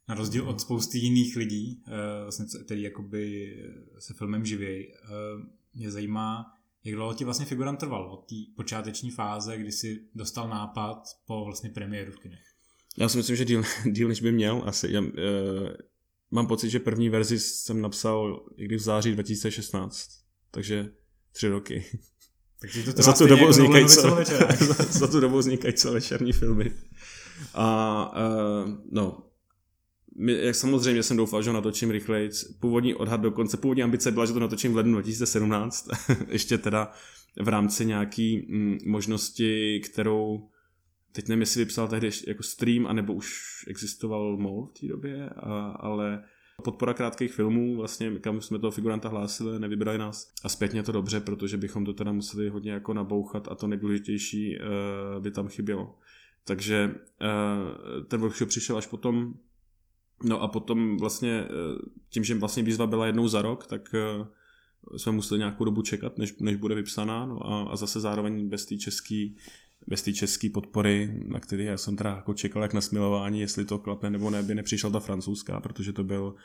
Na 0.07 0.15
rozdíl 0.15 0.49
od 0.49 0.61
spousty 0.61 0.97
jiných 0.97 1.35
lidí, 1.35 1.83
uh, 1.87 1.93
vlastně, 2.23 2.45
který 2.65 2.81
jakoby 2.81 3.55
se 3.99 4.13
filmem 4.13 4.45
živějí, 4.45 4.87
mě 5.73 5.91
zajímá, 5.91 6.45
jak 6.83 6.95
dlouho 6.95 7.13
ti 7.13 7.23
vlastně 7.23 7.45
figurant 7.45 7.79
trval 7.79 8.13
od 8.13 8.29
té 8.29 8.35
počáteční 8.55 9.11
fáze, 9.11 9.57
kdy 9.57 9.71
jsi 9.71 10.07
dostal 10.15 10.49
nápad 10.49 11.03
po 11.25 11.45
vlastně 11.45 11.69
premiéru 11.69 12.11
v 12.11 12.19
kinech? 12.19 12.45
Já 12.97 13.09
si 13.09 13.17
myslím, 13.17 13.35
že 13.35 13.45
díl, 13.45 13.63
díl 13.91 14.07
než 14.07 14.21
by 14.21 14.31
měl 14.31 14.63
asi. 14.65 14.87
Já, 14.91 15.01
uh, 15.01 15.09
mám 16.31 16.47
pocit, 16.47 16.69
že 16.69 16.79
první 16.79 17.09
verzi 17.09 17.39
jsem 17.39 17.81
napsal 17.81 18.45
někdy 18.57 18.75
v 18.75 18.79
září 18.79 19.11
2016, 19.11 20.09
takže 20.51 20.91
tři 21.31 21.47
roky. 21.47 21.85
Takže 22.61 22.93
to 22.93 23.01
za 23.01 23.13
tu 23.13 23.27
dobu 23.27 23.41
jako 23.41 23.49
vznikají 23.49 23.87
celé, 23.87 24.25
za, 24.59 24.73
za 24.83 25.07
tu 25.07 25.19
dobu 25.19 25.37
vznikají 25.37 25.73
večerní 25.91 26.33
filmy. 26.33 26.71
A 27.53 28.11
uh, 28.11 28.69
no, 28.91 29.23
my, 30.17 30.45
jak 30.45 30.55
samozřejmě 30.55 31.03
jsem 31.03 31.17
doufal, 31.17 31.43
že 31.43 31.49
ho 31.49 31.53
natočím 31.53 31.91
rychleji. 31.91 32.29
Původní 32.59 32.95
odhad 32.95 33.21
dokonce, 33.21 33.57
původní 33.57 33.83
ambice 33.83 34.11
byla, 34.11 34.25
že 34.25 34.33
to 34.33 34.39
natočím 34.39 34.73
v 34.73 34.75
lednu 34.75 34.93
2017, 34.93 35.89
ještě 36.27 36.57
teda 36.57 36.91
v 37.41 37.47
rámci 37.47 37.85
nějaký 37.85 38.47
mm, 38.49 38.77
možnosti, 38.85 39.79
kterou 39.79 40.49
teď 41.11 41.27
nevím, 41.27 41.41
jestli 41.41 41.65
vypsal 41.65 41.87
tehdy 41.87 42.09
jako 42.27 42.43
stream, 42.43 42.87
anebo 42.87 43.13
už 43.13 43.43
existoval 43.67 44.37
MOL 44.37 44.65
v 44.65 44.79
té 44.79 44.87
době, 44.87 45.29
a, 45.29 45.69
ale 45.79 46.23
podpora 46.63 46.93
krátkých 46.93 47.33
filmů, 47.33 47.77
vlastně 47.77 48.11
kam 48.19 48.41
jsme 48.41 48.59
toho 48.59 48.71
figuranta 48.71 49.09
hlásili, 49.09 49.59
nevybrali 49.59 49.97
nás. 49.97 50.33
A 50.43 50.49
zpětně 50.49 50.83
to 50.83 50.91
dobře, 50.91 51.19
protože 51.19 51.57
bychom 51.57 51.85
to 51.85 51.93
teda 51.93 52.11
museli 52.11 52.49
hodně 52.49 52.71
jako 52.71 52.93
nabouchat 52.93 53.47
a 53.47 53.55
to 53.55 53.67
nejdůležitější 53.67 54.57
uh, 54.57 55.23
by 55.23 55.31
tam 55.31 55.47
chybělo. 55.47 55.95
Takže 56.43 56.95
uh, 57.21 58.05
ten 58.05 58.19
workshop 58.21 58.49
přišel 58.49 58.77
až 58.77 58.87
potom, 58.87 59.33
no 60.23 60.41
a 60.41 60.47
potom 60.47 60.97
vlastně 60.97 61.43
uh, 61.43 61.81
tím, 62.09 62.23
že 62.23 62.35
vlastně 62.35 62.63
výzva 62.63 62.87
byla 62.87 63.05
jednou 63.05 63.27
za 63.27 63.41
rok, 63.41 63.67
tak 63.67 63.89
uh, 63.93 64.27
jsme 64.97 65.11
museli 65.11 65.37
nějakou 65.37 65.65
dobu 65.65 65.81
čekat, 65.81 66.17
než, 66.17 66.37
než 66.39 66.55
bude 66.55 66.75
vypsaná, 66.75 67.25
no 67.25 67.47
a, 67.47 67.63
a 67.63 67.75
zase 67.75 67.99
zároveň 67.99 68.49
bez 68.49 68.65
té 68.65 68.77
české 68.77 69.27
bez 69.89 70.01
té 70.01 70.13
české 70.13 70.49
podpory, 70.49 71.21
na 71.27 71.39
který 71.39 71.65
já 71.65 71.77
jsem 71.77 71.95
teda 71.95 72.09
jako 72.09 72.33
čekal 72.33 72.61
jak 72.61 72.73
na 72.73 72.81
smilování, 72.81 73.39
jestli 73.39 73.65
to 73.65 73.77
klapne 73.77 74.09
nebo 74.09 74.29
ne, 74.29 74.43
by 74.43 74.55
nepřišla 74.55 74.89
ta 74.89 74.99
francouzská, 74.99 75.59
protože 75.59 75.93
to 75.93 76.03
byl 76.03 76.35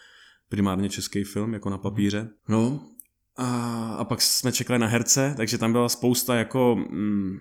primárně 0.49 0.89
český 0.89 1.25
film, 1.25 1.55
jako 1.55 1.71
na 1.71 1.79
papíře. 1.79 2.31
No 2.49 2.89
a, 3.37 3.89
a 3.95 4.05
pak 4.05 4.23
jsme 4.23 4.53
čekali 4.53 4.79
na 4.79 4.87
herce, 4.87 5.35
takže 5.37 5.59
tam 5.59 5.73
byla 5.73 5.89
spousta 5.89 6.35
jako 6.35 6.77
mm, 6.91 7.39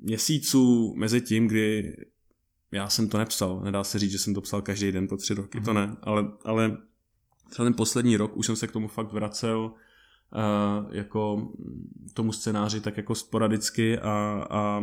měsíců 0.00 0.94
mezi 0.96 1.20
tím, 1.20 1.48
kdy 1.48 1.96
já 2.72 2.88
jsem 2.88 3.08
to 3.08 3.18
nepsal. 3.18 3.60
Nedá 3.64 3.84
se 3.84 3.98
říct, 3.98 4.10
že 4.10 4.18
jsem 4.18 4.34
to 4.34 4.40
psal 4.40 4.62
každý 4.62 4.92
den 4.92 5.08
po 5.08 5.16
tři 5.16 5.34
roky, 5.34 5.58
mm. 5.58 5.64
to 5.64 5.72
ne, 5.72 5.96
ale, 6.02 6.24
ale 6.44 6.76
třeba 7.50 7.66
ten 7.66 7.74
poslední 7.74 8.16
rok 8.16 8.36
už 8.36 8.46
jsem 8.46 8.56
se 8.56 8.66
k 8.66 8.72
tomu 8.72 8.88
fakt 8.88 9.12
vracel 9.12 9.72
jako 10.90 11.48
tomu 12.14 12.32
scénáři 12.32 12.80
tak 12.80 12.96
jako 12.96 13.14
sporadicky 13.14 13.98
a, 13.98 14.46
a 14.50 14.82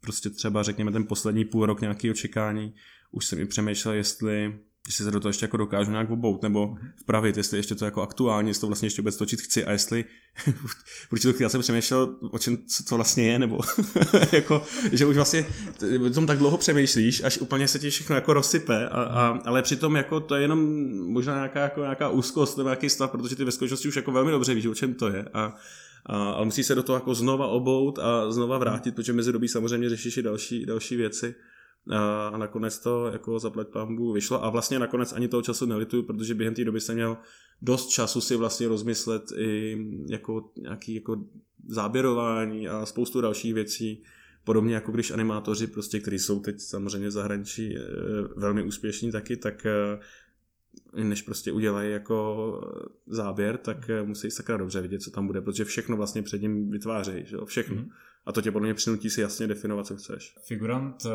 prostě 0.00 0.30
třeba 0.30 0.62
řekněme 0.62 0.92
ten 0.92 1.06
poslední 1.06 1.44
půl 1.44 1.66
rok 1.66 1.80
nějaký 1.80 2.10
očekání, 2.10 2.74
už 3.10 3.26
jsem 3.26 3.38
i 3.38 3.46
přemýšlel, 3.46 3.94
jestli 3.94 4.58
jestli 4.86 5.04
se 5.04 5.10
do 5.10 5.20
toho 5.20 5.30
ještě 5.30 5.44
jako 5.44 5.56
dokážu 5.56 5.90
nějak 5.90 6.10
obout 6.10 6.42
nebo 6.42 6.76
vpravit, 7.00 7.36
jestli 7.36 7.58
ještě 7.58 7.74
to 7.74 7.84
jako 7.84 8.02
aktuálně, 8.02 8.50
jestli 8.50 8.60
to 8.60 8.66
vlastně 8.66 8.86
ještě 8.86 9.02
vůbec 9.02 9.16
točit 9.16 9.40
chci 9.40 9.64
a 9.64 9.72
jestli 9.72 10.04
v 11.08 11.12
určitou 11.12 11.32
chvíli 11.32 11.50
jsem 11.50 11.60
přemýšlel, 11.60 12.16
o 12.30 12.38
čem 12.38 12.58
co, 12.66 12.84
co 12.84 12.94
vlastně 12.94 13.32
je, 13.32 13.38
nebo 13.38 13.60
jako, 14.32 14.62
že 14.92 15.06
už 15.06 15.16
vlastně 15.16 15.46
o 16.06 16.10
tom 16.10 16.26
tak 16.26 16.38
dlouho 16.38 16.58
přemýšlíš, 16.58 17.22
až 17.24 17.38
úplně 17.38 17.68
se 17.68 17.78
ti 17.78 17.90
všechno 17.90 18.14
jako 18.14 18.32
rozsype, 18.32 18.88
a, 18.88 19.02
a, 19.02 19.38
ale 19.44 19.62
přitom 19.62 19.96
jako 19.96 20.20
to 20.20 20.34
je 20.34 20.42
jenom 20.42 20.88
možná 21.12 21.34
nějaká, 21.34 21.60
jako 21.60 21.80
nějaká 21.80 22.08
úzkost 22.08 22.58
nebo 22.58 22.68
nějaký 22.68 22.90
stav, 22.90 23.10
protože 23.10 23.36
ty 23.36 23.44
ve 23.44 23.52
skutečnosti 23.52 23.88
už 23.88 23.96
jako 23.96 24.12
velmi 24.12 24.30
dobře 24.30 24.54
víš, 24.54 24.66
o 24.66 24.74
čem 24.74 24.94
to 24.94 25.08
je 25.08 25.24
a, 25.34 25.56
a, 26.06 26.30
ale 26.30 26.44
musí 26.44 26.64
se 26.64 26.74
do 26.74 26.82
toho 26.82 26.96
jako 26.96 27.14
znova 27.14 27.46
obout 27.46 27.98
a 27.98 28.32
znova 28.32 28.58
vrátit, 28.58 28.94
protože 28.94 29.12
mezi 29.12 29.32
dobí 29.32 29.48
samozřejmě 29.48 29.88
řešíš 29.88 30.16
i 30.16 30.22
další, 30.22 30.66
další 30.66 30.96
věci 30.96 31.34
a 31.90 32.36
nakonec 32.36 32.78
to 32.78 33.06
jako 33.06 33.38
zaplať 33.38 33.68
pambu 33.68 34.12
vyšlo 34.12 34.44
a 34.44 34.50
vlastně 34.50 34.78
nakonec 34.78 35.12
ani 35.12 35.28
toho 35.28 35.42
času 35.42 35.66
nelituju, 35.66 36.02
protože 36.02 36.34
během 36.34 36.54
té 36.54 36.64
doby 36.64 36.80
jsem 36.80 36.94
měl 36.94 37.16
dost 37.62 37.88
času 37.88 38.20
si 38.20 38.36
vlastně 38.36 38.68
rozmyslet 38.68 39.22
i 39.36 39.78
jako 40.08 40.50
nějaký 40.56 40.94
jako 40.94 41.24
záběrování 41.68 42.68
a 42.68 42.86
spoustu 42.86 43.20
dalších 43.20 43.54
věcí, 43.54 44.02
podobně 44.44 44.74
jako 44.74 44.92
když 44.92 45.10
animátoři 45.10 45.66
prostě, 45.66 46.00
kteří 46.00 46.18
jsou 46.18 46.40
teď 46.40 46.60
samozřejmě 46.60 47.08
v 47.08 47.10
zahraničí 47.10 47.76
eh, 47.76 47.80
velmi 48.36 48.62
úspěšní 48.62 49.12
taky, 49.12 49.36
tak 49.36 49.66
eh, 49.66 49.98
než 51.04 51.22
prostě 51.22 51.52
udělají 51.52 51.92
jako 51.92 52.60
záběr, 53.06 53.56
tak 53.56 53.90
eh, 53.90 54.02
musí 54.02 54.30
sakra 54.30 54.56
dobře 54.56 54.80
vidět, 54.80 55.02
co 55.02 55.10
tam 55.10 55.26
bude, 55.26 55.40
protože 55.40 55.64
všechno 55.64 55.96
vlastně 55.96 56.22
před 56.22 56.42
ním 56.42 56.70
vytvářejí, 56.70 57.26
že 57.26 57.36
jo? 57.36 57.44
všechno. 57.44 57.76
Mm-hmm. 57.76 57.90
A 58.26 58.32
to 58.32 58.42
tě 58.42 58.50
podle 58.50 58.66
mě 58.66 58.74
přinutí 58.74 59.10
si 59.10 59.20
jasně 59.20 59.46
definovat, 59.46 59.86
co 59.86 59.96
chceš. 59.96 60.34
Figurant 60.46 61.06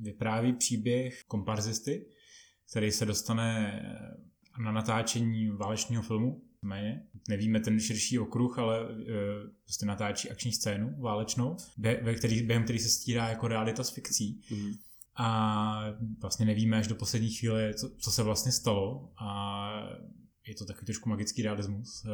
vypráví 0.00 0.52
příběh 0.52 1.24
komparzisty, 1.24 2.06
který 2.70 2.90
se 2.90 3.06
dostane 3.06 3.82
na 4.64 4.72
natáčení 4.72 5.50
válečného 5.50 6.02
filmu. 6.02 6.42
Méně. 6.62 7.02
Nevíme 7.28 7.60
ten 7.60 7.80
širší 7.80 8.18
okruh, 8.18 8.58
ale 8.58 8.88
uh, 8.88 8.96
prostě 9.64 9.86
natáčí 9.86 10.30
akční 10.30 10.52
scénu 10.52 10.94
válečnou, 10.98 11.56
be, 11.78 12.14
který, 12.14 12.42
během 12.42 12.64
který 12.64 12.78
se 12.78 12.88
stírá 12.88 13.28
jako 13.28 13.48
realita 13.48 13.84
s 13.84 13.90
fikcí. 13.90 14.40
Mm. 14.50 14.72
A 15.16 15.82
vlastně 16.20 16.46
nevíme 16.46 16.78
až 16.78 16.86
do 16.86 16.94
poslední 16.94 17.30
chvíle, 17.30 17.74
co, 17.74 17.90
co 17.98 18.10
se 18.10 18.22
vlastně 18.22 18.52
stalo. 18.52 19.12
A 19.22 19.70
je 20.46 20.54
to 20.54 20.64
takový 20.64 20.86
trošku 20.86 21.08
magický 21.08 21.42
realismus. 21.42 22.04
Uh, 22.04 22.10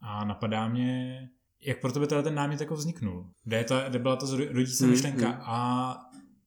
a 0.00 0.24
napadá 0.24 0.68
mě, 0.68 1.28
jak 1.60 1.80
pro 1.80 1.92
tebe 1.92 2.06
teda 2.06 2.22
ten 2.22 2.34
námět 2.34 2.60
jako 2.60 2.74
vzniknul? 2.74 3.30
Kde, 3.44 3.56
je 3.56 3.64
ta, 3.64 3.88
kde 3.88 3.98
byla 3.98 4.16
ta 4.16 4.26
rodící 4.50 4.84
mm, 4.84 4.90
myšlenka? 4.90 5.28
Mm. 5.28 5.40
A 5.40 5.96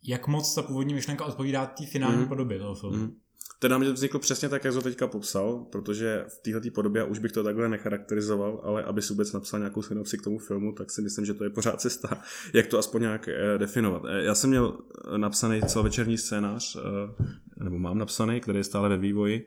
jak 0.03 0.27
moc 0.27 0.55
ta 0.55 0.61
původní 0.61 0.93
myšlenka 0.93 1.25
odpovídá 1.25 1.65
té 1.65 1.85
finální 1.85 2.21
mm. 2.21 2.27
podobě 2.27 2.59
toho 2.59 2.75
filmu. 2.75 2.97
Mm. 2.97 3.15
Ten 3.59 3.71
námět 3.71 3.93
vznikl 3.93 4.19
přesně 4.19 4.49
tak, 4.49 4.63
jak 4.63 4.73
to 4.73 4.81
teďka 4.81 5.07
popsal, 5.07 5.65
protože 5.71 6.25
v 6.27 6.37
této 6.37 6.71
podobě 6.75 7.03
už 7.03 7.19
bych 7.19 7.31
to 7.31 7.43
takhle 7.43 7.69
necharakterizoval, 7.69 8.61
ale 8.63 8.83
aby 8.83 9.01
si 9.01 9.13
vůbec 9.13 9.33
napsal 9.33 9.59
nějakou 9.59 9.81
synopsi 9.81 10.17
k 10.17 10.21
tomu 10.21 10.39
filmu, 10.39 10.71
tak 10.71 10.91
si 10.91 11.01
myslím, 11.01 11.25
že 11.25 11.33
to 11.33 11.43
je 11.43 11.49
pořád 11.49 11.81
cesta, 11.81 12.21
jak 12.53 12.67
to 12.67 12.79
aspoň 12.79 13.01
nějak 13.01 13.27
eh, 13.27 13.57
definovat. 13.57 14.03
Eh, 14.09 14.23
já 14.23 14.35
jsem 14.35 14.49
měl 14.49 14.77
napsaný 15.17 15.61
celovečerní 15.61 16.17
scénář, 16.17 16.77
eh, 16.77 17.63
nebo 17.63 17.79
mám 17.79 17.97
napsaný, 17.97 18.39
který 18.39 18.57
je 18.57 18.63
stále 18.63 18.89
ve 18.89 18.97
vývoji, 18.97 19.45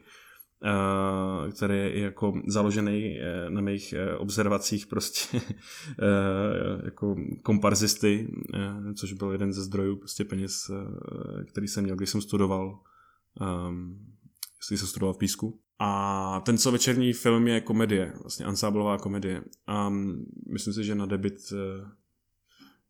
který 1.52 1.74
je 1.74 2.00
jako 2.00 2.32
založený 2.46 3.18
uh, 3.18 3.50
na 3.50 3.60
mých 3.60 3.94
uh, 3.96 4.22
observacích 4.22 4.86
prostě 4.86 5.40
jako 6.84 7.16
komparzisty, 7.42 8.28
což 8.94 9.12
byl 9.12 9.32
jeden 9.32 9.52
ze 9.52 9.62
zdrojů 9.62 9.96
prostě 9.96 10.24
peněz, 10.24 10.70
který 11.48 11.68
jsem 11.68 11.84
měl, 11.84 11.96
když 11.96 12.10
jsem 12.10 12.20
studoval 12.20 12.80
když 14.68 14.80
jsem 14.80 14.88
studoval 14.88 15.14
v 15.14 15.18
Písku. 15.18 15.60
A 15.78 16.42
ten 16.44 16.58
co 16.58 16.72
večerní 16.72 17.12
film 17.12 17.48
je 17.48 17.60
komedie, 17.60 18.12
vlastně 18.20 18.46
ansáblová 18.46 18.98
komedie. 18.98 19.42
A 19.66 19.88
myslím 20.52 20.74
si, 20.74 20.84
že 20.84 20.94
na 20.94 21.06
debit 21.06 21.52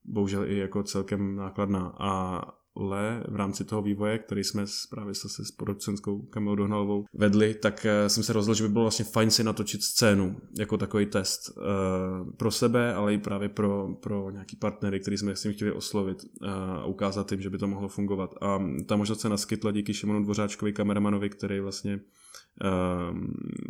bohužel 0.04 0.44
i 0.44 0.58
jako 0.58 0.82
celkem 0.82 1.36
nákladná. 1.36 1.92
A 1.98 2.40
le 2.76 3.24
v 3.28 3.36
rámci 3.36 3.64
toho 3.64 3.82
vývoje, 3.82 4.18
který 4.18 4.44
jsme 4.44 4.64
právě 4.90 5.14
se 5.14 5.44
s 5.44 5.50
producentskou 5.50 6.22
Kamilou 6.22 6.54
Dohnalovou 6.54 7.04
vedli, 7.14 7.54
tak 7.54 7.86
eh, 7.86 8.08
jsem 8.08 8.22
se 8.22 8.32
rozhodl, 8.32 8.54
že 8.54 8.64
by 8.64 8.68
bylo 8.68 8.84
vlastně 8.84 9.04
fajn 9.04 9.30
si 9.30 9.44
natočit 9.44 9.82
scénu 9.82 10.36
jako 10.58 10.78
takový 10.78 11.06
test 11.06 11.50
uh, 11.56 12.30
pro 12.36 12.50
sebe, 12.50 12.94
ale 12.94 13.14
i 13.14 13.18
právě 13.18 13.48
pro, 13.48 13.88
pro 13.94 14.30
nějaký 14.30 14.56
partnery, 14.56 15.00
který 15.00 15.18
jsme 15.18 15.36
s 15.36 15.42
tím 15.42 15.52
chtěli 15.52 15.72
oslovit 15.72 16.24
uh, 16.24 16.48
a 16.50 16.84
ukázat 16.84 17.32
jim, 17.32 17.40
že 17.40 17.50
by 17.50 17.58
to 17.58 17.66
mohlo 17.66 17.88
fungovat. 17.88 18.34
A 18.40 18.62
ta 18.86 18.96
možnost 18.96 19.20
se 19.20 19.28
naskytla 19.28 19.72
díky 19.72 19.94
Šimonu 19.94 20.22
Dvořáčkovi, 20.22 20.72
kameramanovi, 20.72 21.30
který 21.30 21.60
vlastně 21.60 21.94
uh, 21.94 23.18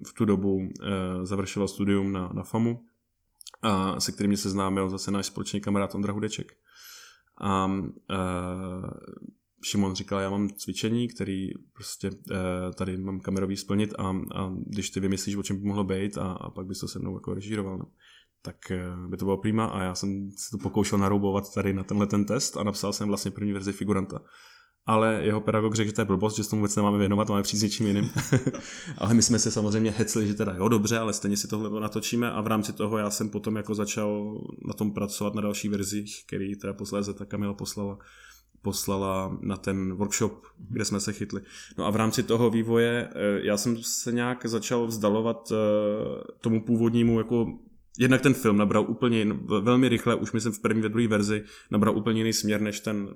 v 0.07 0.12
tu 0.14 0.25
dobu 0.25 0.69
završoval 1.23 1.69
studium 1.69 2.12
na, 2.12 2.31
na 2.35 2.42
FAMu 2.42 2.81
a 3.62 4.01
se 4.01 4.12
kterým 4.12 4.29
mě 4.29 4.37
seznámil 4.37 4.90
zase 4.90 5.11
náš 5.11 5.27
společný 5.27 5.61
kamarád 5.61 5.95
Ondra 5.95 6.12
Hudeček 6.12 6.53
a 7.40 7.66
uh, 7.66 8.90
Šimon 9.64 9.94
říkal, 9.94 10.20
já 10.20 10.31
mám 10.31 10.49
cvičení, 10.49 11.09
který 11.09 11.49
prostě 11.72 12.11
uh, 12.11 12.16
tady 12.75 12.96
mám 12.96 13.20
kamerový 13.20 13.57
splnit 13.57 13.94
a, 13.99 14.09
a 14.35 14.53
když 14.66 14.90
ty 14.90 15.01
vymyslíš, 15.01 15.37
o 15.37 15.42
čem 15.42 15.57
by 15.61 15.68
mohlo 15.68 15.85
být 15.85 16.18
a, 16.18 16.33
a 16.33 16.51
pak 16.51 16.66
bys 16.66 16.81
to 16.81 16.88
se 16.88 16.99
mnou 16.99 17.14
jako 17.14 17.35
režíroval, 17.35 17.79
no, 17.79 17.85
tak 18.42 18.57
uh, 18.70 19.11
by 19.11 19.16
to 19.16 19.25
bylo 19.25 19.38
prima 19.38 19.66
a 19.66 19.83
já 19.83 19.94
jsem 19.94 20.31
se 20.31 20.51
to 20.51 20.59
pokoušel 20.59 20.99
naroubovat 20.99 21.55
tady 21.55 21.72
na 21.72 21.85
tenhle 21.85 22.07
ten 22.07 22.25
test 22.25 22.57
a 22.57 22.64
napsal 22.64 22.92
jsem 22.92 23.09
vlastně 23.09 23.31
první 23.31 23.53
verzi 23.53 23.72
figuranta 23.72 24.20
ale 24.87 25.20
jeho 25.22 25.40
pedagog 25.40 25.75
řekl, 25.75 25.88
že 25.88 25.92
to 25.92 26.01
je 26.01 26.05
blbost, 26.05 26.37
že 26.37 26.44
se 26.44 26.51
tomu 26.51 26.61
vůbec 26.61 26.77
nemáme 26.77 26.99
věnovat, 26.99 27.29
máme 27.29 27.42
přijít 27.42 27.61
s 27.61 27.62
něčím 27.62 27.87
jiným. 27.87 28.11
ale 28.99 29.14
my 29.14 29.22
jsme 29.22 29.38
se 29.38 29.51
samozřejmě 29.51 29.90
hecli, 29.90 30.27
že 30.27 30.35
teda 30.35 30.55
jo, 30.57 30.68
dobře, 30.68 30.99
ale 30.99 31.12
stejně 31.12 31.37
si 31.37 31.49
tohle 31.49 31.81
natočíme 31.81 32.31
a 32.31 32.40
v 32.40 32.46
rámci 32.46 32.72
toho 32.72 32.99
já 32.99 33.11
jsem 33.11 33.29
potom 33.29 33.57
jako 33.57 33.75
začal 33.75 34.40
na 34.66 34.75
tom 34.75 34.90
pracovat 34.94 35.35
na 35.35 35.42
další 35.42 35.68
verzích, 35.68 36.25
který 36.27 36.57
teda 36.57 36.72
posléze 36.72 37.14
ta 37.14 37.25
Kamila 37.25 37.55
poslala 37.55 37.99
poslala 38.62 39.38
na 39.40 39.57
ten 39.57 39.92
workshop, 39.92 40.46
kde 40.59 40.85
jsme 40.85 41.01
se 41.01 41.12
chytli. 41.12 41.40
No 41.79 41.87
a 41.87 41.90
v 41.90 41.96
rámci 41.96 42.22
toho 42.22 42.51
vývoje 42.51 43.09
eh, 43.09 43.40
já 43.42 43.57
jsem 43.57 43.77
se 43.83 44.12
nějak 44.12 44.46
začal 44.46 44.87
vzdalovat 44.87 45.53
eh, 45.53 45.57
tomu 46.40 46.64
původnímu 46.64 47.18
jako 47.18 47.46
jednak 47.98 48.20
ten 48.20 48.35
film 48.35 48.56
nabral 48.56 48.85
úplně 48.88 49.26
velmi 49.61 49.88
rychle, 49.88 50.14
už 50.14 50.32
myslím 50.32 50.52
v 50.52 50.61
první, 50.61 50.82
ve 50.82 50.88
druhé 50.88 51.09
verzi, 51.09 51.44
nabral 51.70 51.96
úplně 51.96 52.20
jiný 52.20 52.32
směr 52.32 52.61
než 52.61 52.80
ten, 52.80 53.09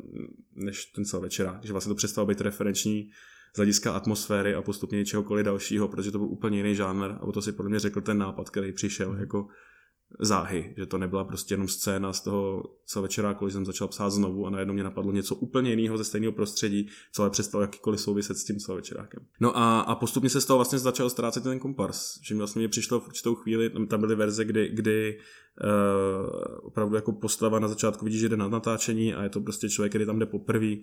než 0.54 0.84
ten 0.84 1.04
večera. 1.20 1.60
že 1.62 1.72
vlastně 1.72 1.90
to 1.90 1.94
přestalo 1.94 2.26
být 2.26 2.40
referenční 2.40 3.10
z 3.54 3.56
hlediska 3.56 3.92
atmosféry 3.92 4.54
a 4.54 4.62
postupně 4.62 4.98
něčehokoliv 4.98 5.44
dalšího, 5.44 5.88
protože 5.88 6.10
to 6.10 6.18
byl 6.18 6.26
úplně 6.26 6.56
jiný 6.56 6.74
žánr 6.74 7.10
a 7.10 7.22
o 7.22 7.32
to 7.32 7.42
si 7.42 7.52
podle 7.52 7.70
mě 7.70 7.78
řekl 7.78 8.00
ten 8.00 8.18
nápad, 8.18 8.50
který 8.50 8.72
přišel, 8.72 9.16
jako 9.20 9.46
záhy, 10.18 10.74
že 10.76 10.86
to 10.86 10.98
nebyla 10.98 11.24
prostě 11.24 11.54
jenom 11.54 11.68
scéna 11.68 12.12
z 12.12 12.20
toho 12.20 12.62
když 13.40 13.52
jsem 13.52 13.66
začal 13.66 13.88
psát 13.88 14.10
znovu 14.10 14.46
a 14.46 14.50
najednou 14.50 14.74
mě 14.74 14.84
napadlo 14.84 15.12
něco 15.12 15.34
úplně 15.34 15.70
jiného 15.70 15.98
ze 15.98 16.04
stejného 16.04 16.32
prostředí, 16.32 16.88
co 17.12 17.22
ale 17.22 17.30
přestalo 17.30 17.62
jakýkoliv 17.62 18.00
souviset 18.00 18.36
s 18.36 18.44
tím 18.44 18.58
celovečerákem. 18.58 19.26
No 19.40 19.58
a, 19.58 19.80
a 19.80 19.94
postupně 19.94 20.30
se 20.30 20.40
z 20.40 20.44
toho 20.44 20.58
vlastně 20.58 20.78
začal 20.78 21.10
ztrácet 21.10 21.42
ten 21.42 21.58
kompars, 21.58 22.20
že 22.22 22.34
mi 22.34 22.38
vlastně 22.38 22.58
mě 22.58 22.68
přišlo 22.68 23.00
v 23.00 23.06
určitou 23.06 23.34
chvíli, 23.34 23.70
tam 23.86 24.00
byly 24.00 24.14
verze, 24.14 24.44
kdy, 24.44 24.68
kdy 24.68 25.18
uh, 25.18 26.30
opravdu 26.62 26.96
jako 26.96 27.12
postava 27.12 27.58
na 27.58 27.68
začátku 27.68 28.04
vidí, 28.04 28.18
že 28.18 28.28
jde 28.28 28.36
na 28.36 28.48
natáčení 28.48 29.14
a 29.14 29.22
je 29.22 29.28
to 29.28 29.40
prostě 29.40 29.68
člověk, 29.68 29.92
který 29.92 30.06
tam 30.06 30.18
jde 30.18 30.26
poprvé 30.26 30.76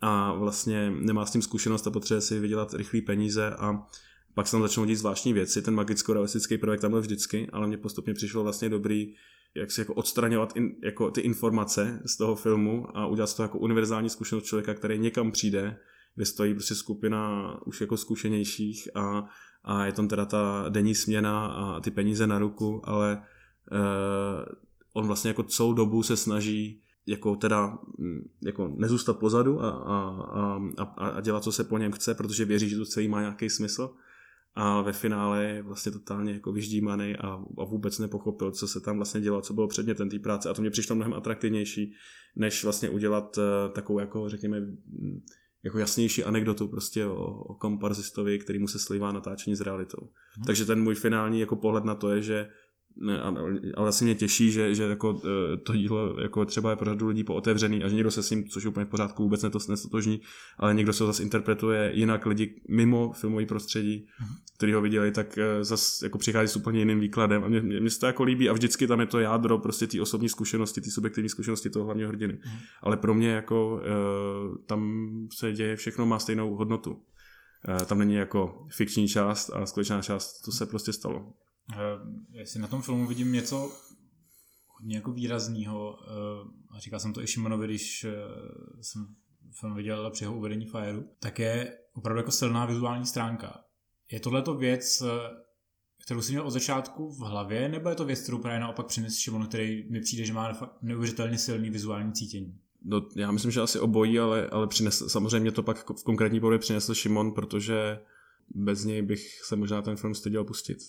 a 0.00 0.32
vlastně 0.32 0.90
nemá 0.90 1.26
s 1.26 1.32
tím 1.32 1.42
zkušenost 1.42 1.86
a 1.86 1.90
potřebuje 1.90 2.20
si 2.20 2.38
vydělat 2.38 2.74
rychlé 2.74 3.00
peníze 3.00 3.50
a 3.50 3.86
pak 4.34 4.46
se 4.46 4.52
tam 4.52 4.62
začnou 4.62 4.84
dít 4.84 4.96
zvláštní 4.96 5.32
věci, 5.32 5.62
ten 5.62 5.74
magicko-realistický 5.74 6.58
projekt 6.58 6.80
tam 6.80 6.90
byl 6.90 7.00
vždycky, 7.00 7.48
ale 7.52 7.66
mě 7.66 7.76
postupně 7.76 8.14
přišlo 8.14 8.42
vlastně 8.42 8.68
dobrý, 8.68 9.14
jak 9.54 9.70
si 9.70 9.80
jako 9.80 9.94
odstraňovat 9.94 10.56
in, 10.56 10.76
jako 10.84 11.10
ty 11.10 11.20
informace 11.20 12.02
z 12.04 12.16
toho 12.16 12.36
filmu 12.36 12.98
a 12.98 13.06
udělat 13.06 13.36
to 13.36 13.42
jako 13.42 13.58
univerzální 13.58 14.10
zkušenost 14.10 14.44
člověka, 14.44 14.74
který 14.74 14.98
někam 14.98 15.32
přijde, 15.32 15.76
kde 16.14 16.24
stojí 16.24 16.54
prostě 16.54 16.74
skupina 16.74 17.54
už 17.66 17.80
jako 17.80 17.96
zkušenějších 17.96 18.88
a, 18.96 19.28
a 19.64 19.86
je 19.86 19.92
tam 19.92 20.08
teda 20.08 20.26
ta 20.26 20.66
denní 20.68 20.94
směna 20.94 21.46
a 21.46 21.80
ty 21.80 21.90
peníze 21.90 22.26
na 22.26 22.38
ruku, 22.38 22.80
ale 22.84 23.22
uh, 23.72 24.44
on 24.92 25.06
vlastně 25.06 25.28
jako 25.28 25.42
celou 25.42 25.72
dobu 25.72 26.02
se 26.02 26.16
snaží 26.16 26.82
jako 27.06 27.36
teda 27.36 27.78
mm, 27.98 28.30
jako 28.42 28.74
nezůstat 28.76 29.18
pozadu 29.18 29.62
a, 29.62 29.70
a, 29.70 30.60
a, 30.78 31.06
a 31.06 31.20
dělat, 31.20 31.44
co 31.44 31.52
se 31.52 31.64
po 31.64 31.78
něm 31.78 31.92
chce, 31.92 32.14
protože 32.14 32.44
věří, 32.44 32.68
že 32.68 32.76
to 32.76 32.84
celý 32.84 33.08
má 33.08 33.20
nějaký 33.20 33.50
smysl. 33.50 33.90
A 34.54 34.82
ve 34.82 34.92
finále 34.92 35.44
je 35.44 35.62
vlastně 35.62 35.92
totálně 35.92 36.32
jako 36.32 36.52
vyždímaný 36.52 37.16
a, 37.16 37.28
a 37.58 37.64
vůbec 37.64 37.98
nepochopil, 37.98 38.50
co 38.50 38.68
se 38.68 38.80
tam 38.80 38.96
vlastně 38.96 39.20
dělo, 39.20 39.40
co 39.40 39.54
bylo 39.54 39.68
předmětem 39.68 40.10
té 40.10 40.18
práce. 40.18 40.48
A 40.48 40.54
to 40.54 40.60
mě 40.60 40.70
přišlo 40.70 40.96
mnohem 40.96 41.14
atraktivnější, 41.14 41.94
než 42.36 42.64
vlastně 42.64 42.90
udělat 42.90 43.38
uh, 43.38 43.44
takovou, 43.72 43.98
jako 43.98 44.28
řekněme, 44.28 44.62
jako 45.62 45.78
jasnější 45.78 46.24
anekdotu 46.24 46.68
prostě 46.68 47.06
o, 47.06 47.24
o 47.24 47.54
komparzistovi, 47.54 48.38
který 48.38 48.58
mu 48.58 48.68
se 48.68 48.78
slívá 48.78 49.12
natáčení 49.12 49.56
s 49.56 49.60
realitou. 49.60 50.10
Hmm. 50.36 50.44
Takže 50.46 50.64
ten 50.64 50.82
můj 50.82 50.94
finální 50.94 51.40
jako 51.40 51.56
pohled 51.56 51.84
na 51.84 51.94
to 51.94 52.10
je, 52.10 52.22
že 52.22 52.48
ale 53.76 53.88
asi 53.88 54.04
mě 54.04 54.14
těší, 54.14 54.50
že, 54.50 54.74
že 54.74 54.82
jako 54.82 55.22
e, 55.24 55.56
to 55.56 55.76
dílo 55.76 56.20
jako 56.20 56.44
třeba 56.44 56.70
je 56.70 56.76
pro 56.76 56.84
řadu 56.84 57.08
lidí 57.08 57.24
pootevřený 57.24 57.84
a 57.84 57.88
že 57.88 57.94
někdo 57.94 58.10
se 58.10 58.22
s 58.22 58.30
ním, 58.30 58.48
což 58.48 58.64
je 58.64 58.68
úplně 58.70 58.86
v 58.86 58.88
pořádku, 58.88 59.22
vůbec 59.22 59.42
neto, 59.42 59.58
nestotožní, 59.68 60.20
ale 60.58 60.74
někdo 60.74 60.92
se 60.92 61.04
ho 61.04 61.06
zase 61.06 61.22
interpretuje 61.22 61.90
jinak 61.94 62.26
lidi 62.26 62.60
mimo 62.68 63.12
filmový 63.12 63.46
prostředí, 63.46 64.06
uh-huh. 64.06 64.26
který 64.56 64.72
ho 64.72 64.80
viděli, 64.80 65.12
tak 65.12 65.38
e, 65.38 65.64
zase 65.64 66.06
jako 66.06 66.18
přichází 66.18 66.48
s 66.48 66.56
úplně 66.56 66.78
jiným 66.78 67.00
výkladem 67.00 67.44
a 67.44 67.48
mě, 67.48 67.60
mě, 67.60 67.80
mě 67.80 67.90
to 67.90 68.06
jako 68.06 68.22
líbí 68.22 68.48
a 68.48 68.52
vždycky 68.52 68.86
tam 68.86 69.00
je 69.00 69.06
to 69.06 69.18
jádro 69.18 69.58
prostě 69.58 69.86
ty 69.86 70.00
osobní 70.00 70.28
zkušenosti, 70.28 70.80
ty 70.80 70.90
subjektivní 70.90 71.28
zkušenosti 71.28 71.70
toho 71.70 71.84
hlavního 71.84 72.08
hrdiny. 72.08 72.34
Uh-huh. 72.34 72.58
Ale 72.82 72.96
pro 72.96 73.14
mě 73.14 73.30
jako 73.30 73.82
e, 73.84 73.88
tam 74.66 75.10
se 75.32 75.52
děje, 75.52 75.76
všechno 75.76 76.06
má 76.06 76.18
stejnou 76.18 76.54
hodnotu. 76.54 77.02
Tam 77.86 77.98
není 77.98 78.14
jako 78.14 78.66
fikční 78.70 79.08
část 79.08 79.50
a 79.50 79.66
skutečná 79.66 80.02
část, 80.02 80.40
to 80.40 80.52
se 80.52 80.66
prostě 80.66 80.92
stalo. 80.92 81.32
Uh, 81.68 82.08
jestli 82.30 82.60
na 82.60 82.66
tom 82.66 82.82
filmu 82.82 83.06
vidím 83.06 83.32
něco 83.32 83.72
hodně 84.66 84.96
jako 84.96 85.12
výrazného, 85.12 85.92
uh, 85.92 86.76
a 86.76 86.78
říkal 86.78 87.00
jsem 87.00 87.12
to 87.12 87.22
i 87.22 87.26
Šimonovi, 87.26 87.66
když 87.66 88.04
uh, 88.04 88.10
jsem 88.80 89.06
film 89.60 89.74
viděl 89.74 90.10
při 90.10 90.24
jeho 90.24 90.36
uvedení 90.36 90.66
Fireu, 90.66 91.02
tak 91.20 91.38
je 91.38 91.78
opravdu 91.94 92.18
jako 92.18 92.30
silná 92.30 92.66
vizuální 92.66 93.06
stránka. 93.06 93.64
Je 94.12 94.20
tohle 94.20 94.42
to 94.42 94.54
věc, 94.54 95.02
kterou 96.04 96.22
jsi 96.22 96.32
měl 96.32 96.46
od 96.46 96.50
začátku 96.50 97.08
v 97.08 97.20
hlavě, 97.20 97.68
nebo 97.68 97.88
je 97.88 97.94
to 97.94 98.04
věc, 98.04 98.20
kterou 98.20 98.38
právě 98.38 98.60
naopak 98.60 98.86
přines 98.86 99.18
Šimon, 99.18 99.46
který 99.46 99.90
mi 99.90 100.00
přijde, 100.00 100.24
že 100.24 100.32
má 100.32 100.52
neuvěřitelně 100.82 101.38
silný 101.38 101.70
vizuální 101.70 102.12
cítění? 102.12 102.58
No, 102.84 103.08
já 103.16 103.30
myslím, 103.30 103.50
že 103.50 103.60
asi 103.60 103.80
obojí, 103.80 104.18
ale, 104.18 104.46
ale 104.46 104.66
přines, 104.66 105.02
samozřejmě 105.06 105.52
to 105.52 105.62
pak 105.62 105.90
v 105.90 106.04
konkrétní 106.04 106.40
podobě 106.40 106.58
přinesl 106.58 106.94
Šimon, 106.94 107.32
protože 107.32 108.00
bez 108.54 108.84
něj 108.84 109.02
bych 109.02 109.40
se 109.44 109.56
možná 109.56 109.82
ten 109.82 109.96
film 109.96 110.14
styděl 110.14 110.44
pustit. 110.44 110.78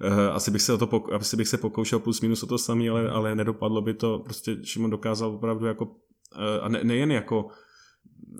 Eh, 0.00 0.30
asi, 0.30 0.50
bych 0.50 0.62
se 0.62 0.72
o 0.72 0.78
to 0.78 0.86
pok- 0.86 1.14
asi 1.14 1.36
bych 1.36 1.48
se 1.48 1.58
pokoušel 1.58 1.98
plus 1.98 2.20
minus 2.20 2.42
o 2.42 2.46
to 2.46 2.58
samý, 2.58 2.90
ale, 2.90 3.10
ale 3.10 3.34
nedopadlo 3.34 3.82
by 3.82 3.94
to. 3.94 4.18
Prostě 4.18 4.56
Šimon 4.62 4.90
dokázal 4.90 5.30
opravdu 5.30 5.66
jako, 5.66 5.96
eh, 6.34 6.60
a 6.60 6.68
ne, 6.68 6.84
nejen 6.84 7.12
jako 7.12 7.48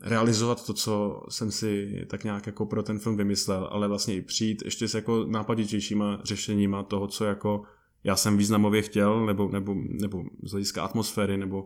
realizovat 0.03 0.67
to, 0.67 0.75
co 0.75 1.23
jsem 1.29 1.51
si 1.51 2.05
tak 2.11 2.25
nějak 2.25 2.47
jako 2.47 2.67
pro 2.67 2.83
ten 2.83 2.99
film 2.99 3.17
vymyslel, 3.17 3.69
ale 3.73 3.89
vlastně 3.89 4.15
i 4.15 4.23
přijít 4.23 4.63
ještě 4.65 4.89
s 4.89 4.95
jako 4.95 5.25
nápaditějšíma 5.25 6.21
řešeníma 6.25 6.83
toho, 6.83 7.07
co 7.07 7.25
jako 7.25 7.63
já 8.05 8.17
jsem 8.17 8.37
významově 8.37 8.83
chtěl, 8.83 9.27
nebo, 9.27 9.49
nebo, 9.49 9.75
nebo 9.75 10.25
z 10.43 10.51
hlediska 10.51 10.83
atmosféry, 10.83 11.37
nebo 11.37 11.65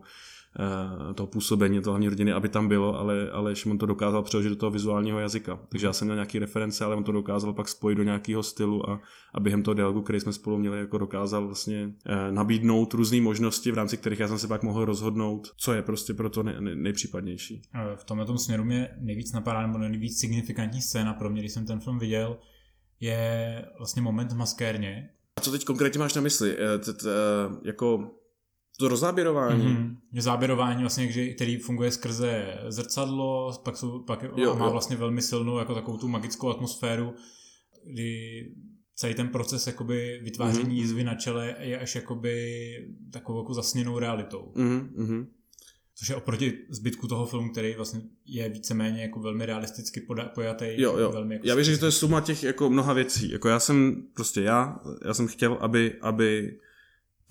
toho 1.15 1.27
působení 1.27 1.81
toho 1.81 1.91
hlavní 1.91 2.09
rodiny, 2.09 2.31
aby 2.31 2.49
tam 2.49 2.67
bylo, 2.67 2.99
ale, 2.99 3.31
ale 3.31 3.55
Šimon 3.55 3.77
to 3.77 3.85
dokázal 3.85 4.23
přeložit 4.23 4.49
do 4.49 4.55
toho 4.55 4.71
vizuálního 4.71 5.19
jazyka. 5.19 5.59
Takže 5.69 5.87
já 5.87 5.93
jsem 5.93 6.05
měl 6.05 6.15
nějaký 6.15 6.39
reference, 6.39 6.85
ale 6.85 6.95
on 6.95 7.03
to 7.03 7.11
dokázal 7.11 7.53
pak 7.53 7.69
spojit 7.69 7.95
do 7.95 8.03
nějakého 8.03 8.43
stylu 8.43 8.89
a, 8.89 9.01
a 9.33 9.39
během 9.39 9.63
toho 9.63 9.75
dialogu, 9.75 10.01
který 10.01 10.19
jsme 10.19 10.33
spolu 10.33 10.57
měli, 10.57 10.79
jako 10.79 10.97
dokázal 10.97 11.45
vlastně 11.45 11.93
eh, 12.05 12.31
nabídnout 12.31 12.93
různé 12.93 13.21
možnosti, 13.21 13.71
v 13.71 13.75
rámci 13.75 13.97
kterých 13.97 14.19
já 14.19 14.27
jsem 14.27 14.39
se 14.39 14.47
pak 14.47 14.63
mohl 14.63 14.85
rozhodnout, 14.85 15.51
co 15.57 15.73
je 15.73 15.81
prostě 15.81 16.13
pro 16.13 16.29
to 16.29 16.43
nej, 16.43 16.55
nej, 16.59 16.75
nejpřípadnější. 16.75 17.61
Eh, 17.75 17.95
v 17.95 18.03
tomhle 18.03 18.25
tom 18.25 18.37
směru 18.37 18.63
mě 18.63 18.89
nejvíc 18.99 19.33
napadá, 19.33 19.67
nebo 19.67 19.77
nejvíc 19.77 20.19
signifikantní 20.19 20.81
scéna 20.81 21.13
pro 21.13 21.29
mě, 21.29 21.41
když 21.41 21.51
jsem 21.51 21.65
ten 21.65 21.79
film 21.79 21.99
viděl, 21.99 22.37
je 22.99 23.65
vlastně 23.77 24.01
moment 24.01 24.31
v 24.31 24.37
maskérně. 24.37 25.09
A 25.35 25.41
co 25.41 25.51
teď 25.51 25.65
konkrétně 25.65 25.99
máš 25.99 26.13
na 26.13 26.21
mysli? 26.21 26.57
Jako 27.63 28.11
to 28.79 28.87
rozáběrování. 28.87 29.65
Mm-hmm. 29.65 30.21
Záběrování 30.21 30.81
vlastně, 30.81 31.33
který 31.35 31.57
funguje 31.57 31.91
skrze 31.91 32.57
zrcadlo, 32.67 33.51
pak, 33.63 33.77
jsou, 33.77 33.99
pak 33.99 34.23
jo, 34.23 34.55
má 34.55 34.65
jo. 34.65 34.71
vlastně 34.71 34.95
velmi 34.95 35.21
silnou 35.21 35.57
jako 35.57 35.73
takovou 35.73 35.97
tu 35.97 36.07
magickou 36.07 36.49
atmosféru, 36.49 37.13
kdy 37.85 38.43
celý 38.95 39.13
ten 39.13 39.27
proces 39.27 39.67
jakoby 39.67 40.19
vytváření 40.23 40.69
mm-hmm. 40.69 40.79
jízvy 40.79 41.03
na 41.03 41.15
čele 41.15 41.55
je 41.59 41.79
až 41.79 41.95
jakoby 41.95 42.55
takovou 43.11 43.39
jako 43.39 43.53
zasněnou 43.53 43.99
realitou. 43.99 44.53
Mm-hmm. 44.55 45.27
Což 45.95 46.09
je 46.09 46.15
oproti 46.15 46.57
zbytku 46.69 47.07
toho 47.07 47.25
filmu, 47.25 47.51
který 47.51 47.75
vlastně 47.75 48.01
je 48.25 48.49
víceméně 48.49 49.01
jako 49.01 49.19
velmi 49.19 49.45
realisticky 49.45 50.01
pojatý. 50.35 50.65
Jo, 50.77 50.97
jo. 50.97 51.11
Velmi 51.11 51.35
jako 51.35 51.47
já 51.47 51.55
věřím, 51.55 51.73
že 51.73 51.79
to 51.79 51.85
je 51.85 51.91
suma 51.91 52.21
těch 52.21 52.43
jako 52.43 52.69
mnoha 52.69 52.93
věcí. 52.93 53.31
Jako 53.31 53.47
já 53.47 53.59
jsem 53.59 54.03
prostě 54.13 54.41
já, 54.41 54.79
já 55.05 55.13
jsem 55.13 55.27
chtěl, 55.27 55.57
aby, 55.61 55.95
aby 56.01 56.57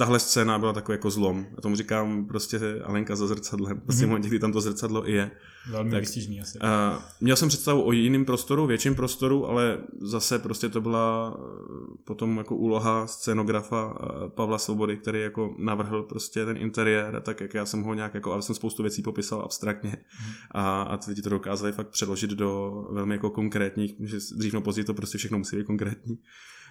tahle 0.00 0.20
scéna 0.20 0.58
byla 0.58 0.72
takový 0.72 0.94
jako 0.94 1.10
zlom. 1.10 1.46
A 1.58 1.60
tomu 1.60 1.76
říkám 1.76 2.26
prostě 2.26 2.58
Alenka 2.84 3.16
za 3.16 3.26
zrcadlem. 3.26 3.80
Prostě 3.80 4.04
mm-hmm. 4.04 4.08
momentě, 4.08 4.28
kdy 4.28 4.38
tam 4.38 4.52
to 4.52 4.60
zrcadlo 4.60 5.08
i 5.08 5.12
je. 5.12 5.30
Velmi 5.70 5.90
tak, 5.90 6.00
vystižný 6.00 6.40
asi. 6.40 6.58
Uh, 6.58 7.02
měl 7.20 7.36
jsem 7.36 7.48
představu 7.48 7.82
o 7.82 7.92
jiném 7.92 8.24
prostoru, 8.24 8.66
větším 8.66 8.94
prostoru, 8.94 9.46
ale 9.46 9.78
zase 10.00 10.38
prostě 10.38 10.68
to 10.68 10.80
byla 10.80 11.36
eh, 11.38 11.96
potom 12.04 12.38
jako 12.38 12.56
úloha 12.56 13.06
scénografa 13.06 13.86
uh, 13.86 14.28
Pavla 14.28 14.58
Svobody, 14.58 14.96
který 14.96 15.20
jako 15.20 15.54
navrhl 15.58 16.02
prostě 16.02 16.44
ten 16.44 16.56
interiér, 16.56 17.20
tak 17.20 17.40
jak 17.40 17.54
já 17.54 17.66
jsem 17.66 17.82
ho 17.82 17.94
nějak 17.94 18.14
jako, 18.14 18.32
ale 18.32 18.42
jsem 18.42 18.54
spoustu 18.54 18.82
věcí 18.82 19.02
popisal 19.02 19.40
abstraktně 19.40 19.90
mm. 19.90 20.32
a, 20.50 20.82
a 20.82 20.96
ty 20.96 21.10
lidi 21.10 21.22
to 21.22 21.30
dokázali 21.30 21.72
fakt 21.72 21.88
přeložit 21.88 22.30
do 22.30 22.72
velmi 22.90 23.14
jako 23.14 23.30
konkrétních, 23.30 23.94
že 24.00 24.16
dřív 24.36 24.52
no 24.52 24.60
později 24.60 24.84
to 24.84 24.94
prostě 24.94 25.18
všechno 25.18 25.38
musí 25.38 25.56
být 25.56 25.66
konkrétní. 25.66 26.18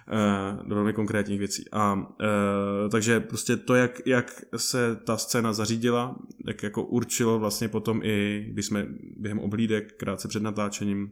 Eh, 0.08 0.68
do 0.68 0.74
velmi 0.74 0.92
konkrétních 0.92 1.38
věcí. 1.38 1.64
A 1.72 2.06
e, 2.20 2.88
takže 2.88 3.20
prostě 3.20 3.56
to, 3.56 3.74
jak, 3.74 4.06
jak 4.06 4.44
se 4.56 4.96
ta 4.96 5.16
scéna 5.16 5.52
zařídila, 5.52 6.16
tak 6.46 6.62
jako 6.62 6.84
určilo 6.84 7.38
vlastně 7.38 7.68
potom 7.68 8.00
i, 8.02 8.46
když 8.52 8.66
jsme 8.66 8.86
během 9.16 9.38
oblídek 9.38 9.96
krátce 9.96 10.28
před 10.28 10.42
natáčením, 10.42 11.10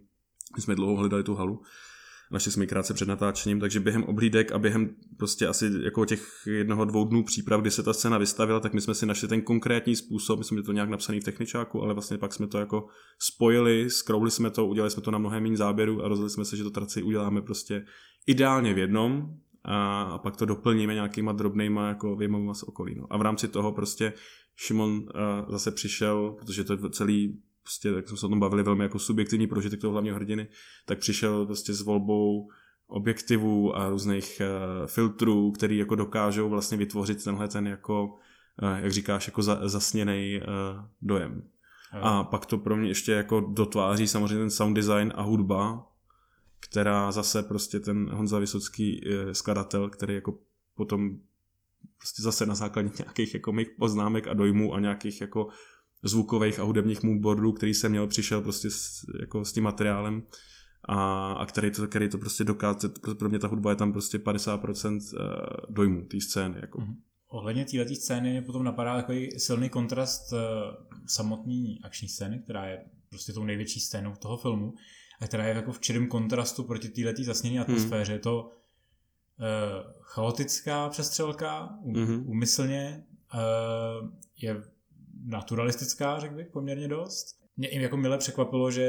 my 0.57 0.62
jsme 0.62 0.74
dlouho 0.74 0.97
hledali 0.97 1.22
tu 1.22 1.34
halu, 1.34 1.61
našli 2.31 2.53
jsme 2.53 2.64
ji 2.64 2.68
krátce 2.68 2.95
před 2.95 3.09
natáčením, 3.09 3.61
takže 3.61 3.81
během 3.81 4.05
oblídek 4.05 4.53
a 4.53 4.59
během 4.59 4.91
prostě 5.16 5.47
asi 5.47 5.70
jako 5.83 6.05
těch 6.05 6.29
jednoho, 6.47 6.85
dvou 6.85 7.05
dnů 7.05 7.24
příprav, 7.24 7.61
kdy 7.61 7.70
se 7.70 7.83
ta 7.83 7.93
scéna 7.93 8.18
vystavila, 8.18 8.61
tak 8.61 8.74
my 8.74 8.81
jsme 8.81 8.95
si 8.95 9.07
našli 9.07 9.29
ten 9.29 9.43
konkrétní 9.43 9.97
způsob, 9.97 10.39
my 10.39 10.45
jsme 10.45 10.62
to 10.62 10.72
nějak 10.72 10.89
napsaný 10.89 11.20
v 11.20 11.24
techničáku, 11.24 11.83
ale 11.83 11.95
vlastně 11.95 12.18
pak 12.18 12.35
jsme 12.35 12.47
to 12.47 12.59
jako 12.59 12.87
spojili, 13.18 13.91
skrouli 13.91 14.31
jsme 14.31 14.51
to, 14.51 14.66
udělali 14.66 14.91
jsme 14.91 15.03
to 15.03 15.11
na 15.11 15.18
mnohem 15.18 15.43
méně 15.43 15.57
záběru 15.57 16.05
a 16.05 16.09
rozhodli 16.09 16.31
jsme 16.31 16.45
se, 16.45 16.57
že 16.57 16.64
to 16.64 16.70
traci 16.70 17.03
uděláme 17.03 17.43
prostě 17.43 17.85
ideálně 18.26 18.74
v 18.74 18.79
jednom 18.79 19.35
a, 19.64 20.03
a 20.03 20.18
pak 20.18 20.37
to 20.37 20.47
doplníme 20.47 20.95
nějakýma 20.95 21.33
drobnýma 21.33 21.89
jako 21.89 22.16
vyjmama 22.16 22.55
z 22.55 22.62
okolí. 22.62 22.95
No. 22.95 23.07
A 23.11 23.18
v 23.18 23.22
rámci 23.22 23.49
toho 23.49 23.72
prostě 23.72 24.12
Šimon 24.57 24.91
uh, 24.91 25.05
zase 25.49 25.70
přišel, 25.70 26.37
protože 26.39 26.64
to 26.64 26.72
je 26.72 26.79
celý 26.91 27.43
prostě, 27.69 27.89
jak 27.89 28.09
jsme 28.09 28.16
se 28.16 28.27
o 28.27 28.29
tom 28.29 28.41
bavili, 28.41 28.62
velmi 28.62 28.85
jako 28.85 28.99
subjektivní 28.99 29.47
prožitek 29.47 29.81
toho 29.81 29.93
hlavního 29.93 30.16
hrdiny, 30.16 30.49
tak 30.87 30.99
přišel 30.99 31.47
prostě 31.47 31.73
s 31.75 31.81
volbou 31.81 32.49
objektivů 32.87 33.77
a 33.77 33.89
různých 33.91 34.41
uh, 34.41 34.87
filtrů, 34.87 35.53
který 35.53 35.79
jako 35.79 35.95
dokážou 35.95 36.49
vlastně 36.49 36.79
vytvořit 36.79 37.25
tenhle 37.25 37.49
ten 37.49 37.66
jako, 37.66 38.05
uh, 38.62 38.79
jak 38.79 38.93
říkáš, 38.93 39.27
jako 39.27 39.43
za, 39.43 39.69
zasněný 39.69 40.41
uh, 40.41 40.85
dojem. 41.03 41.43
A 41.93 42.25
pak 42.25 42.47
to 42.47 42.59
pro 42.59 42.77
mě 42.77 42.89
ještě 42.89 43.12
jako 43.12 43.41
dotváří 43.41 44.09
samozřejmě 44.09 44.39
ten 44.39 44.51
sound 44.51 44.77
design 44.77 45.12
a 45.16 45.23
hudba, 45.23 45.87
která 46.61 47.12
zase 47.12 47.43
prostě 47.43 47.81
ten 47.81 48.11
Honza 48.11 48.39
Vysocký 48.39 49.01
skladatel, 49.33 49.91
který 49.91 50.14
jako 50.14 50.39
potom 50.75 51.11
prostě 51.99 52.23
zase 52.23 52.47
na 52.47 52.55
základě 52.55 52.91
nějakých 52.99 53.35
jako 53.35 53.53
mých 53.53 53.69
poznámek 53.79 54.29
a 54.29 54.35
dojmů 54.35 54.75
a 54.75 54.81
nějakých 54.81 55.21
jako 55.21 55.49
zvukových 56.03 56.61
a 56.61 56.62
hudebních 56.62 57.03
moodboardů, 57.03 57.53
který 57.53 57.74
jsem 57.74 57.90
měl, 57.90 58.07
přišel 58.07 58.40
prostě 58.40 58.70
s, 58.70 59.07
jako 59.20 59.44
s 59.44 59.53
tím 59.53 59.64
materiálem 59.64 60.22
a, 60.84 61.32
a 61.32 61.46
který, 61.46 61.70
to, 61.70 61.88
který 61.88 62.09
to 62.09 62.18
prostě 62.18 62.44
dokáže, 62.44 62.88
pro 63.18 63.28
mě 63.28 63.38
ta 63.38 63.49
hudba 63.49 63.70
je 63.70 63.76
tam 63.76 63.92
prostě 63.92 64.18
50% 64.18 65.01
eh, 65.01 65.22
dojmu 65.68 66.05
té 66.05 66.20
scény. 66.20 66.59
Jako. 66.61 66.78
Mm-hmm. 66.78 66.96
Ohledně 67.28 67.64
této 67.64 67.94
scény 67.94 68.30
mě 68.30 68.42
potom 68.42 68.64
napadá 68.64 68.96
takový 68.96 69.30
silný 69.38 69.68
kontrast 69.68 70.32
uh, 70.32 70.38
samotný 71.07 71.80
akční 71.82 72.09
scény, 72.09 72.38
která 72.38 72.66
je 72.66 72.84
prostě 73.09 73.32
tou 73.32 73.44
největší 73.44 73.80
scénou 73.80 74.14
toho 74.18 74.36
filmu 74.36 74.74
a 75.20 75.26
která 75.26 75.44
je 75.44 75.55
jako 75.55 75.72
v 75.72 75.80
čirém 75.80 76.07
kontrastu 76.07 76.64
proti 76.64 76.88
této 76.88 77.24
zasněné 77.24 77.61
atmosféře. 77.61 78.12
Hmm. 78.12 78.16
Je 78.16 78.18
to 78.18 78.42
uh, 78.42 79.92
chaotická 80.01 80.88
přestřelka, 80.88 81.78
um, 81.82 81.94
mm-hmm. 81.94 82.22
umyslně, 82.26 83.05
je 84.42 84.62
naturalistická, 85.27 86.19
řekl 86.19 86.35
bych, 86.35 86.47
poměrně 86.53 86.89
dost. 86.89 87.39
mě 87.57 87.69
i 87.69 87.83
jako 87.83 87.97
mile 87.97 88.19
překvapilo, 88.19 88.71
že 88.71 88.83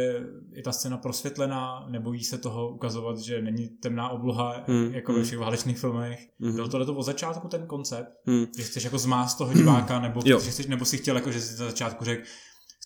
je 0.52 0.64
ta 0.64 0.72
scéna 0.72 0.98
prosvětlená, 0.98 1.88
nebojí 1.90 2.24
se 2.24 2.38
toho 2.38 2.70
ukazovat, 2.70 3.18
že 3.18 3.42
není 3.42 3.68
temná 3.68 4.10
obloha, 4.10 4.64
hmm. 4.68 4.94
jako 4.94 5.12
ve 5.12 5.18
hmm. 5.18 5.26
všech 5.26 5.40
válečných 5.40 5.80
filmech. 5.80 6.28
Hmm. 6.40 6.56
Byl 6.56 6.68
tohle 6.68 6.86
to 6.86 6.96
od 6.96 7.04
začátku 7.04 7.48
ten 7.48 7.68
koncept, 7.68 8.10
hmm. 8.26 8.46
že 8.58 8.64
chceš 8.64 8.84
jako 8.84 8.98
zmást 8.98 9.38
toho 9.38 9.54
diváka, 9.54 10.00
nebo, 10.00 10.22
že 10.26 10.52
chceš, 10.52 10.68
nebo 10.68 10.86
si 10.86 10.98
chtěl, 10.98 11.16
jako, 11.16 11.32
že 11.32 11.42
si 11.42 11.62
na 11.62 11.68
začátku 11.70 12.06
řekl, 12.06 12.24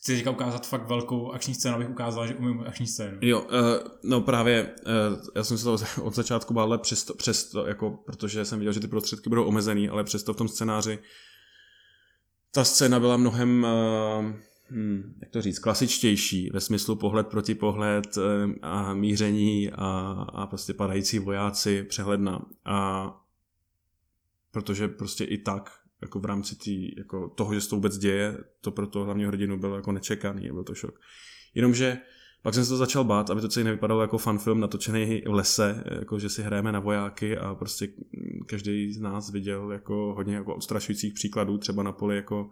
chci 0.04 0.16
teďka 0.16 0.32
ukázat 0.32 0.68
fakt 0.68 0.90
velkou 0.90 1.32
akční 1.32 1.54
scénu, 1.54 1.76
abych 1.76 1.90
ukázal, 1.90 2.28
že 2.28 2.36
umím 2.36 2.64
akční 2.68 2.88
scénu. 2.88 3.18
Jo, 3.22 3.42
uh, 3.42 3.48
no 4.04 4.22
právě, 4.22 4.76
uh, 4.86 5.20
já 5.36 5.44
jsem 5.44 5.58
se 5.58 5.64
to 5.64 5.78
od 6.04 6.16
začátku 6.16 6.54
bál, 6.54 6.66
ale 6.66 6.78
přesto, 6.78 7.14
přesto, 7.14 7.68
jako, 7.68 7.92
protože 8.06 8.46
jsem 8.46 8.60
viděl, 8.60 8.74
že 8.74 8.80
ty 8.80 8.88
prostředky 8.88 9.30
budou 9.30 9.44
omezený, 9.44 9.90
ale 9.90 10.04
přesto 10.04 10.34
v 10.34 10.38
tom 10.38 10.48
scénáři 10.48 11.00
ta 12.56 12.64
scéna 12.64 13.00
byla 13.00 13.18
mnohem, 13.18 13.64
uh, 13.64 14.26
hmm, 14.70 15.14
jak 15.22 15.30
to 15.30 15.42
říct, 15.42 15.60
klasičtější 15.60 16.50
ve 16.54 16.60
smyslu 16.60 16.96
pohled 16.96 17.28
proti 17.28 17.56
pohled 17.56 18.18
uh, 18.18 18.24
a 18.62 18.94
míření 18.94 19.72
a, 19.72 19.88
a 20.34 20.48
prostě 20.48 20.74
padající 20.74 21.20
vojáci 21.20 21.84
přehledna. 21.84 22.46
A 22.66 23.10
protože 24.52 24.88
prostě 24.88 25.24
i 25.24 25.38
tak 25.38 25.72
jako 26.02 26.20
v 26.20 26.26
rámci 26.26 26.56
tý, 26.56 26.96
jako 26.98 27.30
toho, 27.30 27.54
že 27.54 27.62
se 27.62 27.70
to 27.70 27.76
vůbec 27.76 27.98
děje, 27.98 28.38
to 28.62 28.72
pro 28.72 28.88
toho 28.88 29.06
hlavního 29.06 29.32
hrdinu 29.32 29.58
bylo 29.58 29.76
jako 29.76 29.92
nečekaný, 29.92 30.50
byl 30.52 30.64
to 30.64 30.76
šok. 30.76 31.00
Jenomže 31.54 31.98
pak 32.44 32.54
jsem 32.54 32.64
se 32.64 32.70
to 32.70 32.78
začal 32.78 33.04
bát, 33.04 33.30
aby 33.30 33.42
to 33.42 33.48
celý 33.48 33.64
nevypadalo 33.64 34.02
jako 34.02 34.18
fanfilm 34.18 34.60
natočený 34.60 35.22
v 35.28 35.34
lese, 35.34 35.84
jako 36.00 36.20
že 36.20 36.30
si 36.30 36.44
hrajeme 36.44 36.72
na 36.72 36.80
vojáky 36.80 37.38
a 37.38 37.56
prostě 37.56 37.88
každý 38.48 38.94
z 38.94 39.02
nás 39.02 39.32
viděl 39.32 39.72
jako 39.72 40.14
hodně 40.16 40.36
jako 40.36 40.56
odstrašujících 40.56 41.14
příkladů, 41.14 41.58
třeba 41.58 41.84
na 41.84 41.92
poli 41.92 42.16
jako 42.16 42.50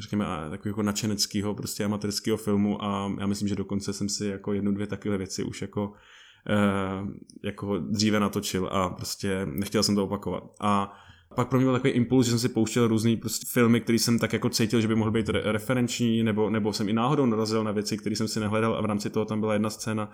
řekněme, 0.00 0.24
takového 0.24 0.70
jako 0.72 0.82
nadšeneckého, 0.82 1.54
prostě 1.54 1.84
amatérského 1.84 2.36
filmu 2.36 2.84
a 2.84 3.12
já 3.20 3.26
myslím, 3.26 3.48
že 3.48 3.56
dokonce 3.56 3.92
jsem 3.92 4.08
si 4.08 4.26
jako 4.26 4.52
jednu, 4.52 4.72
dvě 4.72 4.86
takové 4.86 5.18
věci 5.18 5.44
už 5.44 5.62
jako, 5.62 5.92
eh, 6.50 7.06
jako 7.44 7.78
dříve 7.78 8.20
natočil 8.20 8.68
a 8.72 8.90
prostě 8.90 9.46
nechtěl 9.46 9.82
jsem 9.82 9.94
to 9.94 10.04
opakovat. 10.04 10.44
A 10.60 10.92
pak 11.34 11.48
pro 11.48 11.58
mě 11.58 11.66
byl 11.66 11.72
takový 11.72 11.92
impuls, 11.92 12.26
že 12.26 12.30
jsem 12.30 12.38
si 12.38 12.48
pouštěl 12.48 12.88
různý 12.88 13.16
prostě 13.16 13.46
filmy, 13.52 13.80
které 13.80 13.98
jsem 13.98 14.18
tak 14.18 14.32
jako 14.32 14.48
cítil, 14.48 14.80
že 14.80 14.88
by 14.88 14.94
mohly 14.94 15.12
být 15.12 15.28
re- 15.28 15.52
referenční, 15.52 16.22
nebo, 16.22 16.50
nebo 16.50 16.72
jsem 16.72 16.88
i 16.88 16.92
náhodou 16.92 17.26
narazil 17.26 17.64
na 17.64 17.72
věci, 17.72 17.98
které 17.98 18.16
jsem 18.16 18.28
si 18.28 18.40
nehledal 18.40 18.74
a 18.74 18.80
v 18.80 18.84
rámci 18.84 19.10
toho 19.10 19.24
tam 19.24 19.40
byla 19.40 19.52
jedna 19.52 19.70
scéna 19.70 20.10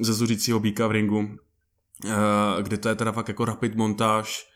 ze 0.00 0.12
zuřícího 0.12 0.60
býka 0.60 0.86
v 0.86 0.90
ringu, 0.90 1.18
uh, 1.18 2.12
kde 2.62 2.76
to 2.78 2.88
je 2.88 2.94
teda 2.94 3.12
fakt 3.12 3.28
jako 3.28 3.44
rapid 3.44 3.74
montáž 3.74 4.46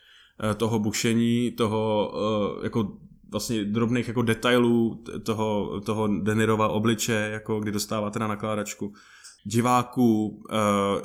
uh, 0.43 0.53
toho 0.53 0.79
bušení, 0.79 1.51
toho 1.51 2.11
uh, 2.57 2.63
jako 2.63 2.97
vlastně 3.31 3.65
drobných 3.65 4.07
jako 4.07 4.21
detailů 4.21 5.03
toho, 5.23 5.81
toho 5.81 6.07
Denirova 6.07 6.67
obliče, 6.67 7.29
jako 7.31 7.59
kdy 7.59 7.71
dostává 7.71 8.09
teda 8.09 8.27
nakládačku 8.27 8.93
diváků, 9.43 10.43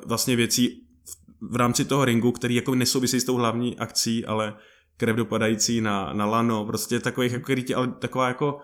vlastně 0.07 0.37
věcí 0.37 0.69
v, 1.05 1.53
v 1.53 1.57
rámci 1.57 1.85
toho 1.85 2.05
ringu, 2.05 2.33
který 2.33 2.55
jako 2.55 2.75
nesouvisí 2.75 3.21
s 3.21 3.25
tou 3.25 3.37
hlavní 3.37 3.79
akcí, 3.79 4.25
ale 4.25 4.55
krev 5.03 5.17
dopadající 5.17 5.81
na, 5.81 6.13
na 6.13 6.27
lano, 6.27 6.65
prostě 6.65 7.01
takových, 7.01 7.33
jako, 7.33 7.45
který 7.45 7.63
tě, 7.63 7.75
ale 7.75 7.89
taková 7.89 8.29
jako, 8.29 8.59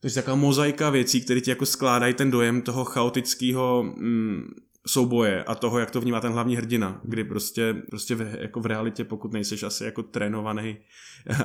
to 0.00 0.06
je 0.06 0.12
taková 0.12 0.36
mozaika 0.36 0.90
věcí, 0.90 1.20
které 1.20 1.40
ti 1.40 1.50
jako 1.50 1.66
skládají 1.66 2.14
ten 2.14 2.30
dojem 2.30 2.62
toho 2.62 2.84
chaotického 2.84 3.82
mm, 3.82 4.48
souboje 4.86 5.44
a 5.44 5.54
toho, 5.54 5.78
jak 5.78 5.90
to 5.90 6.00
vnímá 6.00 6.20
ten 6.20 6.32
hlavní 6.32 6.56
hrdina, 6.56 7.00
kdy 7.04 7.24
prostě, 7.24 7.74
prostě 7.90 8.14
v, 8.14 8.36
jako 8.40 8.60
v 8.60 8.66
realitě, 8.66 9.04
pokud 9.04 9.32
nejseš 9.32 9.62
asi 9.62 9.84
jako 9.84 10.02
trénovaný 10.02 10.76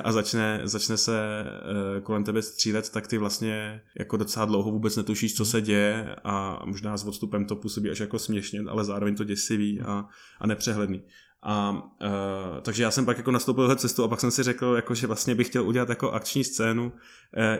a 0.04 0.12
začne, 0.12 0.60
začne 0.64 0.96
se 0.96 1.44
uh, 1.44 2.02
kolem 2.02 2.24
tebe 2.24 2.42
střílet, 2.42 2.90
tak 2.90 3.06
ty 3.06 3.18
vlastně 3.18 3.80
jako 3.98 4.16
docela 4.16 4.46
dlouho 4.46 4.70
vůbec 4.70 4.96
netušíš, 4.96 5.34
co 5.34 5.44
se 5.44 5.60
děje 5.60 6.16
a 6.24 6.62
možná 6.64 6.96
s 6.96 7.04
odstupem 7.04 7.44
to 7.44 7.56
působí 7.56 7.90
až 7.90 8.00
jako 8.00 8.18
směšně, 8.18 8.60
ale 8.68 8.84
zároveň 8.84 9.16
to 9.16 9.24
děsivý 9.24 9.80
a, 9.80 10.04
a 10.40 10.46
nepřehledný. 10.46 11.02
A 11.46 11.70
uh, 11.72 12.60
takže 12.62 12.82
já 12.82 12.90
jsem 12.90 13.06
pak 13.06 13.16
jako 13.16 13.30
nastoupil 13.30 13.68
do 13.68 13.76
cestu 13.76 14.04
a 14.04 14.08
pak 14.08 14.20
jsem 14.20 14.30
si 14.30 14.42
řekl, 14.42 14.72
jako, 14.76 14.94
že 14.94 15.06
vlastně 15.06 15.34
bych 15.34 15.46
chtěl 15.46 15.68
udělat 15.68 15.88
jako 15.88 16.10
akční 16.10 16.44
scénu, 16.44 16.84
uh, 16.84 16.92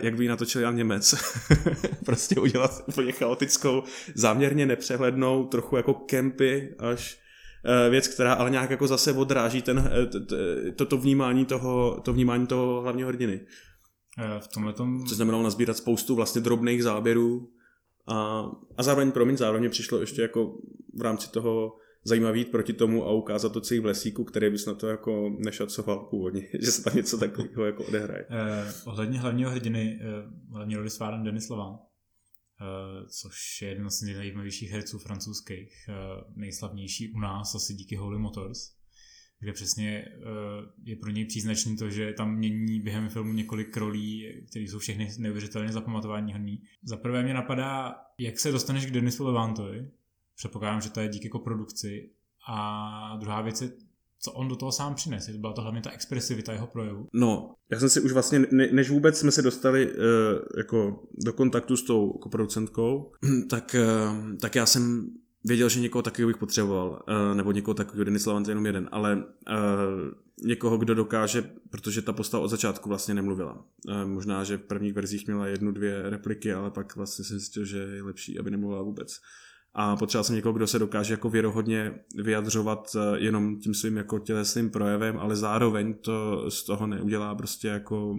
jak 0.00 0.16
by 0.16 0.24
ji 0.24 0.28
natočil 0.28 0.62
Jan 0.62 0.76
Němec. 0.76 1.14
prostě 2.04 2.40
udělat 2.40 2.84
úplně 2.86 3.12
chaotickou, 3.12 3.82
záměrně 4.14 4.66
nepřehlednou, 4.66 5.44
trochu 5.44 5.76
jako 5.76 5.94
kempy 5.94 6.74
až 6.78 7.18
uh, 7.64 7.90
věc, 7.90 8.08
která 8.08 8.32
ale 8.32 8.50
nějak 8.50 8.70
jako 8.70 8.86
zase 8.86 9.12
odráží 9.12 9.62
ten, 9.62 9.90
toto 10.76 10.98
vnímání 10.98 11.44
toho, 11.44 12.00
to 12.04 12.12
vnímání 12.12 12.46
toho 12.46 12.80
hlavního 12.80 13.08
hrdiny. 13.08 13.40
V 14.38 14.48
tomhle 14.48 14.72
tom... 14.72 15.06
Co 15.06 15.14
znamenalo 15.14 15.44
nazbírat 15.44 15.76
spoustu 15.76 16.14
vlastně 16.14 16.40
drobných 16.40 16.82
záběrů 16.82 17.48
a, 18.06 18.46
a 18.76 18.82
zároveň, 18.82 19.12
promiň, 19.12 19.36
zároveň 19.36 19.70
přišlo 19.70 20.00
ještě 20.00 20.22
jako 20.22 20.54
v 20.98 21.02
rámci 21.02 21.30
toho 21.30 21.76
zajímavý 22.04 22.40
jít 22.40 22.50
proti 22.50 22.72
tomu 22.72 23.04
a 23.04 23.12
ukázat 23.12 23.52
to 23.52 23.60
celý 23.60 23.80
v 23.80 23.84
lesíku, 23.84 24.24
který 24.24 24.50
bys 24.50 24.66
na 24.66 24.74
to 24.74 24.86
jako 24.88 25.36
nešacoval 25.38 25.98
původně, 25.98 26.48
že 26.60 26.70
se 26.70 26.84
tam 26.84 26.96
něco 26.96 27.18
takového 27.18 27.64
jako 27.64 27.84
odehraje. 27.84 28.26
Eh, 28.30 28.72
ohledně 28.84 29.20
hlavního 29.20 29.50
hrdiny, 29.50 30.00
eh, 30.00 30.04
hlavní 30.52 30.76
roli 30.76 30.90
sváran 30.90 31.24
Denis 31.24 31.48
Lovan, 31.48 31.74
eh, 31.74 33.06
což 33.08 33.62
je 33.62 33.68
jeden 33.68 33.90
z 33.90 34.02
nejzajímavějších 34.02 34.70
herců 34.70 34.98
francouzských, 34.98 35.88
eh, 35.88 35.94
nejslavnější 36.36 37.12
u 37.12 37.18
nás 37.18 37.54
asi 37.54 37.74
díky 37.74 37.96
Holy 37.96 38.18
Motors, 38.18 38.58
kde 39.40 39.52
přesně 39.52 40.04
eh, 40.04 40.10
je 40.84 40.96
pro 40.96 41.10
něj 41.10 41.24
příznačný 41.24 41.76
to, 41.76 41.90
že 41.90 42.12
tam 42.12 42.36
mění 42.36 42.80
během 42.80 43.08
filmu 43.08 43.32
několik 43.32 43.76
rolí, 43.76 44.26
které 44.50 44.64
jsou 44.64 44.78
všechny 44.78 45.10
neuvěřitelně 45.18 45.72
zapamatování 45.72 46.32
hodný. 46.32 46.62
Za 46.82 46.96
prvé 46.96 47.22
mě 47.22 47.34
napadá, 47.34 47.94
jak 48.18 48.38
se 48.38 48.52
dostaneš 48.52 48.86
k 48.86 48.90
Denisu 48.90 49.24
Levantovi, 49.24 49.90
Předpokládám, 50.36 50.80
že 50.80 50.90
to 50.90 51.00
je 51.00 51.08
díky 51.08 51.26
jako 51.26 51.38
produkci. 51.38 52.10
A 52.48 53.16
druhá 53.20 53.42
věc 53.42 53.62
je, 53.62 53.72
co 54.24 54.32
on 54.32 54.48
do 54.48 54.56
toho 54.56 54.72
sám 54.72 54.94
přines. 54.94 55.28
Byla 55.28 55.52
to 55.52 55.62
hlavně 55.62 55.80
ta 55.80 55.90
expresivita 55.90 56.52
jeho 56.52 56.66
projevu. 56.66 57.08
No, 57.12 57.54
já 57.70 57.80
jsem 57.80 57.88
si 57.88 58.00
už 58.00 58.12
vlastně, 58.12 58.38
ne, 58.50 58.68
než 58.72 58.90
vůbec 58.90 59.18
jsme 59.18 59.30
se 59.30 59.42
dostali 59.42 59.92
uh, 59.92 59.98
jako 60.56 61.02
do 61.24 61.32
kontaktu 61.32 61.76
s 61.76 61.82
tou 61.82 62.12
producentkou, 62.30 63.12
tak, 63.50 63.76
uh, 63.78 64.36
tak 64.40 64.54
já 64.54 64.66
jsem 64.66 65.10
věděl, 65.44 65.68
že 65.68 65.80
někoho 65.80 66.02
takového 66.02 66.28
bych 66.28 66.36
potřeboval, 66.36 67.02
uh, 67.08 67.36
nebo 67.36 67.52
někoho 67.52 67.74
takového, 67.74 68.04
Denis 68.04 68.26
Lavant 68.26 68.48
jenom 68.48 68.66
jeden, 68.66 68.88
ale 68.92 69.16
uh, 69.16 69.24
někoho, 70.46 70.78
kdo 70.78 70.94
dokáže, 70.94 71.50
protože 71.70 72.02
ta 72.02 72.12
postava 72.12 72.44
od 72.44 72.48
začátku 72.48 72.88
vlastně 72.88 73.14
nemluvila. 73.14 73.64
Uh, 73.88 74.04
možná, 74.04 74.44
že 74.44 74.56
v 74.56 74.62
prvních 74.62 74.94
verzích 74.94 75.26
měla 75.26 75.46
jednu, 75.46 75.72
dvě 75.72 76.10
repliky, 76.10 76.52
ale 76.52 76.70
pak 76.70 76.96
vlastně 76.96 77.24
jsem 77.24 77.38
zjistil, 77.38 77.64
že 77.64 77.78
je 77.78 78.02
lepší, 78.02 78.38
aby 78.38 78.50
nemluvila 78.50 78.82
vůbec 78.82 79.20
a 79.74 79.96
potřeboval 79.96 80.24
jsem 80.24 80.36
někoho, 80.36 80.52
kdo 80.52 80.66
se 80.66 80.78
dokáže 80.78 81.14
jako 81.14 81.30
věrohodně 81.30 81.94
vyjadřovat 82.16 82.96
eh, 82.96 83.18
jenom 83.18 83.56
tím 83.56 83.74
svým 83.74 83.96
jako 83.96 84.18
tělesným 84.18 84.70
projevem, 84.70 85.18
ale 85.18 85.36
zároveň 85.36 85.94
to 85.94 86.50
z 86.50 86.64
toho 86.64 86.86
neudělá 86.86 87.34
prostě 87.34 87.68
jako 87.68 88.16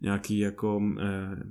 nějaký 0.00 0.38
jako, 0.38 0.82
eh, 1.00 1.42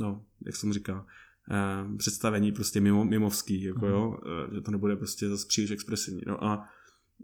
no, 0.00 0.24
jak 0.46 0.56
jsem 0.56 0.72
říkal, 0.72 1.04
eh, 1.50 1.96
představení 1.96 2.52
prostě 2.52 2.80
mimo, 2.80 3.04
mimovský, 3.04 3.62
jako 3.62 3.86
mm. 3.86 3.92
jo, 3.92 4.16
eh, 4.26 4.54
že 4.54 4.60
to 4.60 4.70
nebude 4.70 4.96
prostě 4.96 5.28
zase 5.28 5.46
příliš 5.46 5.70
expresivní, 5.70 6.22
no 6.26 6.44
a 6.44 6.68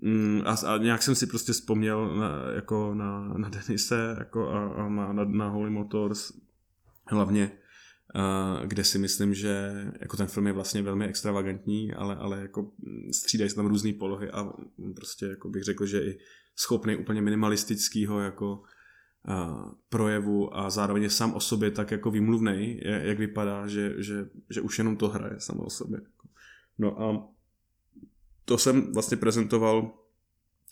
mm, 0.02 0.42
a, 0.44 0.52
a 0.66 0.78
nějak 0.78 1.02
jsem 1.02 1.14
si 1.14 1.26
prostě 1.26 1.52
vzpomněl 1.52 2.16
na, 2.16 2.30
jako 2.54 2.94
na, 2.94 3.28
na 3.28 3.48
Denise 3.48 4.16
jako 4.18 4.50
a, 4.50 4.68
a 4.68 4.88
na, 4.88 5.12
na, 5.12 5.24
na 5.24 5.48
Holy 5.48 5.70
Motors 5.70 6.32
hlavně 7.06 7.52
kde 8.64 8.84
si 8.84 8.98
myslím, 8.98 9.34
že 9.34 9.72
jako 10.00 10.16
ten 10.16 10.26
film 10.26 10.46
je 10.46 10.52
vlastně 10.52 10.82
velmi 10.82 11.06
extravagantní, 11.06 11.92
ale, 11.92 12.16
ale 12.16 12.40
jako 12.40 12.70
střídají 13.12 13.50
se 13.50 13.56
tam 13.56 13.66
různé 13.66 13.92
polohy 13.92 14.30
a 14.30 14.52
prostě 14.94 15.26
jako 15.26 15.48
bych 15.48 15.62
řekl, 15.62 15.86
že 15.86 16.00
i 16.00 16.18
schopný 16.56 16.96
úplně 16.96 17.22
minimalistického 17.22 18.20
jako 18.20 18.62
a, 19.28 19.64
projevu 19.88 20.56
a 20.56 20.70
zároveň 20.70 21.02
je 21.02 21.10
sám 21.10 21.34
o 21.34 21.40
sobě 21.40 21.70
tak 21.70 21.90
jako 21.90 22.10
výmluvný, 22.10 22.80
jak 22.84 23.18
vypadá, 23.18 23.66
že, 23.66 23.94
že, 24.02 24.28
že 24.50 24.60
už 24.60 24.78
jenom 24.78 24.96
to 24.96 25.08
hraje 25.08 25.40
samo 25.40 25.62
o 25.62 25.70
sobě. 25.70 26.00
No 26.78 27.02
a 27.02 27.28
to 28.44 28.58
jsem 28.58 28.92
vlastně 28.92 29.16
prezentoval 29.16 29.94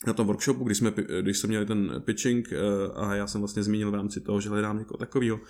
na 0.07 0.12
tom 0.12 0.26
workshopu, 0.26 0.64
když 0.64 0.78
jsme, 0.78 0.93
když 1.20 1.39
jsme 1.39 1.49
měli 1.49 1.66
ten 1.66 2.03
pitching 2.05 2.53
e, 2.53 2.57
a 2.95 3.14
já 3.14 3.26
jsem 3.26 3.41
vlastně 3.41 3.62
zmínil 3.62 3.91
v 3.91 3.95
rámci 3.95 4.20
toho, 4.20 4.41
že 4.41 4.49
hledám 4.49 4.78
někoho 4.78 4.99
takového, 4.99 5.41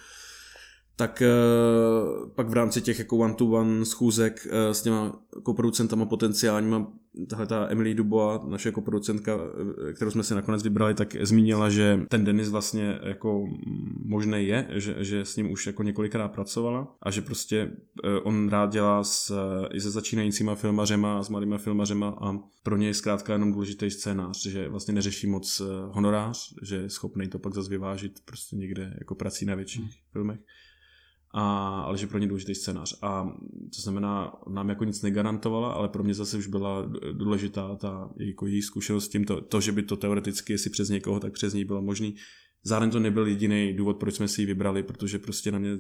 tak 0.97 1.23
uh, 1.23 2.29
pak 2.29 2.49
v 2.49 2.53
rámci 2.53 2.81
těch 2.81 2.99
jako 2.99 3.17
one-to-one 3.17 3.85
schůzek 3.85 4.47
uh, 4.47 4.73
s 4.73 4.83
těma 4.83 5.19
koproducentama 5.43 6.07
potenciálníma, 6.07 6.93
tahle 7.29 7.47
ta 7.47 7.67
Emily 7.71 7.95
Dubois, 7.95 8.41
naše 8.49 8.73
koproducentka, 8.73 9.39
eh, 9.89 9.93
kterou 9.93 10.11
jsme 10.11 10.23
si 10.23 10.35
nakonec 10.35 10.63
vybrali, 10.63 10.95
tak 10.95 11.17
zmínila, 11.21 11.71
že 11.71 12.01
ten 12.09 12.25
Denis 12.25 12.49
vlastně 12.49 12.99
jako 13.03 13.45
možný 14.05 14.47
je, 14.47 14.69
že, 14.71 15.05
že 15.05 15.25
s 15.25 15.37
ním 15.37 15.51
už 15.51 15.67
jako 15.67 15.83
několikrát 15.83 16.29
pracovala 16.29 16.97
a 17.03 17.11
že 17.11 17.23
prostě 17.23 17.71
uh, 18.05 18.11
on 18.25 18.49
rád 18.49 18.73
dělá 18.73 19.05
s, 19.05 19.35
i 19.73 19.81
se 19.81 19.91
začínajícíma 19.91 20.55
filmařema 20.55 21.19
a 21.19 21.23
s 21.23 21.29
malýma 21.29 21.59
filmařema 21.59 22.09
a 22.21 22.39
pro 22.63 22.77
něj 22.77 22.89
je 22.89 22.95
zkrátka 22.95 23.33
jenom 23.33 23.53
důležitý 23.53 23.91
scénář, 23.91 24.47
že 24.47 24.69
vlastně 24.69 24.95
neřeší 24.95 25.27
moc 25.27 25.63
honorář, 25.91 26.55
že 26.63 26.77
je 26.77 26.91
schopný 26.91 27.29
to 27.29 27.39
pak 27.39 27.55
zase 27.55 27.71
vyvážit 27.71 28.13
prostě 28.25 28.57
někde 28.57 28.95
jako 28.99 29.15
prací 29.15 29.45
na 29.47 29.55
větších 29.55 29.83
hmm. 29.83 29.91
filmech 30.13 30.39
a, 31.39 31.69
ale 31.81 31.99
že 31.99 32.07
pro 32.07 32.19
ně 32.19 32.27
důležitý 32.27 32.55
scénář. 32.55 32.99
A 33.03 33.37
to 33.77 33.83
znamená, 33.83 34.33
nám 34.49 34.69
jako 34.69 34.85
nic 34.85 35.03
negarantovala, 35.03 35.73
ale 35.73 35.89
pro 35.89 36.05
mě 36.05 36.15
zase 36.15 36.37
už 36.37 36.47
byla 36.47 36.93
důležitá 37.13 37.77
ta 37.77 38.11
jako 38.17 38.47
její 38.47 38.63
zkušenost 38.63 39.05
s 39.05 39.09
tím, 39.09 39.25
to, 39.25 39.41
to, 39.41 39.61
že 39.61 39.73
by 39.73 39.83
to 39.83 39.97
teoreticky, 39.97 40.53
jestli 40.53 40.71
přes 40.71 40.89
někoho, 40.89 41.21
tak 41.21 41.33
přes 41.33 41.55
ní 41.55 41.65
bylo 41.65 41.83
možný. 41.83 42.15
Zároveň 42.63 42.91
to 42.91 43.01
nebyl 43.01 43.27
jediný 43.27 43.73
důvod, 43.73 43.97
proč 43.97 44.15
jsme 44.15 44.29
si 44.29 44.43
ji 44.43 44.47
vybrali, 44.47 44.83
protože 44.83 45.19
prostě 45.19 45.53
na 45.53 45.59
mě 45.59 45.71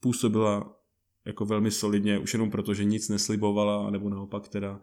působila 0.00 0.76
jako 1.24 1.44
velmi 1.44 1.70
solidně, 1.70 2.18
už 2.18 2.32
jenom 2.32 2.50
proto, 2.50 2.74
že 2.74 2.84
nic 2.84 3.08
neslibovala, 3.08 3.90
nebo 3.90 4.08
naopak 4.08 4.48
teda 4.48 4.80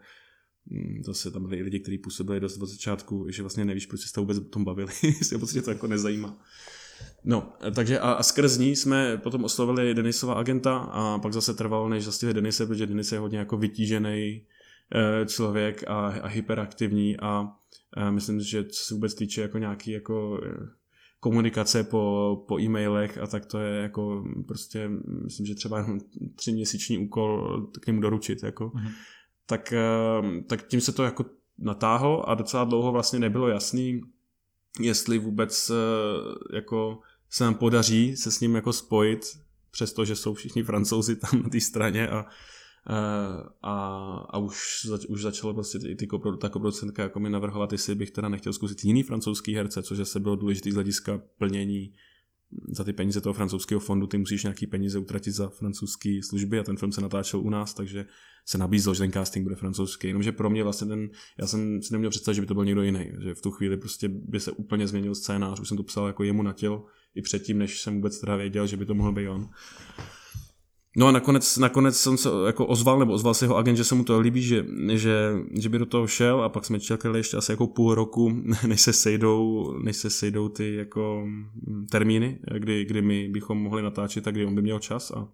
hm, 0.71 1.01
zase 1.05 1.31
tam 1.31 1.43
byli 1.43 1.61
lidi, 1.61 1.79
kteří 1.79 1.97
působili 1.97 2.39
dost 2.39 2.57
od 2.57 2.65
začátku, 2.65 3.25
že 3.29 3.43
vlastně 3.43 3.65
nevíš, 3.65 3.85
proč 3.85 4.01
se 4.01 4.19
vůbec 4.19 4.37
o 4.37 4.43
tom 4.43 4.63
bavili, 4.63 4.91
jestli 5.03 5.37
prostě 5.37 5.61
to 5.61 5.69
jako 5.71 5.87
nezajímá. 5.87 6.41
No, 7.23 7.53
takže 7.75 7.99
a, 7.99 8.11
a 8.11 8.23
skrz 8.23 8.57
ní 8.57 8.75
jsme 8.75 9.17
potom 9.17 9.43
oslovili 9.43 9.93
Denisova 9.93 10.33
agenta 10.33 10.77
a 10.77 11.19
pak 11.19 11.33
zase 11.33 11.53
trvalo, 11.53 11.89
než 11.89 12.03
zastihli 12.05 12.33
Denise, 12.33 12.65
protože 12.65 12.85
Denis 12.85 13.11
je 13.11 13.19
hodně 13.19 13.37
jako 13.37 13.57
vytížený 13.57 14.41
e, 14.95 15.25
člověk 15.25 15.83
a, 15.87 16.07
a 16.07 16.27
hyperaktivní 16.27 17.17
a 17.19 17.47
e, 17.97 18.11
myslím, 18.11 18.41
že 18.41 18.63
co 18.63 18.83
se 18.83 18.93
vůbec 18.93 19.15
týče 19.15 19.41
jako 19.41 19.57
nějaký 19.57 19.91
jako 19.91 20.39
e, 20.45 20.49
komunikace 21.19 21.83
po, 21.83 22.45
po 22.47 22.59
e-mailech 22.59 23.17
a 23.17 23.27
tak 23.27 23.45
to 23.45 23.59
je 23.59 23.81
jako 23.81 24.23
prostě, 24.47 24.89
myslím, 25.23 25.45
že 25.45 25.55
třeba 25.55 25.77
jenom 25.77 25.99
tři 26.35 26.51
měsíční 26.51 26.97
úkol 26.97 27.61
k 27.81 27.87
němu 27.87 28.01
doručit, 28.01 28.43
jako. 28.43 28.65
Mm-hmm. 28.65 28.91
Tak, 29.45 29.73
tak 30.47 30.67
tím 30.67 30.81
se 30.81 30.91
to 30.91 31.03
jako 31.03 31.25
natáhlo 31.57 32.29
a 32.29 32.35
docela 32.35 32.63
dlouho 32.63 32.91
vlastně 32.91 33.19
nebylo 33.19 33.47
jasný, 33.47 34.01
jestli 34.79 35.17
vůbec 35.17 35.69
eh, 35.69 36.55
jako 36.55 36.99
se 37.29 37.43
nám 37.43 37.55
podaří 37.55 38.17
se 38.17 38.31
s 38.31 38.39
ním 38.39 38.55
jako 38.55 38.73
spojit, 38.73 39.19
přestože 39.71 40.15
jsou 40.15 40.33
všichni 40.33 40.63
francouzi 40.63 41.15
tam 41.15 41.43
na 41.43 41.49
té 41.49 41.59
straně 41.59 42.07
a, 42.09 42.25
eh, 42.89 43.43
a, 43.61 43.75
a 44.29 44.37
už, 44.37 44.85
zač, 44.85 45.05
už 45.05 45.21
začalo 45.21 45.53
prostě 45.53 45.79
i 45.87 45.95
ty 45.95 46.07
kopro, 46.07 46.37
ta 46.37 46.49
koproducentka 46.49 47.03
jako 47.03 47.19
mi 47.19 47.29
navrhovat, 47.29 47.71
jestli 47.71 47.95
bych 47.95 48.11
teda 48.11 48.29
nechtěl 48.29 48.53
zkusit 48.53 48.85
jiný 48.85 49.03
francouzský 49.03 49.55
herce, 49.55 49.83
což 49.83 50.09
se 50.09 50.19
bylo 50.19 50.35
důležitý 50.35 50.71
z 50.71 50.75
hlediska 50.75 51.21
plnění 51.37 51.93
za 52.71 52.83
ty 52.83 52.93
peníze 52.93 53.21
toho 53.21 53.33
francouzského 53.33 53.79
fondu, 53.79 54.07
ty 54.07 54.17
musíš 54.17 54.43
nějaký 54.43 54.67
peníze 54.67 54.99
utratit 54.99 55.31
za 55.31 55.49
francouzské 55.49 56.19
služby 56.23 56.59
a 56.59 56.63
ten 56.63 56.77
film 56.77 56.91
se 56.91 57.01
natáčel 57.01 57.39
u 57.39 57.49
nás, 57.49 57.73
takže 57.73 58.05
se 58.45 58.57
nabízelo, 58.57 58.93
že 58.93 58.99
ten 58.99 59.11
casting 59.11 59.43
bude 59.43 59.55
francouzský. 59.55 60.07
Jenomže 60.07 60.31
pro 60.31 60.49
mě 60.49 60.63
vlastně 60.63 60.87
ten, 60.87 61.09
já 61.39 61.47
jsem 61.47 61.81
si 61.81 61.93
neměl 61.93 62.09
představit, 62.09 62.35
že 62.35 62.41
by 62.41 62.47
to 62.47 62.53
byl 62.53 62.65
někdo 62.65 62.81
jiný, 62.81 63.11
že 63.19 63.33
v 63.35 63.41
tu 63.41 63.51
chvíli 63.51 63.77
prostě 63.77 64.09
by 64.09 64.39
se 64.39 64.51
úplně 64.51 64.87
změnil 64.87 65.15
scénář, 65.15 65.59
už 65.59 65.67
jsem 65.67 65.77
to 65.77 65.83
psal 65.83 66.07
jako 66.07 66.23
jemu 66.23 66.43
na 66.43 66.53
tělo, 66.53 66.85
i 67.15 67.21
předtím, 67.21 67.57
než 67.57 67.81
jsem 67.81 67.95
vůbec 67.95 68.19
teda 68.19 68.35
věděl, 68.35 68.67
že 68.67 68.77
by 68.77 68.85
to 68.85 68.93
mohl 68.93 69.11
být 69.11 69.27
on. 69.27 69.49
No 70.97 71.07
a 71.07 71.11
nakonec, 71.11 71.57
nakonec 71.57 71.97
jsem 71.97 72.17
se 72.17 72.29
jako 72.45 72.65
ozval, 72.65 72.99
nebo 72.99 73.13
ozval 73.13 73.33
se 73.33 73.45
jeho 73.45 73.57
agent, 73.57 73.77
že 73.77 73.83
se 73.83 73.95
mu 73.95 74.03
to 74.03 74.19
líbí, 74.19 74.41
že, 74.41 74.65
že, 74.93 75.33
že 75.59 75.69
by 75.69 75.79
do 75.79 75.85
toho 75.85 76.07
šel 76.07 76.43
a 76.43 76.49
pak 76.49 76.65
jsme 76.65 76.79
čekali 76.79 77.19
ještě 77.19 77.37
asi 77.37 77.51
jako 77.51 77.67
půl 77.67 77.95
roku, 77.95 78.29
než 78.67 78.81
se 78.81 78.93
sejdou, 78.93 79.73
než 79.83 79.97
se 79.97 80.09
sejdou 80.09 80.49
ty 80.49 80.75
jako 80.75 81.27
termíny, 81.91 82.39
kdy, 82.57 82.85
kdy 82.85 83.01
my 83.01 83.29
bychom 83.29 83.57
mohli 83.57 83.81
natáčet 83.81 84.27
a 84.27 84.31
kdy 84.31 84.45
on 84.45 84.55
by 84.55 84.61
měl 84.61 84.79
čas 84.79 85.11
a, 85.11 85.27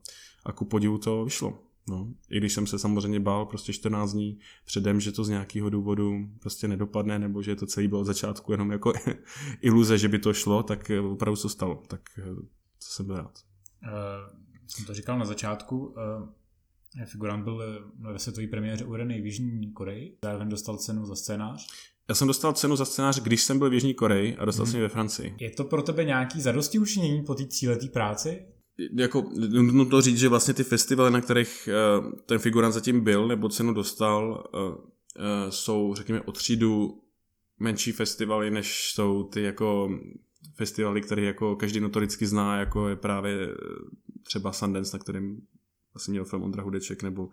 a 0.46 0.52
ku 0.52 0.66
podivu 0.66 0.98
to 0.98 1.26
vyšlo. 1.26 1.60
No, 1.90 2.08
I 2.30 2.38
když 2.38 2.54
jsem 2.54 2.68
se 2.68 2.80
samozřejmě 2.80 3.20
bál 3.20 3.46
prostě 3.46 3.74
14 3.74 4.14
dní 4.14 4.40
předem, 4.66 5.00
že 5.00 5.12
to 5.12 5.24
z 5.24 5.30
nějakého 5.30 5.70
důvodu 5.70 6.28
prostě 6.40 6.68
nedopadne, 6.68 7.20
nebo 7.20 7.42
že 7.42 7.56
to 7.56 7.66
celý 7.66 7.88
bylo 7.88 8.02
od 8.02 8.04
začátku 8.04 8.52
jenom 8.52 8.72
jako 8.72 8.94
iluze, 9.62 9.98
že 9.98 10.08
by 10.08 10.20
to 10.20 10.34
šlo, 10.34 10.64
tak 10.64 10.92
opravdu 11.12 11.42
to 11.42 11.50
stalo. 11.50 11.84
Tak 11.88 12.02
to 12.16 12.42
jsem 12.80 13.06
byl 13.06 13.16
rád. 13.16 13.40
Uh 13.84 14.47
jsem 14.68 14.86
to 14.86 14.94
říkal 14.94 15.20
na 15.20 15.26
začátku, 15.26 15.86
uh, 15.86 15.94
figurant 17.06 17.44
byl 17.44 17.64
eh, 17.64 18.12
ve 18.12 18.20
světové 18.20 18.48
premiéře 18.48 18.86
uvedený 18.86 19.22
v 19.22 19.26
Jižní 19.26 19.72
Koreji, 19.72 20.18
zároveň 20.24 20.50
dostal 20.50 20.78
cenu 20.78 21.06
za 21.06 21.16
scénář. 21.16 21.68
Já 22.10 22.16
jsem 22.16 22.28
dostal 22.28 22.54
cenu 22.54 22.76
za 22.76 22.86
scénář, 22.86 23.20
když 23.20 23.44
jsem 23.44 23.60
byl 23.60 23.70
v 23.70 23.74
Jižní 23.74 23.94
Koreji 23.94 24.38
a 24.38 24.46
dostal 24.46 24.66
hmm. 24.66 24.72
jsem 24.72 24.80
ji 24.80 24.84
ve 24.84 24.90
Francii. 24.90 25.36
Je 25.40 25.50
to 25.50 25.64
pro 25.64 25.82
tebe 25.82 26.04
nějaký 26.04 26.42
zadosti 26.42 26.80
učinění 26.80 27.24
po 27.24 27.36
té 27.36 27.46
cíleté 27.46 27.88
práci? 27.88 28.46
Jako, 28.94 29.32
nutno 29.50 29.86
to 29.86 30.02
říct, 30.02 30.20
že 30.20 30.30
vlastně 30.30 30.54
ty 30.54 30.64
festivaly, 30.64 31.12
na 31.12 31.22
kterých 31.22 31.70
uh, 32.02 32.12
ten 32.26 32.40
figurant 32.40 32.74
zatím 32.74 33.04
byl 33.04 33.28
nebo 33.28 33.50
cenu 33.50 33.74
dostal, 33.74 34.50
uh, 34.54 34.62
uh, 34.62 34.76
jsou, 35.50 35.96
řekněme, 35.96 36.22
o 36.22 36.32
třídu 36.32 37.02
menší 37.60 37.92
festivaly, 37.92 38.52
než 38.52 38.92
jsou 38.94 39.24
ty 39.24 39.42
jako 39.42 39.90
festivaly, 40.58 41.02
které 41.02 41.22
jako 41.22 41.56
každý 41.56 41.80
notoricky 41.80 42.28
zná, 42.28 42.60
jako 42.60 42.90
je 42.90 42.96
právě 42.96 43.48
třeba 44.24 44.52
Sundance, 44.52 44.98
na 44.98 45.00
kterém 45.00 45.38
asi 45.96 46.12
měl 46.12 46.26
film 46.26 46.44
Ondra 46.44 46.64
Hudeček, 46.64 47.04
nebo 47.04 47.30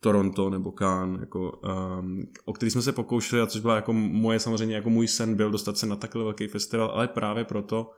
Toronto 0.00 0.50
nebo 0.50 0.72
Cannes, 0.72 1.20
jako, 1.20 1.60
um, 1.98 2.26
o 2.44 2.52
který 2.52 2.70
jsme 2.70 2.82
se 2.82 2.92
pokoušeli, 2.92 3.42
a 3.42 3.46
což 3.46 3.60
byla 3.60 3.76
jako 3.76 3.92
moje 3.92 4.38
samozřejmě, 4.38 4.74
jako 4.74 4.90
můj 4.90 5.08
sen 5.08 5.36
byl 5.36 5.50
dostat 5.50 5.76
se 5.76 5.86
na 5.86 5.96
takhle 5.96 6.24
velký 6.24 6.46
festival, 6.46 6.90
ale 6.90 7.08
právě 7.08 7.44
proto, 7.44 7.90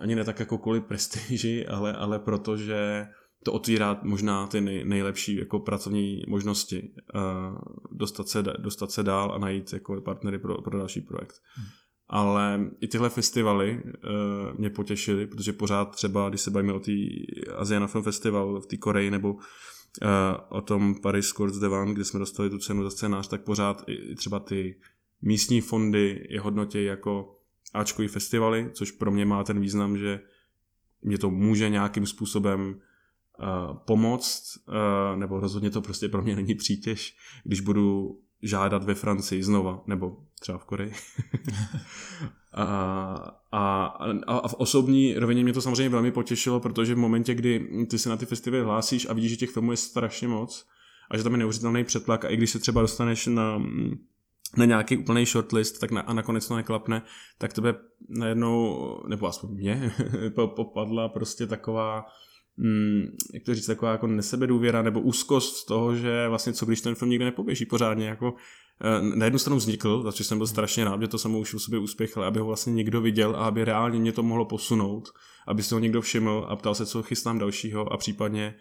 ani 0.00 0.14
ne 0.14 0.24
tak 0.24 0.40
jako 0.40 0.58
kvůli 0.58 0.80
prestiži, 0.80 1.66
ale, 1.68 1.92
ale 1.92 2.18
proto, 2.18 2.56
že 2.56 3.06
to 3.44 3.52
otvírá 3.52 4.00
možná 4.02 4.46
ty 4.46 4.60
nej, 4.60 4.84
nejlepší 4.84 5.36
jako 5.36 5.60
pracovní 5.60 6.22
možnosti 6.28 6.92
uh, 7.14 7.58
dostat, 7.92 8.28
se, 8.28 8.42
dostat 8.42 8.90
se 8.90 9.02
dál 9.02 9.32
a 9.32 9.38
najít 9.38 9.72
jako 9.72 10.00
partnery 10.00 10.38
pro, 10.38 10.62
pro 10.62 10.78
další 10.78 11.00
projekt. 11.00 11.34
Hmm 11.54 11.66
ale 12.08 12.70
i 12.80 12.88
tyhle 12.88 13.10
festivaly 13.10 13.82
uh, 13.84 14.58
mě 14.58 14.70
potěšily, 14.70 15.26
protože 15.26 15.52
pořád 15.52 15.84
třeba, 15.84 16.28
když 16.28 16.40
se 16.40 16.50
bavíme 16.50 16.72
o 16.72 16.80
té 16.80 16.92
Asiana 17.56 17.86
Film 17.86 18.04
Festival 18.04 18.60
v 18.60 18.66
té 18.66 18.76
Koreji 18.76 19.10
nebo 19.10 19.32
uh, 19.32 19.40
o 20.48 20.60
tom 20.60 20.94
Paris 20.94 21.28
Courts 21.28 21.58
Devan, 21.58 21.94
kde 21.94 22.04
jsme 22.04 22.20
dostali 22.20 22.50
tu 22.50 22.58
cenu 22.58 22.82
za 22.82 22.90
scénář, 22.90 23.28
tak 23.28 23.44
pořád 23.44 23.84
i 23.86 24.14
třeba 24.14 24.40
ty 24.40 24.80
místní 25.22 25.60
fondy 25.60 26.26
je 26.30 26.40
hodnotí 26.40 26.84
jako 26.84 27.32
Ačkový 27.74 28.08
festivaly, 28.08 28.70
což 28.72 28.90
pro 28.90 29.10
mě 29.10 29.24
má 29.24 29.44
ten 29.44 29.60
význam, 29.60 29.98
že 29.98 30.20
mě 31.02 31.18
to 31.18 31.30
může 31.30 31.68
nějakým 31.68 32.06
způsobem 32.06 32.60
uh, 32.70 33.76
pomoct, 33.86 34.42
uh, 34.68 35.18
nebo 35.18 35.40
rozhodně 35.40 35.70
to 35.70 35.82
prostě 35.82 36.08
pro 36.08 36.22
mě 36.22 36.36
není 36.36 36.54
přítěž, 36.54 37.16
když 37.44 37.60
budu 37.60 38.18
žádat 38.42 38.84
ve 38.84 38.94
Francii 38.94 39.42
znova, 39.42 39.82
nebo 39.86 40.16
třeba 40.40 40.58
v 40.58 40.64
Koreji. 40.64 40.92
a, 42.52 42.64
a, 43.52 43.84
a 44.26 44.48
v 44.48 44.54
osobní 44.54 45.14
rovině 45.14 45.42
mě 45.42 45.52
to 45.52 45.60
samozřejmě 45.60 45.88
velmi 45.88 46.12
potěšilo, 46.12 46.60
protože 46.60 46.94
v 46.94 46.98
momentě, 46.98 47.34
kdy 47.34 47.68
ty 47.90 47.98
se 47.98 48.08
na 48.08 48.16
ty 48.16 48.26
festivaly 48.26 48.64
hlásíš 48.64 49.06
a 49.08 49.12
vidíš, 49.12 49.30
že 49.30 49.36
těch 49.36 49.50
filmů 49.50 49.70
je 49.70 49.76
strašně 49.76 50.28
moc 50.28 50.66
a 51.10 51.16
že 51.16 51.22
tam 51.22 51.32
je 51.32 51.38
neuvěřitelný 51.38 51.84
přetlak 51.84 52.24
a 52.24 52.28
i 52.28 52.36
když 52.36 52.50
se 52.50 52.58
třeba 52.58 52.80
dostaneš 52.80 53.26
na, 53.26 53.62
na 54.56 54.64
nějaký 54.64 54.96
úplný 54.96 55.26
shortlist 55.26 55.80
tak 55.80 55.90
na, 55.90 56.00
a 56.00 56.12
nakonec 56.12 56.48
to 56.48 56.56
neklapne, 56.56 57.02
tak 57.38 57.52
tebe 57.52 57.74
najednou, 58.08 58.78
nebo 59.08 59.26
aspoň 59.26 59.50
mě, 59.50 59.92
popadla 60.46 61.08
prostě 61.08 61.46
taková 61.46 62.04
mm, 62.56 63.16
jak 63.34 63.42
to 63.42 63.54
říct, 63.54 63.66
taková 63.66 63.92
jako 63.92 64.06
nesebedůvěra 64.06 64.82
nebo 64.82 65.00
úzkost 65.00 65.56
z 65.56 65.64
toho, 65.64 65.96
že 65.96 66.28
vlastně 66.28 66.52
co 66.52 66.66
když 66.66 66.80
ten 66.80 66.94
film 66.94 67.10
nikdy 67.10 67.24
nepoběží 67.24 67.66
pořádně, 67.66 68.06
jako 68.06 68.34
eh, 68.80 69.16
na 69.16 69.24
jednu 69.24 69.38
stranu 69.38 69.56
vznikl, 69.56 70.02
za 70.02 70.12
což 70.12 70.26
jsem 70.26 70.38
byl 70.38 70.46
strašně 70.46 70.84
rád, 70.84 71.00
že 71.00 71.08
to 71.08 71.18
samo 71.18 71.38
už 71.38 71.54
u 71.54 71.58
sobě 71.58 71.78
úspěch, 71.78 72.16
ale 72.16 72.26
aby 72.26 72.38
ho 72.38 72.46
vlastně 72.46 72.72
někdo 72.72 73.00
viděl 73.00 73.36
a 73.36 73.46
aby 73.46 73.64
reálně 73.64 73.98
mě 73.98 74.12
to 74.12 74.22
mohlo 74.22 74.44
posunout, 74.44 75.08
aby 75.46 75.62
si 75.62 75.74
ho 75.74 75.80
někdo 75.80 76.00
všiml 76.00 76.46
a 76.48 76.56
ptal 76.56 76.74
se, 76.74 76.86
co 76.86 77.02
chystám 77.02 77.38
dalšího 77.38 77.92
a 77.92 77.96
případně 77.96 78.54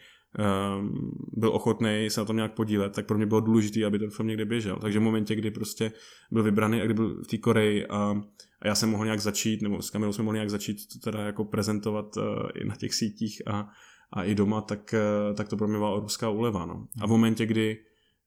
byl 1.34 1.50
ochotný 1.50 2.08
se 2.10 2.22
na 2.22 2.26
tom 2.26 2.36
nějak 2.36 2.54
podílet, 2.54 2.94
tak 2.94 3.06
pro 3.06 3.18
mě 3.18 3.26
bylo 3.26 3.40
důležité, 3.40 3.86
aby 3.86 4.00
ten 4.00 4.10
film 4.10 4.28
někde 4.28 4.46
běžel. 4.46 4.76
Takže 4.76 5.00
v 5.00 5.02
momentě, 5.02 5.36
kdy 5.36 5.52
prostě 5.52 5.92
byl 6.32 6.44
vybraný 6.44 6.82
a 6.82 6.86
kdy 6.86 6.94
byl 6.94 7.24
v 7.24 7.28
té 7.28 7.38
Koreji 7.38 7.88
a, 7.88 8.22
a 8.62 8.68
já 8.68 8.76
jsem 8.76 8.90
mohl 8.90 9.04
nějak 9.04 9.20
začít, 9.20 9.62
nebo 9.62 9.82
s 9.82 9.90
kamerou 9.90 10.14
jsme 10.14 10.24
mohli 10.24 10.38
nějak 10.38 10.50
začít 10.50 10.78
to 10.94 11.12
teda 11.12 11.26
jako 11.26 11.46
prezentovat 11.46 12.18
uh, 12.18 12.24
i 12.56 12.66
na 12.66 12.76
těch 12.76 12.94
sítích 12.94 13.42
a, 13.48 13.70
a 14.14 14.24
i 14.24 14.36
doma, 14.36 14.62
tak, 14.62 14.96
uh, 15.30 15.36
tak 15.36 15.50
to 15.50 15.58
pro 15.58 15.68
mě 15.68 15.78
byla 15.78 15.90
obrovská 15.90 16.30
úleva. 16.30 16.66
No. 16.66 16.88
A 17.02 17.08
v 17.08 17.10
momentě, 17.10 17.46
kdy 17.46 17.78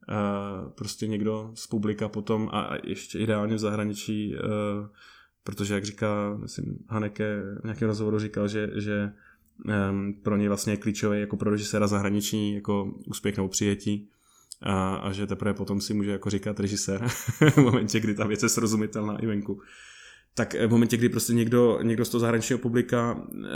uh, 0.08 0.70
prostě 0.72 1.06
někdo 1.06 1.50
z 1.54 1.66
publika 1.66 2.08
potom 2.08 2.48
a, 2.52 2.60
a 2.60 2.86
ještě 2.86 3.18
ideálně 3.18 3.54
v 3.54 3.58
zahraničí, 3.58 4.34
protože 5.44 5.74
jak 5.74 5.84
říká, 5.84 6.38
myslím, 6.42 6.78
Haneke 6.88 7.42
v 7.60 7.64
nějakém 7.64 7.88
rozhovoru 7.88 8.18
říkal, 8.18 8.48
že, 8.48 8.70
že 8.74 9.12
pro 10.22 10.36
něj 10.36 10.48
vlastně 10.48 10.72
je 10.72 10.76
klíčový 10.76 11.20
jako 11.20 11.36
pro 11.36 11.50
režiséra 11.50 11.86
zahraniční 11.86 12.54
jako 12.54 12.94
úspěch 13.06 13.36
nebo 13.36 13.48
přijetí 13.48 14.08
a, 14.62 14.94
a 14.94 15.12
že 15.12 15.26
teprve 15.26 15.54
potom 15.54 15.80
si 15.80 15.94
může 15.94 16.10
jako 16.10 16.30
říkat 16.30 16.60
režisér 16.60 17.08
v 17.52 17.56
momentě, 17.56 18.00
kdy 18.00 18.14
ta 18.14 18.26
věc 18.26 18.42
je 18.42 18.48
srozumitelná 18.48 19.18
i 19.18 19.26
venku. 19.26 19.60
Tak 20.34 20.54
v 20.54 20.70
momentě, 20.70 20.96
kdy 20.96 21.08
prostě 21.08 21.32
někdo, 21.32 21.78
někdo 21.82 22.04
z 22.04 22.08
toho 22.08 22.20
zahraničního 22.20 22.58
publika 22.58 23.22
e, 23.44 23.48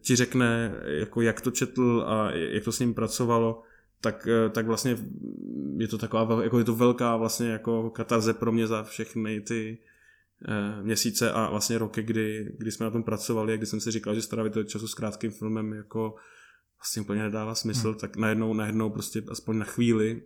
ti 0.00 0.16
řekne, 0.16 0.74
jako 0.84 1.20
jak 1.20 1.40
to 1.40 1.50
četl 1.50 2.04
a 2.06 2.30
jak 2.30 2.64
to 2.64 2.72
s 2.72 2.78
ním 2.78 2.94
pracovalo, 2.94 3.62
tak, 4.00 4.26
e, 4.26 4.48
tak 4.48 4.66
vlastně 4.66 4.96
je 5.76 5.88
to 5.88 5.98
taková, 5.98 6.42
jako 6.42 6.58
je 6.58 6.64
to 6.64 6.74
velká 6.74 7.16
vlastně 7.16 7.48
jako 7.48 7.90
katarze 7.90 8.34
pro 8.34 8.52
mě 8.52 8.66
za 8.66 8.82
všechny 8.82 9.40
ty 9.40 9.78
Eh, 9.78 9.89
měsíce 10.82 11.32
a 11.32 11.50
vlastně 11.50 11.78
roky, 11.78 12.02
kdy, 12.02 12.52
kdy 12.58 12.72
jsme 12.72 12.84
na 12.84 12.90
tom 12.90 13.02
pracovali 13.02 13.52
a 13.52 13.56
kdy 13.56 13.66
jsem 13.66 13.80
si 13.80 13.90
říkal, 13.90 14.14
že 14.14 14.22
strávit 14.22 14.52
času 14.66 14.88
s 14.88 14.94
krátkým 14.94 15.30
filmem 15.30 15.72
jako 15.72 16.14
vlastně 16.78 17.02
úplně 17.02 17.22
nedává 17.22 17.54
smysl, 17.54 17.88
hmm. 17.88 17.98
tak 17.98 18.16
najednou, 18.16 18.54
najednou 18.54 18.90
prostě 18.90 19.22
aspoň 19.28 19.58
na 19.58 19.64
chvíli 19.64 20.22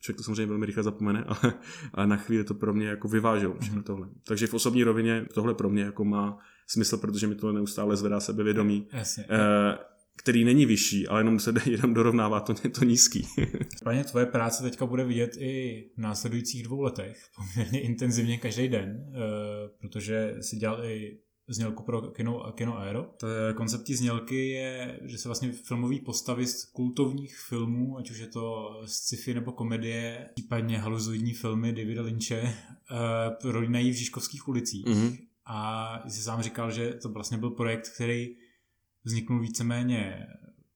člověk 0.00 0.16
to 0.16 0.22
samozřejmě 0.22 0.46
velmi 0.46 0.66
rychle 0.66 0.82
zapomene, 0.82 1.24
ale, 1.28 1.54
ale 1.94 2.06
na 2.06 2.16
chvíli 2.16 2.44
to 2.44 2.54
pro 2.54 2.74
mě 2.74 2.86
jako 2.86 3.08
vyváželo 3.08 3.56
všechno 3.60 3.78
mm. 3.78 3.82
tohle. 3.82 4.08
Takže 4.26 4.46
v 4.46 4.54
osobní 4.54 4.84
rovině 4.84 5.26
tohle 5.34 5.54
pro 5.54 5.70
mě 5.70 5.82
jako 5.82 6.04
má 6.04 6.38
smysl, 6.66 6.96
protože 6.96 7.26
mi 7.26 7.34
to 7.34 7.52
neustále 7.52 7.96
zvedá 7.96 8.20
sebevědomí. 8.20 8.88
Jasně. 8.92 9.24
Eh, 9.30 9.78
který 10.16 10.44
není 10.44 10.66
vyšší, 10.66 11.08
ale 11.08 11.20
jenom 11.20 11.40
se 11.40 11.54
jenom 11.70 11.94
dorovnává 11.94 12.40
to, 12.40 12.54
to 12.54 12.84
nízký. 12.84 13.26
Pane, 13.84 14.04
tvoje 14.04 14.26
práce 14.26 14.62
teďka 14.62 14.86
bude 14.86 15.04
vidět 15.04 15.36
i 15.38 15.84
v 15.96 16.00
následujících 16.00 16.62
dvou 16.62 16.80
letech, 16.80 17.22
poměrně 17.36 17.80
intenzivně 17.80 18.38
každý 18.38 18.68
den, 18.68 19.12
eh, 19.14 19.18
protože 19.80 20.36
si 20.40 20.56
dělal 20.56 20.84
i 20.84 21.18
znělku 21.48 21.82
pro 21.82 22.02
kino, 22.02 22.52
kino 22.52 22.78
Aero. 22.78 23.06
To 23.20 23.26
koncept 23.54 23.90
znělky 23.90 24.48
je, 24.48 25.00
že 25.04 25.18
se 25.18 25.28
vlastně 25.28 25.52
filmový 25.52 26.00
postavy 26.00 26.46
z 26.46 26.64
kultovních 26.64 27.36
filmů, 27.48 27.98
ať 27.98 28.10
už 28.10 28.18
je 28.18 28.26
to 28.26 28.70
sci-fi 28.86 29.34
nebo 29.34 29.52
komedie, 29.52 30.28
případně 30.34 30.78
haluzoidní 30.78 31.32
filmy 31.32 31.72
Davida 31.72 32.02
Lynche, 32.02 32.54
prolínají 33.42 33.90
v 33.90 33.94
Žižkovských 33.94 34.48
ulicích. 34.48 34.86
Mm-hmm. 34.86 35.18
A 35.46 36.02
jsi 36.08 36.22
sám 36.22 36.42
říkal, 36.42 36.70
že 36.70 36.94
to 37.02 37.08
vlastně 37.08 37.38
byl 37.38 37.50
projekt, 37.50 37.88
který 37.94 38.36
vzniknul 39.04 39.40
víceméně 39.40 40.26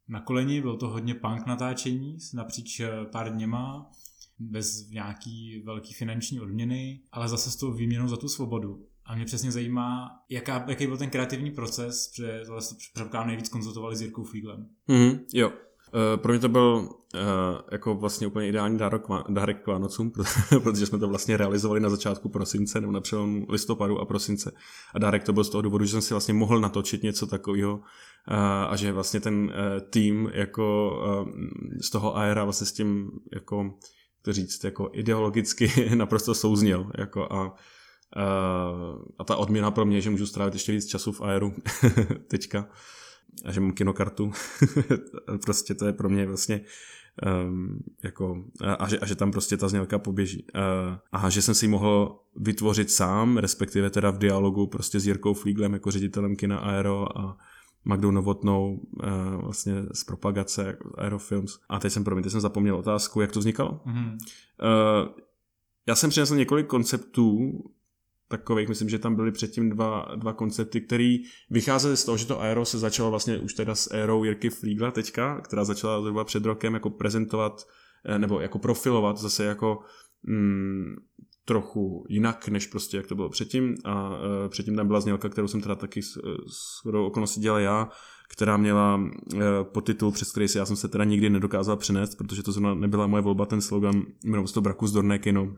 na 0.08 0.20
koleni, 0.20 0.60
byl 0.60 0.76
to 0.76 0.88
hodně 0.88 1.14
punk 1.14 1.46
natáčení 1.46 2.18
napříč 2.34 2.80
eh, 2.80 2.90
pár 3.12 3.32
dněma, 3.32 3.90
bez 4.38 4.90
nějaký 4.90 5.62
velký 5.64 5.94
finanční 5.94 6.40
odměny, 6.40 7.00
ale 7.12 7.28
zase 7.28 7.50
s 7.50 7.56
tou 7.56 7.72
výměnou 7.72 8.08
za 8.08 8.16
tu 8.16 8.28
svobodu. 8.28 8.86
A 9.04 9.14
mě 9.14 9.24
přesně 9.24 9.52
zajímá, 9.52 10.10
jaká, 10.28 10.64
jaký 10.68 10.86
byl 10.86 10.96
ten 10.96 11.10
kreativní 11.10 11.50
proces, 11.50 12.08
protože 12.08 12.42
tohle 12.46 12.60
předpokládám 12.94 13.26
nejvíc 13.26 13.48
konzultovali 13.48 13.96
s 13.96 14.00
Jirkou 14.00 14.24
Flíglem. 14.24 14.68
Mm, 14.88 15.18
jo. 15.34 15.52
Uh, 15.94 16.22
pro 16.22 16.32
mě 16.32 16.40
to 16.40 16.48
byl 16.48 16.88
uh, 17.14 17.20
jako 17.72 17.94
vlastně 17.94 18.26
úplně 18.26 18.48
ideální 18.48 18.78
dárek, 18.78 19.02
dárek 19.28 19.62
k 19.62 19.66
Vánocům, 19.66 20.12
protože 20.62 20.86
jsme 20.86 20.98
to 20.98 21.08
vlastně 21.08 21.36
realizovali 21.36 21.80
na 21.80 21.90
začátku 21.90 22.28
prosince 22.28 22.80
nebo 22.80 22.92
na 22.92 23.00
přelomu 23.00 23.46
listopadu 23.48 23.98
a 23.98 24.04
prosince. 24.04 24.52
A 24.94 24.98
dárek 24.98 25.24
to 25.24 25.32
byl 25.32 25.44
z 25.44 25.50
toho 25.50 25.62
důvodu, 25.62 25.84
že 25.84 25.90
jsem 25.90 26.02
si 26.02 26.14
vlastně 26.14 26.34
mohl 26.34 26.60
natočit 26.60 27.02
něco 27.02 27.26
takového 27.26 27.74
uh, 27.76 27.82
a 28.68 28.76
že 28.76 28.92
vlastně 28.92 29.20
ten 29.20 29.52
tým 29.90 30.30
jako 30.34 30.92
z 31.82 31.90
toho 31.90 32.16
aera 32.16 32.44
vlastně 32.44 32.66
s 32.66 32.72
tím 32.72 33.10
jako 33.34 33.74
to 34.22 34.32
říct, 34.32 34.64
jako 34.64 34.90
ideologicky 34.92 35.90
naprosto 35.94 36.34
souzněl. 36.34 36.90
Jako 36.98 37.32
a 37.32 37.54
Uh, 38.16 39.02
a 39.18 39.24
ta 39.24 39.36
odměna 39.36 39.70
pro 39.70 39.84
mě, 39.84 40.00
že 40.00 40.10
můžu 40.10 40.26
strávit 40.26 40.54
ještě 40.54 40.72
víc 40.72 40.86
času 40.86 41.12
v 41.12 41.20
aeru 41.20 41.54
teďka 42.28 42.68
a 43.44 43.52
že 43.52 43.60
mám 43.60 43.72
kinokartu. 43.72 44.32
prostě 45.44 45.74
to 45.74 45.86
je 45.86 45.92
pro 45.92 46.08
mě 46.08 46.26
vlastně 46.26 46.60
um, 47.26 47.78
jako, 48.02 48.44
a, 48.78 48.88
že, 48.88 48.98
a 48.98 49.06
že 49.06 49.14
tam 49.14 49.30
prostě 49.30 49.56
ta 49.56 49.68
znělka 49.68 49.98
poběží. 49.98 50.46
Uh, 50.54 50.96
a 51.12 51.30
že 51.30 51.42
jsem 51.42 51.54
si 51.54 51.64
ji 51.64 51.68
mohl 51.68 52.20
vytvořit 52.36 52.90
sám, 52.90 53.36
respektive 53.36 53.90
teda 53.90 54.10
v 54.10 54.18
dialogu 54.18 54.66
prostě 54.66 55.00
s 55.00 55.06
Jirkou 55.06 55.34
Flíglem 55.34 55.72
jako 55.72 55.90
ředitelem 55.90 56.36
kina 56.36 56.58
Aero 56.58 57.18
a 57.18 57.36
Magdou 57.84 58.10
Novotnou 58.10 58.74
uh, 58.76 59.42
vlastně 59.42 59.74
z 59.92 60.04
propagace 60.04 60.78
Aerofilms. 60.98 61.58
A 61.68 61.78
teď 61.78 61.92
jsem, 61.92 62.04
promiň, 62.04 62.22
teď 62.22 62.32
jsem 62.32 62.40
zapomněl 62.40 62.76
otázku, 62.76 63.20
jak 63.20 63.32
to 63.32 63.40
vznikalo. 63.40 63.80
Mm-hmm. 63.86 64.12
Uh, 64.12 65.08
já 65.88 65.94
jsem 65.94 66.10
přinesl 66.10 66.36
několik 66.36 66.66
konceptů 66.66 67.52
takových, 68.28 68.68
myslím, 68.68 68.88
že 68.88 68.98
tam 68.98 69.16
byly 69.16 69.32
předtím 69.32 69.70
dva, 69.70 70.06
dva 70.16 70.32
koncepty, 70.32 70.80
které 70.80 71.16
vycházely 71.50 71.96
z 71.96 72.04
toho, 72.04 72.18
že 72.18 72.26
to 72.26 72.40
Aero 72.40 72.64
se 72.64 72.78
začalo 72.78 73.10
vlastně 73.10 73.38
už 73.38 73.54
teda 73.54 73.74
s 73.74 73.90
Aero 73.90 74.24
Jirky 74.24 74.50
Fliegla 74.50 74.90
teďka, 74.90 75.40
která 75.40 75.64
začala 75.64 76.00
zhruba 76.00 76.24
před 76.24 76.44
rokem 76.44 76.74
jako 76.74 76.90
prezentovat 76.90 77.66
eh, 78.04 78.18
nebo 78.18 78.40
jako 78.40 78.58
profilovat 78.58 79.18
zase 79.18 79.44
jako 79.44 79.78
mm, 80.22 80.94
trochu 81.48 82.04
jinak, 82.08 82.48
než 82.48 82.66
prostě 82.66 82.96
jak 82.96 83.06
to 83.06 83.14
bylo 83.14 83.28
předtím. 83.28 83.74
A 83.84 84.08
uh, 84.08 84.16
předtím 84.48 84.76
tam 84.76 84.86
byla 84.86 85.00
znělka, 85.00 85.28
kterou 85.28 85.48
jsem 85.48 85.60
teda 85.60 85.74
taky 85.74 86.02
s, 86.02 86.12
s 86.52 86.86
okolností 86.86 87.40
dělal 87.40 87.60
já, 87.60 87.88
která 88.30 88.56
měla 88.56 88.96
uh, 88.96 89.40
podtitul, 89.72 90.12
přes 90.12 90.30
který 90.30 90.48
si 90.48 90.58
já 90.58 90.66
jsem 90.66 90.76
se 90.76 90.88
teda 90.88 91.04
nikdy 91.04 91.30
nedokázal 91.30 91.76
přenést, 91.76 92.14
protože 92.14 92.42
to 92.42 92.52
zrovna 92.52 92.74
nebyla 92.74 93.06
moje 93.06 93.22
volba, 93.22 93.46
ten 93.46 93.60
slogan, 93.60 94.02
jmenoval 94.24 94.46
se 94.46 94.54
to 94.54 94.60
Braku 94.60 94.86
zdorné 94.86 95.18
kino, 95.18 95.54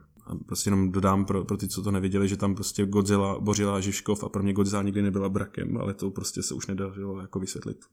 prostě 0.47 0.69
jenom 0.69 0.93
dodám 0.93 1.25
pro, 1.25 1.45
pro 1.45 1.57
ty, 1.57 1.69
co 1.69 1.83
to 1.83 1.91
neviděli, 1.91 2.29
že 2.29 2.37
tam 2.37 2.55
prostě 2.55 2.87
Godzilla 2.87 3.41
bořila 3.41 3.81
Žižkov 3.81 4.25
a 4.25 4.29
pro 4.29 4.43
mě 4.43 4.53
Godzilla 4.53 4.83
nikdy 4.83 5.03
nebyla 5.03 5.29
brakem, 5.29 5.77
ale 5.77 5.95
to 5.95 6.11
prostě 6.11 6.43
se 6.43 6.55
už 6.55 6.67
nedařilo 6.67 7.21
jako 7.21 7.41
vysvětlit. 7.41 7.85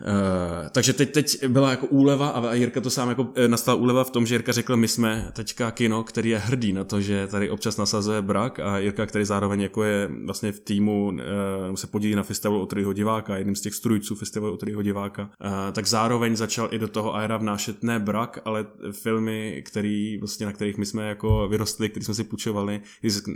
Uh, 0.00 0.68
takže 0.72 0.92
teď, 0.92 1.12
teď 1.12 1.46
byla 1.46 1.70
jako 1.70 1.86
úleva 1.86 2.28
a 2.28 2.54
Jirka 2.54 2.80
to 2.80 2.90
sám 2.90 3.08
jako 3.08 3.28
eh, 3.34 3.48
nastala 3.48 3.74
úleva 3.74 4.04
v 4.04 4.10
tom, 4.10 4.26
že 4.26 4.34
Jirka 4.34 4.52
řekl, 4.52 4.76
my 4.76 4.88
jsme 4.88 5.30
teďka 5.32 5.70
kino, 5.70 6.04
který 6.04 6.30
je 6.30 6.38
hrdý 6.38 6.72
na 6.72 6.84
to, 6.84 7.00
že 7.00 7.26
tady 7.26 7.50
občas 7.50 7.76
nasazuje 7.76 8.22
brak 8.22 8.60
a 8.60 8.78
Jirka, 8.78 9.06
který 9.06 9.24
zároveň 9.24 9.60
jako 9.60 9.82
je 9.82 10.10
vlastně 10.24 10.52
v 10.52 10.60
týmu, 10.60 11.06
uh, 11.06 11.74
se 11.74 11.86
podílí 11.86 12.14
na 12.14 12.22
festivalu 12.22 12.62
Otrýho 12.62 12.92
diváka, 12.92 13.36
jedním 13.36 13.56
z 13.56 13.60
těch 13.60 13.74
strujců 13.74 14.14
festivalu 14.14 14.54
Otrýho 14.54 14.82
diváka, 14.82 15.30
tak 15.72 15.86
zároveň 15.86 16.36
začal 16.36 16.68
i 16.70 16.78
do 16.78 16.88
toho 16.88 17.14
Aera 17.14 17.36
vnášet 17.36 17.82
ne 17.82 17.98
brak, 17.98 18.38
ale 18.44 18.66
filmy, 18.92 19.62
který, 19.66 20.18
vlastně, 20.18 20.46
na 20.46 20.52
kterých 20.52 20.78
my 20.78 20.86
jsme 20.86 21.08
jako 21.08 21.48
vyrostli, 21.48 21.88
který 21.88 22.04
jsme 22.04 22.14
si 22.14 22.24
půjčovali, 22.24 22.80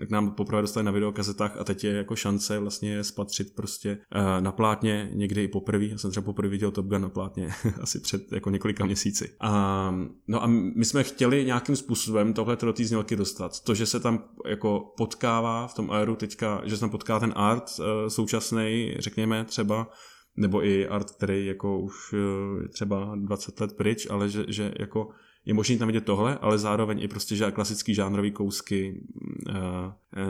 k 0.07 0.11
nám 0.11 0.31
poprvé 0.31 0.63
dostali 0.63 0.85
na 0.85 0.93
videokazetách 0.93 1.57
a 1.61 1.65
teď 1.65 1.85
je 1.85 1.93
jako 1.93 2.17
šance 2.17 2.59
vlastně 2.59 3.05
spatřit 3.05 3.55
prostě 3.55 3.99
na 4.41 4.53
plátně 4.53 5.11
někdy 5.13 5.45
i 5.45 5.49
poprvé, 5.49 5.85
já 5.85 5.99
jsem 5.99 6.11
třeba 6.11 6.25
poprvé 6.25 6.52
viděl 6.53 6.71
Top 6.71 6.87
Gun 6.87 7.03
na 7.03 7.09
plátně 7.09 7.51
asi 7.81 8.01
před 8.01 8.33
jako 8.33 8.51
několika 8.51 8.85
měsíci. 8.85 9.35
A, 9.41 9.95
no 10.29 10.43
a 10.43 10.47
my 10.47 10.85
jsme 10.85 11.05
chtěli 11.05 11.45
nějakým 11.45 11.77
způsobem 11.77 12.33
tohle 12.33 12.57
do 12.57 12.73
té 12.73 12.85
znělky 12.85 13.17
dostat. 13.17 13.61
To, 13.61 13.75
že 13.75 13.87
se 13.87 14.01
tam 14.01 14.25
jako 14.47 14.93
potkává 14.97 15.67
v 15.67 15.75
tom 15.75 15.91
aeru 15.91 16.17
teďka, 16.17 16.63
že 16.65 16.77
se 16.77 16.81
tam 16.81 16.91
potká 16.91 17.21
ten 17.21 17.33
art 17.37 17.65
uh, 17.79 17.85
současný, 18.09 18.95
řekněme 18.99 19.45
třeba, 19.45 19.91
nebo 20.37 20.65
i 20.65 20.89
art, 20.89 21.11
který 21.11 21.47
jako 21.47 21.81
už 21.81 22.13
uh, 22.13 22.69
třeba 22.69 23.13
20 23.17 23.61
let 23.61 23.77
pryč, 23.77 24.07
ale 24.11 24.29
že, 24.29 24.45
že 24.49 24.75
jako 24.79 25.09
možné 25.47 25.77
tam 25.77 25.89
vidět 25.89 26.05
tohle, 26.05 26.39
ale 26.39 26.59
zároveň 26.59 27.01
i 27.03 27.09
prostě 27.09 27.37
že 27.37 27.51
klasický 27.51 27.95
žánrový 27.95 28.31
kousky, 28.31 29.01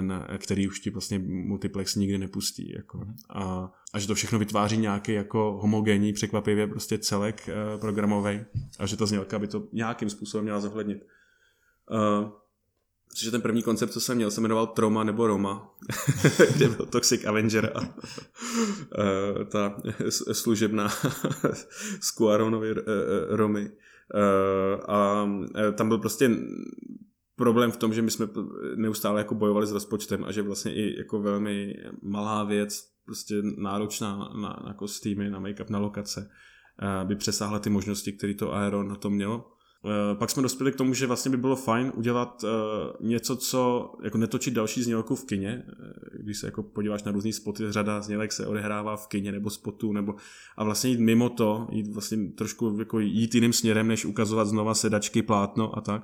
na, 0.00 0.28
který 0.38 0.68
už 0.68 0.80
ti 0.80 0.90
vlastně 0.90 1.18
multiplex 1.18 1.94
nikdy 1.94 2.18
nepustí. 2.18 2.72
Jako. 2.72 2.98
Mhm. 2.98 3.14
A, 3.30 3.72
a 3.92 3.98
že 3.98 4.06
to 4.06 4.14
všechno 4.14 4.38
vytváří 4.38 4.76
nějaký 4.76 5.12
jako 5.12 5.58
homogenní, 5.62 6.12
překvapivě 6.12 6.66
prostě 6.66 6.98
celek 6.98 7.48
uh, 7.48 7.80
programový 7.80 8.40
a 8.78 8.86
že 8.86 8.96
ta 8.96 9.06
znělka 9.06 9.38
by 9.38 9.46
to 9.46 9.68
nějakým 9.72 10.10
způsobem 10.10 10.44
měla 10.44 10.60
zohlednit. 10.60 11.06
Uh, 11.90 12.28
Což 13.14 13.30
ten 13.30 13.42
první 13.42 13.62
koncept, 13.62 13.92
co 13.92 14.00
jsem 14.00 14.16
měl, 14.16 14.30
se 14.30 14.40
jmenoval 14.40 14.66
Troma 14.66 15.04
nebo 15.04 15.26
Roma, 15.26 15.74
kde 16.56 16.68
byl 16.68 16.86
Toxic 16.86 17.24
Avenger 17.24 17.72
a 17.74 17.80
uh, 17.80 17.88
ta 19.44 19.82
služebná 20.32 20.88
z 22.00 22.10
Cuaronovy 22.10 22.72
uh, 22.72 22.78
Romy. 23.28 23.70
Eh, 24.14 24.76
a 24.88 25.28
eh, 25.56 25.72
tam 25.72 25.88
byl 25.88 25.98
prostě 25.98 26.30
problém 27.36 27.70
v 27.70 27.76
tom, 27.76 27.94
že 27.94 28.02
my 28.02 28.10
jsme 28.10 28.28
neustále 28.76 29.20
jako 29.20 29.34
bojovali 29.34 29.66
s 29.66 29.72
rozpočtem 29.72 30.24
a 30.24 30.32
že 30.32 30.42
vlastně 30.42 30.74
i 30.74 30.98
jako 30.98 31.22
velmi 31.22 31.74
malá 32.02 32.44
věc, 32.44 32.92
prostě 33.04 33.34
náročná 33.58 34.16
na, 34.18 34.62
na 34.66 34.74
kostýmy, 34.74 35.30
na 35.30 35.40
make-up, 35.40 35.70
na 35.70 35.78
lokace, 35.78 36.30
eh, 36.82 37.04
by 37.04 37.16
přesáhla 37.16 37.58
ty 37.58 37.70
možnosti, 37.70 38.12
které 38.12 38.34
to 38.34 38.54
Aero 38.54 38.82
na 38.82 38.96
to 38.96 39.10
mělo. 39.10 39.52
Uh, 39.84 40.18
pak 40.18 40.30
jsme 40.30 40.42
dospěli 40.42 40.72
k 40.72 40.76
tomu, 40.76 40.94
že 40.94 41.06
vlastně 41.06 41.30
by 41.30 41.36
bylo 41.36 41.56
fajn 41.56 41.92
udělat 41.94 42.44
uh, 42.44 42.50
něco, 43.08 43.36
co 43.36 43.92
jako 44.02 44.18
netočit 44.18 44.54
další 44.54 44.82
znělku 44.82 45.14
v 45.14 45.24
kině. 45.24 45.62
Uh, 45.66 46.22
když 46.22 46.38
se 46.38 46.46
jako 46.46 46.62
podíváš 46.62 47.02
na 47.02 47.12
různý 47.12 47.32
spoty, 47.32 47.72
řada 47.72 48.00
znělek 48.00 48.32
se 48.32 48.46
odehrává 48.46 48.96
v 48.96 49.06
kině 49.06 49.32
nebo 49.32 49.50
spotu, 49.50 49.92
nebo 49.92 50.14
a 50.56 50.64
vlastně 50.64 50.90
jít 50.90 51.00
mimo 51.00 51.28
to, 51.28 51.66
jít 51.70 51.92
vlastně 51.94 52.18
trošku 52.32 52.76
jako 52.78 52.98
jít 52.98 53.34
jiným 53.34 53.52
směrem, 53.52 53.88
než 53.88 54.04
ukazovat 54.04 54.48
znova 54.48 54.74
sedačky, 54.74 55.22
plátno 55.22 55.78
a 55.78 55.80
tak. 55.80 56.02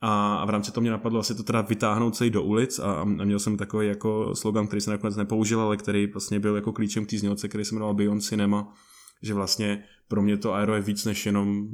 A, 0.00 0.36
a 0.36 0.44
v 0.44 0.50
rámci 0.50 0.72
toho 0.72 0.82
mě 0.82 0.90
napadlo 0.90 1.20
asi 1.20 1.34
to 1.34 1.42
teda 1.42 1.60
vytáhnout 1.60 2.16
celý 2.16 2.30
do 2.30 2.42
ulic 2.42 2.78
a, 2.78 2.92
a 2.92 3.04
měl 3.04 3.38
jsem 3.38 3.56
takový 3.56 3.86
jako 3.86 4.34
slogan, 4.34 4.66
který 4.66 4.80
jsem 4.80 4.92
nakonec 4.92 5.16
nepoužil, 5.16 5.60
ale 5.60 5.76
který 5.76 6.06
vlastně 6.06 6.40
byl 6.40 6.56
jako 6.56 6.72
klíčem 6.72 7.06
k 7.06 7.10
té 7.10 7.18
znělce, 7.18 7.48
který 7.48 7.64
se 7.64 7.74
jmenoval 7.74 7.94
Beyond 7.94 8.22
Cinema, 8.22 8.74
že 9.22 9.34
vlastně 9.34 9.84
pro 10.08 10.22
mě 10.22 10.36
to 10.36 10.52
aero 10.52 10.74
je 10.74 10.80
víc 10.80 11.04
než 11.04 11.26
jenom 11.26 11.68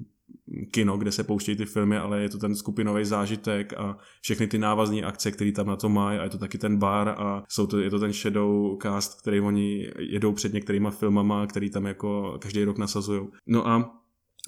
kino, 0.70 0.98
kde 0.98 1.12
se 1.12 1.24
pouštějí 1.24 1.56
ty 1.56 1.64
filmy, 1.64 1.96
ale 1.96 2.20
je 2.20 2.28
to 2.28 2.38
ten 2.38 2.54
skupinový 2.54 3.04
zážitek 3.04 3.72
a 3.72 3.98
všechny 4.20 4.46
ty 4.46 4.58
návazní 4.58 5.04
akce, 5.04 5.30
které 5.30 5.52
tam 5.52 5.66
na 5.66 5.76
to 5.76 5.88
mají 5.88 6.18
a 6.18 6.24
je 6.24 6.30
to 6.30 6.38
taky 6.38 6.58
ten 6.58 6.76
bar 6.76 7.08
a 7.08 7.44
jsou 7.48 7.66
to, 7.66 7.78
je 7.78 7.90
to 7.90 7.98
ten 7.98 8.12
shadow 8.12 8.78
cast, 8.82 9.20
který 9.20 9.40
oni 9.40 9.90
jedou 9.98 10.32
před 10.32 10.52
některýma 10.52 10.90
filmama, 10.90 11.46
který 11.46 11.70
tam 11.70 11.86
jako 11.86 12.38
každý 12.40 12.64
rok 12.64 12.78
nasazují. 12.78 13.28
No 13.46 13.68
a 13.68 13.94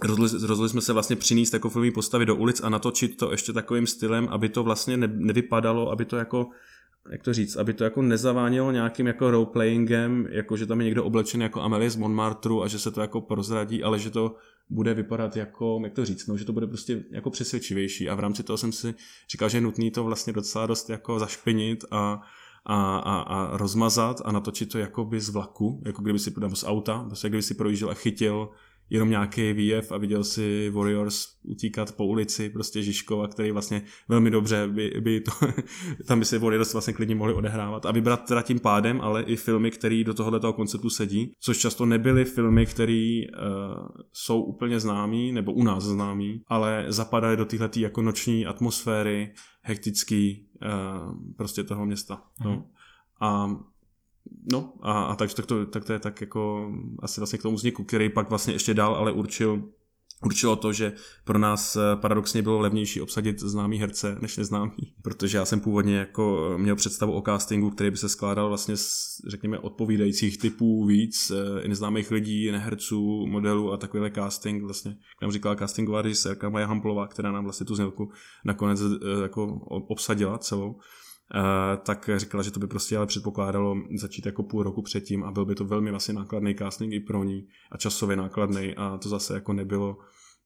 Rozhodli, 0.02 0.46
rozhodli 0.46 0.68
jsme 0.68 0.80
se 0.80 0.92
vlastně 0.92 1.16
přinést 1.16 1.52
jako 1.52 1.70
filmové 1.70 1.92
postavy 1.92 2.26
do 2.26 2.36
ulic 2.36 2.60
a 2.60 2.68
natočit 2.68 3.16
to 3.16 3.30
ještě 3.30 3.52
takovým 3.52 3.86
stylem, 3.86 4.28
aby 4.30 4.48
to 4.48 4.62
vlastně 4.62 4.96
ne, 4.96 5.08
nevypadalo, 5.12 5.90
aby 5.90 6.04
to 6.04 6.16
jako 6.16 6.46
jak 7.10 7.22
to 7.22 7.32
říct, 7.32 7.56
aby 7.56 7.74
to 7.74 7.84
jako 7.84 8.02
nezavánělo 8.02 8.72
nějakým 8.72 9.06
jako 9.06 9.30
roleplayingem, 9.30 10.26
jako 10.30 10.56
že 10.56 10.66
tam 10.66 10.80
je 10.80 10.84
někdo 10.84 11.04
oblečený 11.04 11.42
jako 11.42 11.60
Amelie 11.60 11.90
z 11.90 11.96
Montmartre 11.96 12.54
a 12.64 12.66
že 12.66 12.78
se 12.78 12.90
to 12.90 13.00
jako 13.00 13.20
prozradí, 13.20 13.82
ale 13.82 13.98
že 13.98 14.10
to 14.10 14.36
bude 14.70 14.94
vypadat 14.94 15.36
jako, 15.36 15.80
jak 15.84 15.92
to 15.92 16.04
říct, 16.04 16.26
no, 16.26 16.36
že 16.36 16.44
to 16.44 16.52
bude 16.52 16.66
prostě 16.66 17.04
jako 17.10 17.30
přesvědčivější. 17.30 18.08
A 18.08 18.14
v 18.14 18.20
rámci 18.20 18.42
toho 18.42 18.56
jsem 18.56 18.72
si 18.72 18.94
říkal, 19.30 19.48
že 19.48 19.56
je 19.56 19.62
nutný 19.62 19.90
to 19.90 20.04
vlastně 20.04 20.32
docela 20.32 20.66
dost 20.66 20.90
jako 20.90 21.18
zašpinit 21.18 21.84
a, 21.90 22.20
a, 22.64 22.96
a, 22.96 23.20
a 23.20 23.56
rozmazat 23.56 24.22
a 24.24 24.32
natočit 24.32 24.72
to 24.72 24.78
jako 24.78 25.04
by 25.04 25.20
z 25.20 25.28
vlaku, 25.28 25.82
jako 25.86 26.02
kdyby 26.02 26.18
si, 26.18 26.32
nebo 26.40 26.56
z 26.56 26.64
auta, 26.64 27.04
prostě 27.06 27.28
kdyby 27.28 27.42
si 27.42 27.54
projížděl 27.54 27.90
a 27.90 27.94
chytil 27.94 28.50
jenom 28.90 29.10
nějaký 29.10 29.52
výjev 29.52 29.92
a 29.92 29.98
viděl 29.98 30.24
si 30.24 30.70
Warriors 30.70 31.26
utíkat 31.42 31.92
po 31.92 32.06
ulici, 32.06 32.48
prostě 32.48 32.82
Žižkova, 32.82 33.28
který 33.28 33.50
vlastně 33.50 33.82
velmi 34.08 34.30
dobře 34.30 34.68
by, 34.68 35.00
by 35.00 35.20
to, 35.20 35.30
tam 36.06 36.18
by 36.18 36.24
se 36.24 36.38
Warriors 36.38 36.72
vlastně 36.72 36.92
klidně 36.92 37.14
mohli 37.14 37.34
odehrávat 37.34 37.86
a 37.86 37.92
vybrat 37.92 38.28
teda 38.28 38.42
tím 38.42 38.60
pádem, 38.60 39.00
ale 39.00 39.22
i 39.22 39.36
filmy, 39.36 39.70
které 39.70 40.04
do 40.04 40.14
tohoto 40.14 40.52
konceptu 40.52 40.90
sedí, 40.90 41.32
což 41.40 41.58
často 41.58 41.86
nebyly 41.86 42.24
filmy, 42.24 42.66
které 42.66 43.20
uh, 43.22 43.86
jsou 44.12 44.42
úplně 44.42 44.80
známí, 44.80 45.32
nebo 45.32 45.52
u 45.52 45.62
nás 45.62 45.84
známí, 45.84 46.42
ale 46.46 46.84
zapadaly 46.88 47.36
do 47.36 47.44
téhle 47.44 47.70
jako 47.76 48.02
noční 48.02 48.46
atmosféry, 48.46 49.32
hektický 49.62 50.46
uh, 50.62 51.14
prostě 51.36 51.64
toho 51.64 51.86
města. 51.86 52.14
Mm-hmm. 52.14 52.44
No. 52.44 52.50
Mhm. 52.50 52.64
A 53.20 53.56
No. 54.52 54.72
A, 54.82 55.02
a 55.02 55.16
takže 55.16 55.36
tak 55.36 55.46
to, 55.46 55.66
tak 55.66 55.84
to 55.84 55.92
je 55.92 55.98
tak 55.98 56.20
jako 56.20 56.72
asi 56.98 57.20
vlastně 57.20 57.38
k 57.38 57.42
tomu 57.42 57.56
vzniku, 57.56 57.84
který 57.84 58.08
pak 58.08 58.30
vlastně 58.30 58.54
ještě 58.54 58.74
dál 58.74 58.94
ale 58.94 59.12
určil 59.12 59.62
určilo 60.24 60.56
to, 60.56 60.72
že 60.72 60.92
pro 61.24 61.38
nás 61.38 61.76
eh, 61.76 61.96
paradoxně 61.96 62.42
bylo 62.42 62.60
levnější 62.60 63.00
obsadit 63.00 63.40
známý 63.40 63.78
herce 63.78 64.16
než 64.20 64.36
neznámý, 64.36 64.76
protože 65.02 65.38
já 65.38 65.44
jsem 65.44 65.60
původně 65.60 65.96
jako 65.96 66.54
měl 66.56 66.76
představu 66.76 67.12
o 67.12 67.22
castingu, 67.22 67.70
který 67.70 67.90
by 67.90 67.96
se 67.96 68.08
skládal 68.08 68.48
vlastně 68.48 68.76
z, 68.76 69.20
řekněme, 69.26 69.58
odpovídajících 69.58 70.38
typů 70.38 70.86
víc, 70.86 71.30
eh, 71.30 71.68
neznámých 71.68 72.10
lidí, 72.10 72.50
neherců, 72.50 73.26
modelů 73.26 73.72
a 73.72 73.76
takovýhle 73.76 74.10
casting, 74.10 74.62
vlastně, 74.62 74.90
jak 74.90 75.22
nám 75.22 75.32
říkala 75.32 75.56
castingová 75.56 76.02
režisérka 76.02 76.48
Maja 76.48 76.66
Hamplová, 76.66 77.06
která 77.06 77.32
nám 77.32 77.44
vlastně 77.44 77.66
tu 77.66 77.74
znělku 77.74 78.10
nakonec 78.44 78.80
eh, 78.80 79.22
jako 79.22 79.46
obsadila 79.88 80.38
celou, 80.38 80.80
tak 81.82 82.10
říkala, 82.16 82.42
že 82.42 82.50
to 82.50 82.60
by 82.60 82.66
prostě 82.66 82.96
ale 82.96 83.06
předpokládalo 83.06 83.76
začít 84.00 84.26
jako 84.26 84.42
půl 84.42 84.62
roku 84.62 84.82
předtím 84.82 85.24
a 85.24 85.32
byl 85.32 85.44
by 85.44 85.54
to 85.54 85.64
velmi 85.64 85.90
vlastně 85.90 86.14
nákladný 86.14 86.54
casting 86.54 86.92
i 86.92 87.00
pro 87.00 87.24
ní 87.24 87.46
a 87.70 87.76
časově 87.76 88.16
nákladný 88.16 88.74
a 88.76 88.98
to 89.02 89.08
zase 89.08 89.34
jako 89.34 89.52
nebylo 89.52 89.98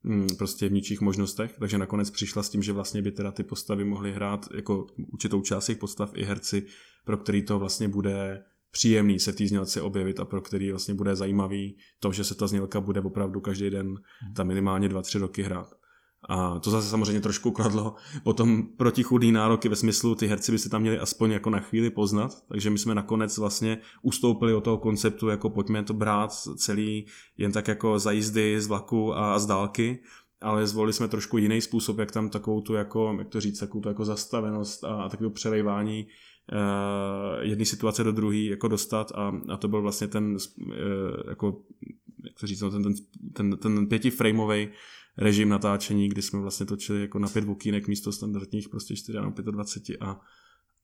mm, 0.03 0.27
prostě 0.39 0.69
v 0.69 0.73
ničích 0.73 1.01
možnostech, 1.01 1.57
takže 1.59 1.79
nakonec 1.79 2.11
přišla 2.11 2.43
s 2.43 2.51
tím, 2.51 2.63
že 2.63 2.73
vlastně 2.73 3.03
by 3.03 3.13
teda 3.13 3.33
ty 3.33 3.43
postavy 3.43 3.85
mohly 3.85 4.13
hrát 4.13 4.49
jako 4.55 4.87
určitou 5.13 5.43
část 5.43 5.67
těch 5.67 5.79
postav 5.79 6.11
i 6.15 6.25
herci, 6.25 6.67
pro 7.05 7.17
který 7.17 7.43
to 7.43 7.59
vlastně 7.59 7.89
bude 7.89 8.45
příjemný 8.71 9.19
se 9.19 9.33
v 9.33 9.37
té 9.37 9.47
znělce 9.47 9.83
objevit 9.83 10.21
a 10.21 10.25
pro 10.25 10.41
který 10.41 10.71
vlastně 10.71 10.95
bude 10.95 11.17
zajímavý 11.17 11.77
to, 12.01 12.13
že 12.13 12.25
se 12.25 12.35
ta 12.35 12.47
znělka 12.47 12.81
bude 12.81 13.01
opravdu 13.01 13.41
každý 13.41 13.71
den 13.71 13.95
tam 14.37 14.47
minimálně 14.47 14.89
dva, 14.89 15.03
tři 15.03 15.19
roky 15.19 15.43
hrát. 15.43 15.84
A 16.29 16.59
to 16.59 16.71
zase 16.71 16.89
samozřejmě 16.89 17.21
trošku 17.21 17.51
kladlo 17.51 17.95
potom 18.23 18.63
protichudný 18.77 19.33
nároky 19.33 19.69
ve 19.69 19.77
smyslu, 19.77 20.15
ty 20.15 20.27
herci 20.27 20.53
by 20.53 20.59
se 20.59 20.69
tam 20.69 20.81
měli 20.81 20.99
aspoň 20.99 21.31
jako 21.31 21.51
na 21.51 21.61
chvíli 21.61 21.91
poznat, 21.91 22.45
takže 22.49 22.71
my 22.71 22.79
jsme 22.79 22.95
nakonec 22.95 23.39
vlastně 23.39 23.79
ustoupili 24.03 24.55
od 24.55 24.65
toho 24.65 24.79
konceptu, 24.79 25.29
jako 25.29 25.51
pojďme 25.51 25.83
to 25.83 25.95
brát 25.95 26.33
celý 26.57 27.07
jen 27.37 27.53
tak 27.53 27.69
jako 27.69 27.99
za 27.99 28.11
jízdy 28.11 28.61
z 28.61 28.67
vlaku 28.67 29.17
a 29.17 29.39
z 29.39 29.47
dálky, 29.47 29.99
ale 30.41 30.67
zvolili 30.67 30.93
jsme 30.93 31.09
trošku 31.09 31.39
jiný 31.39 31.61
způsob, 31.61 31.99
jak 31.99 32.13
tam 32.13 32.29
takovou 32.29 32.61
tu 32.61 32.75
jako, 32.75 33.15
jak 33.19 33.29
to 33.29 33.41
říct, 33.41 33.59
takovou 33.59 33.81
tu 33.81 33.89
jako 33.89 34.05
zastavenost 34.05 34.85
a, 34.85 35.03
a 35.03 35.09
takové 35.09 35.31
přelejvání 35.31 36.07
uh, 36.53 37.43
jedné 37.43 37.65
situace 37.65 38.05
do 38.05 38.13
druhé 38.13 38.39
jako 38.39 38.69
dostat. 38.69 39.13
A, 39.15 39.33
a 39.49 39.57
to 39.57 39.69
byl 39.69 39.83
vlastně 39.83 40.07
ten 40.07 40.37
uh, 40.37 40.69
jako, 41.29 41.63
jak 42.25 42.41
to 42.41 42.47
říct, 42.47 42.61
no, 42.61 42.71
ten, 42.71 42.83
ten, 42.83 42.95
ten, 43.33 43.57
ten 43.57 43.87
pětiframeový 43.87 44.69
režim 45.17 45.49
natáčení, 45.49 46.09
kdy 46.09 46.23
jsme 46.23 46.41
vlastně 46.41 46.67
točili 46.67 47.01
jako 47.01 47.19
na 47.19 47.29
pět 47.29 47.45
vokínek 47.45 47.89
místo 47.89 48.13
standardních 48.13 48.69
prostě 48.69 48.97
4 48.97 49.19
na 49.19 49.31
25 49.51 49.97
a, 50.01 50.21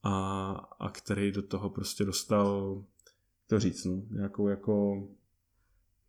a, 0.03 0.51
a 0.79 0.89
který 0.89 1.31
do 1.31 1.41
toho 1.41 1.69
prostě 1.69 2.05
dostal, 2.05 2.83
to 3.47 3.59
říct, 3.59 3.85
no, 3.85 4.03
nějakou 4.09 4.47
jako 4.47 5.03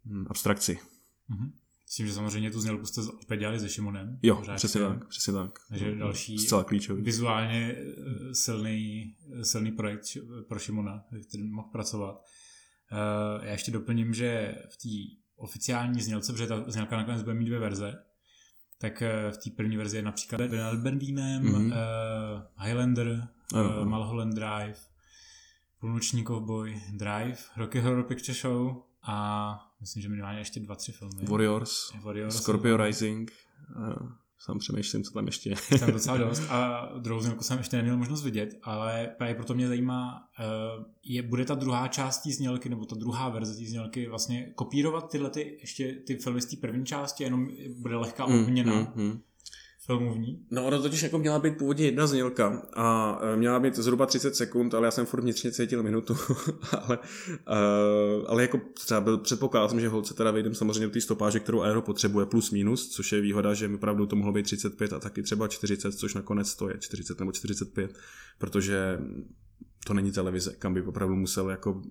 hm, 0.04 0.26
abstrakci. 0.28 0.78
Mm-hmm. 1.30 1.52
S 1.86 1.94
tím, 1.94 2.06
že 2.06 2.12
samozřejmě 2.12 2.50
tu 2.50 2.60
znělku 2.60 2.86
jste 2.86 3.00
opět 3.00 3.36
dělali 3.36 3.60
se 3.60 3.68
Šimonem. 3.68 4.18
Jo, 4.22 4.36
pořád 4.36 4.56
přesně 4.56 4.80
tak, 4.80 5.08
přesně 5.08 5.32
tak. 5.32 5.58
Takže 5.68 5.94
další 5.94 6.38
Zcela 6.38 6.64
klíčový. 6.64 7.02
vizuálně 7.02 7.76
eh, 7.76 8.34
silný, 8.34 9.14
silný 9.42 9.72
projekt 9.72 10.02
pro 10.48 10.58
Šimona, 10.58 11.04
který 11.28 11.42
mohl 11.42 11.68
pracovat. 11.72 12.24
Eh, 12.92 13.46
já 13.46 13.52
ještě 13.52 13.70
doplním, 13.70 14.14
že 14.14 14.54
v 14.70 14.76
té 14.76 15.16
oficiální 15.36 16.00
znělce, 16.00 16.32
protože 16.32 16.46
ta 16.46 16.64
znělka 16.70 16.96
nakonec 16.96 17.22
bude 17.22 17.34
mít 17.34 17.44
dvě 17.44 17.58
verze, 17.58 18.04
tak 18.82 19.02
eh, 19.02 19.30
v 19.30 19.36
té 19.36 19.50
první 19.50 19.76
verzi 19.76 19.96
je 19.96 20.02
například 20.02 20.40
Ben 20.40 20.50
Bernardinem, 20.50 21.42
mm-hmm. 21.42 21.66
uh, 21.66 22.64
Highlander, 22.64 23.28
uh, 23.54 23.84
Mulholland 23.84 24.34
Drive, 24.34 24.74
Půlnoční 25.80 26.24
kovboj, 26.24 26.82
Drive, 26.92 27.36
Rocky 27.56 27.80
Horror 27.80 28.04
Picture 28.04 28.38
Show 28.38 28.76
a 29.02 29.72
myslím, 29.80 30.02
že 30.02 30.08
minimálně 30.08 30.38
ještě 30.38 30.60
dva, 30.60 30.74
tři 30.74 30.92
filmy. 30.92 31.24
Warriors, 31.24 31.92
Warriors 32.02 32.36
Scorpio 32.36 32.76
Rising. 32.76 33.32
Uh, 33.76 34.12
sám 34.44 34.58
přemýšlím, 34.58 35.04
co 35.04 35.12
tam 35.12 35.26
ještě 35.26 35.50
je. 35.50 35.78
Tam 35.78 35.92
docela 35.92 36.16
dost 36.28 36.42
a 36.50 36.88
druhou 36.98 37.20
znělku 37.20 37.44
jsem 37.44 37.58
ještě 37.58 37.76
neměl 37.76 37.96
možnost 37.96 38.24
vidět, 38.24 38.58
ale 38.62 39.14
právě 39.18 39.34
proto 39.34 39.54
mě 39.54 39.68
zajímá, 39.68 40.28
eh, 40.40 40.44
je, 41.04 41.22
bude 41.22 41.44
ta 41.44 41.54
druhá 41.54 41.88
část 41.88 42.22
té 42.22 42.30
znělky, 42.30 42.68
nebo 42.68 42.84
ta 42.84 42.96
druhá 42.96 43.28
verze 43.28 43.58
té 43.58 43.70
znělky 43.70 44.08
vlastně 44.08 44.52
kopírovat 44.54 45.10
tyhle 45.10 45.30
ty, 45.30 45.58
ještě 45.60 45.92
ty 46.06 46.16
filmy 46.16 46.40
z 46.40 46.46
té 46.46 46.56
první 46.56 46.86
části, 46.86 47.24
jenom 47.24 47.48
bude 47.78 47.96
lehká 47.96 48.26
mm, 48.26 48.42
obměna. 48.42 48.72
Mm, 48.72 49.04
mm 49.04 49.10
filmu 49.10 49.31
v 49.88 50.18
ní? 50.18 50.46
No, 50.50 50.66
ono 50.66 50.82
totiž 50.82 51.02
jako 51.02 51.18
měla 51.18 51.38
být 51.38 51.58
původně 51.58 51.84
jedna 51.84 52.06
znělka 52.06 52.62
a 52.72 53.18
e, 53.22 53.36
měla 53.36 53.60
být 53.60 53.76
zhruba 53.76 54.06
30 54.06 54.36
sekund, 54.36 54.74
ale 54.74 54.86
já 54.86 54.90
jsem 54.90 55.06
furt 55.06 55.20
vnitřně 55.20 55.52
cítil 55.52 55.82
minutu, 55.82 56.16
ale, 56.82 56.98
uh, 56.98 58.24
ale 58.26 58.42
jako 58.42 58.60
třeba 58.74 59.00
byl 59.00 59.18
předpoklad 59.18 59.70
jsem, 59.70 59.80
že 59.80 59.88
holce 59.88 60.14
teda 60.14 60.30
vejdem 60.30 60.54
samozřejmě 60.54 60.86
do 60.86 60.92
té 60.92 61.00
stopáže, 61.00 61.40
kterou 61.40 61.62
Aero 61.62 61.82
potřebuje 61.82 62.26
plus 62.26 62.50
minus, 62.50 62.88
což 62.88 63.12
je 63.12 63.20
výhoda, 63.20 63.54
že 63.54 63.68
mi 63.68 63.74
opravdu 63.74 64.06
to 64.06 64.16
mohlo 64.16 64.32
být 64.32 64.42
35 64.42 64.92
a 64.92 64.98
taky 64.98 65.22
třeba 65.22 65.48
40, 65.48 65.92
což 65.92 66.14
nakonec 66.14 66.54
to 66.54 66.68
je 66.68 66.78
40 66.78 67.18
nebo 67.18 67.32
45, 67.32 67.94
protože 68.38 68.98
to 69.86 69.94
není 69.94 70.12
televize, 70.12 70.54
kam 70.58 70.74
by 70.74 70.82
opravdu 70.82 71.16
musel 71.16 71.50
jako 71.50 71.82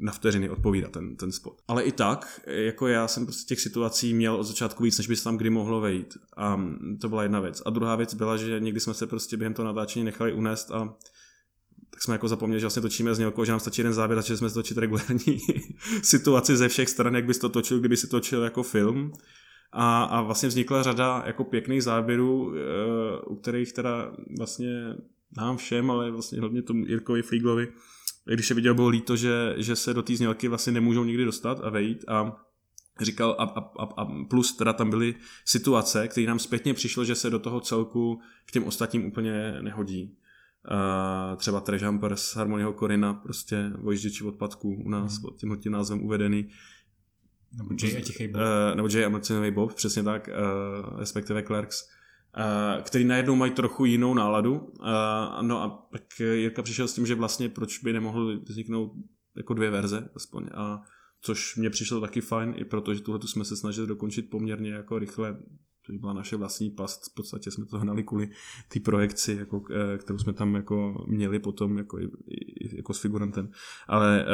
na 0.00 0.12
vteřiny 0.12 0.50
odpovídat 0.50 0.92
ten, 0.92 1.16
ten 1.16 1.32
spot. 1.32 1.62
Ale 1.68 1.82
i 1.82 1.92
tak, 1.92 2.40
jako 2.46 2.86
já 2.86 3.08
jsem 3.08 3.26
prostě 3.26 3.54
těch 3.54 3.60
situací 3.60 4.14
měl 4.14 4.34
od 4.34 4.44
začátku 4.44 4.82
víc, 4.82 4.98
než 4.98 5.06
by 5.06 5.16
se 5.16 5.24
tam 5.24 5.36
kdy 5.36 5.50
mohlo 5.50 5.80
vejít. 5.80 6.18
A 6.36 6.60
to 7.00 7.08
byla 7.08 7.22
jedna 7.22 7.40
věc. 7.40 7.62
A 7.66 7.70
druhá 7.70 7.96
věc 7.96 8.14
byla, 8.14 8.36
že 8.36 8.60
někdy 8.60 8.80
jsme 8.80 8.94
se 8.94 9.06
prostě 9.06 9.36
během 9.36 9.54
toho 9.54 9.66
natáčení 9.66 10.04
nechali 10.04 10.32
unést 10.32 10.70
a 10.70 10.94
tak 11.90 12.02
jsme 12.02 12.14
jako 12.14 12.28
zapomněli, 12.28 12.60
že 12.60 12.64
vlastně 12.64 12.82
točíme 12.82 13.14
z 13.14 13.18
někoho, 13.18 13.44
že 13.44 13.52
nám 13.52 13.60
stačí 13.60 13.80
jeden 13.80 13.92
záběr 13.92 14.18
a 14.18 14.22
že 14.22 14.36
jsme 14.36 14.50
točit 14.50 14.78
regulární 14.78 15.38
situaci 16.02 16.56
ze 16.56 16.68
všech 16.68 16.88
stran, 16.88 17.14
jak 17.14 17.24
bys 17.24 17.38
to 17.38 17.48
točil, 17.48 17.78
kdyby 17.78 17.96
si 17.96 18.06
točil 18.06 18.42
jako 18.42 18.62
film. 18.62 19.12
A, 19.72 20.04
a 20.04 20.22
vlastně 20.22 20.48
vznikla 20.48 20.82
řada 20.82 21.22
jako 21.26 21.44
pěkných 21.44 21.82
záběrů, 21.82 22.54
eh, 22.54 23.20
u 23.26 23.36
kterých 23.36 23.72
teda 23.72 24.12
vlastně 24.38 24.94
nám 25.36 25.56
všem, 25.56 25.90
ale 25.90 26.10
vlastně 26.10 26.40
hlavně 26.40 26.62
tomu 26.62 26.86
Jirkovi 26.86 27.22
Flíglovi, 27.22 27.68
když 28.34 28.50
je 28.50 28.56
viděl, 28.56 28.74
bylo 28.74 28.88
líto, 28.88 29.16
že, 29.16 29.54
že 29.56 29.76
se 29.76 29.94
do 29.94 30.02
té 30.02 30.16
znělky 30.16 30.48
vlastně 30.48 30.72
nemůžou 30.72 31.04
nikdy 31.04 31.24
dostat 31.24 31.60
a 31.64 31.70
vejít 31.70 32.04
a 32.08 32.46
říkal 33.00 33.36
a, 33.38 33.44
a, 33.44 33.60
a, 33.60 33.84
a 33.96 34.24
plus 34.24 34.56
teda 34.56 34.72
tam 34.72 34.90
byly 34.90 35.14
situace, 35.44 36.08
které 36.08 36.26
nám 36.26 36.38
zpětně 36.38 36.74
přišlo, 36.74 37.04
že 37.04 37.14
se 37.14 37.30
do 37.30 37.38
toho 37.38 37.60
celku 37.60 38.20
k 38.46 38.52
těm 38.52 38.64
ostatním 38.64 39.06
úplně 39.06 39.56
nehodí. 39.62 40.16
Uh, 40.70 41.36
třeba 41.36 41.60
Trežamper 41.60 42.16
z 42.16 42.36
Harmonieho 42.36 42.72
Korina, 42.72 43.14
prostě 43.14 43.72
Vojžděči 43.78 44.24
odpadků 44.24 44.82
u 44.84 44.88
nás 44.88 45.18
mm. 45.18 45.22
pod 45.22 45.36
tímhle 45.36 45.58
tím 45.58 45.72
názvem 45.72 46.02
uvedený. 46.02 46.48
Nebo 47.58 47.74
Jay 47.82 47.96
a 47.96 48.00
Tichý 48.00 48.28
Bob. 48.28 48.42
Uh, 48.42 48.76
nebo 48.76 48.88
Jay 48.88 49.04
a 49.04 49.50
Bob, 49.50 49.74
přesně 49.74 50.02
tak, 50.02 50.28
uh, 50.28 50.98
respektive 50.98 51.42
Clerks 51.42 51.88
který 52.82 53.04
najednou 53.04 53.34
mají 53.36 53.52
trochu 53.52 53.84
jinou 53.84 54.14
náladu. 54.14 54.72
No 55.40 55.62
a 55.62 55.68
pak 55.68 56.02
Jirka 56.18 56.62
přišel 56.62 56.88
s 56.88 56.94
tím, 56.94 57.06
že 57.06 57.14
vlastně 57.14 57.48
proč 57.48 57.78
by 57.78 57.92
nemohly 57.92 58.36
vzniknout 58.36 58.92
jako 59.36 59.54
dvě 59.54 59.70
verze 59.70 60.08
aspoň. 60.16 60.46
A 60.54 60.82
což 61.20 61.56
mě 61.56 61.70
přišlo 61.70 62.00
taky 62.00 62.20
fajn, 62.20 62.54
i 62.56 62.64
protože 62.64 63.00
tuhle 63.00 63.20
jsme 63.24 63.44
se 63.44 63.56
snažili 63.56 63.86
dokončit 63.86 64.30
poměrně 64.30 64.70
jako 64.70 64.98
rychle 64.98 65.36
to 65.86 65.92
byla 65.92 66.12
naše 66.12 66.36
vlastní 66.36 66.70
past, 66.70 67.10
v 67.10 67.14
podstatě 67.14 67.50
jsme 67.50 67.66
to 67.66 67.78
hnali 67.78 68.04
kvůli 68.04 68.30
té 68.68 68.80
projekci, 68.80 69.36
jako, 69.38 69.62
e, 69.94 69.98
kterou 69.98 70.18
jsme 70.18 70.32
tam 70.32 70.54
jako 70.54 71.04
měli 71.08 71.38
potom 71.38 71.78
jako, 71.78 71.98
jako 72.72 72.94
s 72.94 73.00
figurantem. 73.00 73.50
Ale 73.88 74.26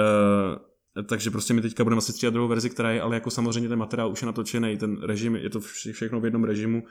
takže 1.08 1.30
prostě 1.30 1.54
my 1.54 1.62
teďka 1.62 1.84
budeme 1.84 1.98
asi 1.98 2.12
stříhat 2.12 2.34
druhou 2.34 2.48
verzi, 2.48 2.70
která 2.70 2.90
je 2.90 3.00
ale 3.00 3.14
jako 3.14 3.30
samozřejmě 3.30 3.68
ten 3.68 3.78
materiál 3.78 4.12
už 4.12 4.22
je 4.22 4.26
natočený, 4.26 4.76
ten 4.76 5.02
režim, 5.02 5.36
je 5.36 5.50
to 5.50 5.60
všechno 5.60 6.20
v 6.20 6.24
jednom 6.24 6.44
režimu, 6.44 6.82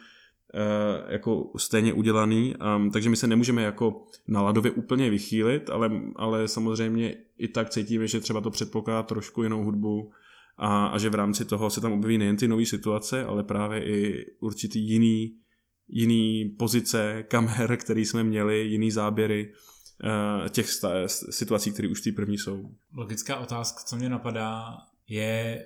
jako 1.08 1.52
stejně 1.58 1.94
udělaný, 1.94 2.56
um, 2.76 2.92
takže 2.92 3.10
my 3.10 3.16
se 3.16 3.28
nemůžeme 3.28 3.64
jako 3.64 4.06
naladově 4.28 4.72
úplně 4.72 5.10
vychýlit, 5.10 5.70
ale, 5.70 5.92
ale 6.16 6.48
samozřejmě 6.48 7.16
i 7.38 7.48
tak 7.48 7.70
cítíme, 7.70 8.08
že 8.08 8.20
třeba 8.20 8.42
to 8.42 8.52
předpokládá 8.52 9.04
trošku 9.04 9.44
jinou 9.44 9.64
hudbu 9.64 10.12
a, 10.58 10.86
a 10.86 10.98
že 10.98 11.10
v 11.10 11.16
rámci 11.16 11.46
toho 11.46 11.70
se 11.70 11.82
tam 11.82 11.94
objeví 11.94 12.18
nejen 12.18 12.38
ty 12.38 12.48
nové 12.48 12.66
situace, 12.66 13.26
ale 13.26 13.44
právě 13.44 13.86
i 13.86 14.26
určitý 14.40 14.90
jiný, 14.90 15.36
jiný 15.88 16.56
pozice 16.60 17.24
kamer, 17.28 17.78
který 17.84 18.06
jsme 18.06 18.24
měli, 18.24 18.60
jiný 18.60 18.92
záběry 18.92 19.54
uh, 20.04 20.48
těch 20.48 20.70
sta- 20.70 21.08
situací, 21.08 21.72
které 21.72 21.88
už 21.88 22.02
ty 22.02 22.12
první 22.12 22.38
jsou. 22.38 22.70
Logická 22.94 23.40
otázka, 23.40 23.84
co 23.86 23.96
mě 23.96 24.10
napadá, 24.10 24.78
je 25.08 25.66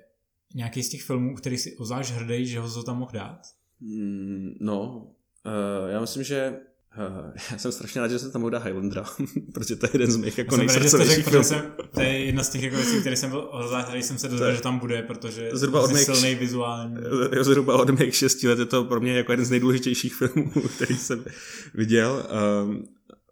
nějaký 0.56 0.84
z 0.84 0.90
těch 0.90 1.04
filmů, 1.04 1.36
který 1.36 1.58
si 1.58 1.78
ozváš 1.78 2.12
hrdý, 2.12 2.46
že 2.46 2.60
ho 2.60 2.74
to 2.74 2.84
tam 2.84 2.98
mohl 2.98 3.12
dát? 3.14 3.42
Mm, 3.82 4.54
no, 4.60 5.12
uh, 5.46 5.90
já 5.90 6.02
myslím, 6.02 6.24
že 6.24 6.60
Uh, 6.98 7.32
já 7.52 7.58
jsem 7.58 7.72
strašně 7.72 8.02
rád, 8.02 8.08
že 8.08 8.20
jsem 8.20 8.32
tam 8.32 8.50
dát 8.50 8.64
Highlandera, 8.64 9.06
protože 9.54 9.76
to 9.76 9.86
je 9.86 9.90
jeden 9.94 10.12
z 10.12 10.18
mých 10.18 10.38
jako 10.38 10.58
nejsrdcovějších 10.58 11.26
filmů. 11.26 11.44
Jsem, 11.44 11.74
to 11.94 12.02
je 12.02 12.26
jedna 12.26 12.44
z 12.44 12.50
těch 12.50 12.64
jako 12.64 12.76
věcí, 12.76 13.00
které 13.00 13.16
jsem 13.16 13.30
byl 13.30 13.50
který 13.84 14.04
jsem 14.04 14.18
se 14.18 14.28
dozvěděl, 14.28 14.56
že 14.56 14.62
tam 14.62 14.80
bude, 14.80 15.02
protože 15.02 15.50
zhruba 15.54 15.82
od 15.82 15.92
mých, 15.92 16.04
silný 16.04 16.36
vizuální. 16.36 16.96
Zhruba 17.42 17.76
od 17.78 18.00
mých 18.00 18.16
šesti 18.16 18.48
let 18.48 18.60
je 18.60 18.66
to 18.66 18.84
pro 18.84 19.00
mě 19.00 19.18
jako 19.18 19.32
jeden 19.32 19.46
z 19.46 19.50
nejdůležitějších 19.50 20.16
filmů, 20.16 20.52
který 20.76 20.98
jsem 20.98 21.26
viděl. 21.74 22.28
Um, 22.64 22.86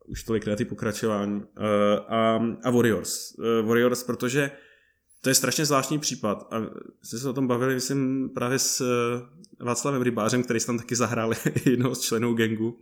už 0.05 0.23
tolik 0.23 0.45
ty 0.55 0.65
pokračování. 0.65 1.35
Uh, 1.35 1.43
a, 2.07 2.41
a 2.63 2.69
Warriors. 2.69 3.33
Uh, 3.37 3.67
Warriors, 3.67 4.03
protože 4.03 4.51
to 5.21 5.29
je 5.29 5.35
strašně 5.35 5.65
zvláštní 5.65 5.99
případ 5.99 6.47
a 6.51 6.61
jsme 7.03 7.19
se 7.19 7.29
o 7.29 7.33
tom 7.33 7.47
bavili, 7.47 7.73
myslím, 7.73 8.29
právě 8.35 8.59
s 8.59 8.81
Václavem 9.63 10.01
Rybářem, 10.01 10.43
který 10.43 10.59
se 10.59 10.65
tam 10.65 10.77
taky 10.77 10.95
zahrál 10.95 11.33
jednoho 11.65 11.95
z 11.95 12.01
členů 12.01 12.33
gangu. 12.33 12.79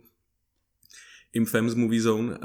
Infamous 1.32 1.74
Movie 1.74 2.02
Zone, 2.02 2.28
uh, 2.28 2.34
uh, 2.34 2.38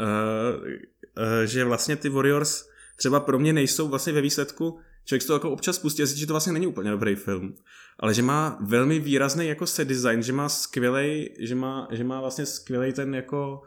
že 1.46 1.66
vlastně 1.66 1.96
ty 1.96 2.10
Warriors 2.10 2.70
třeba 2.96 3.20
pro 3.20 3.40
mě 3.40 3.54
nejsou 3.54 3.88
vlastně 3.88 4.14
ve 4.14 4.22
výsledku, 4.22 4.80
člověk 5.06 5.28
to 5.28 5.34
jako 5.34 5.52
občas 5.52 5.80
pustí 5.80 6.04
a 6.04 6.06
že 6.06 6.28
to 6.28 6.34
vlastně 6.34 6.54
není 6.54 6.68
úplně 6.68 6.92
dobrý 6.92 7.16
film, 7.16 7.56
ale 8.00 8.14
že 8.14 8.22
má 8.22 8.58
velmi 8.62 9.00
výrazný 9.00 9.48
jako 9.48 9.68
set 9.68 9.88
design, 9.88 10.24
že 10.24 10.34
má 10.34 10.50
skvělej, 10.50 11.36
že 11.40 11.56
má, 11.56 11.88
že 11.92 12.04
má 12.04 12.22
vlastně 12.22 12.46
skvělej 12.46 12.94
ten 12.94 13.16
jako, 13.16 13.62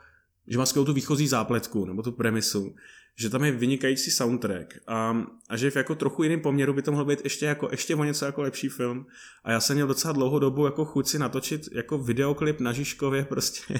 že 0.46 0.58
má 0.58 0.66
skvělou 0.66 0.86
tu 0.86 0.92
výchozí 0.92 1.28
zápletku, 1.28 1.84
nebo 1.84 2.02
tu 2.02 2.12
premisu, 2.12 2.74
že 3.20 3.30
tam 3.30 3.44
je 3.44 3.52
vynikající 3.52 4.10
soundtrack 4.10 4.78
a, 4.86 5.16
a 5.48 5.56
že 5.56 5.70
v 5.70 5.76
jako 5.76 5.94
trochu 5.94 6.22
jiném 6.22 6.40
poměru 6.40 6.72
by 6.72 6.82
to 6.82 6.92
mohl 6.92 7.04
být 7.04 7.24
ještě, 7.24 7.46
jako, 7.46 7.68
ještě 7.70 7.96
o 7.96 8.04
něco 8.04 8.24
jako 8.24 8.42
lepší 8.42 8.68
film. 8.68 9.06
A 9.44 9.50
já 9.50 9.60
jsem 9.60 9.76
měl 9.76 9.86
docela 9.86 10.12
dlouhou 10.12 10.38
dobu 10.38 10.64
jako 10.64 10.84
chuť 10.84 11.06
si 11.06 11.18
natočit 11.18 11.68
jako 11.72 11.98
videoklip 11.98 12.60
na 12.60 12.72
Žižkově 12.72 13.24
prostě 13.24 13.74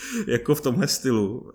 jako 0.26 0.54
v 0.54 0.60
tomhle 0.60 0.88
stylu. 0.88 1.38
Uh, 1.38 1.50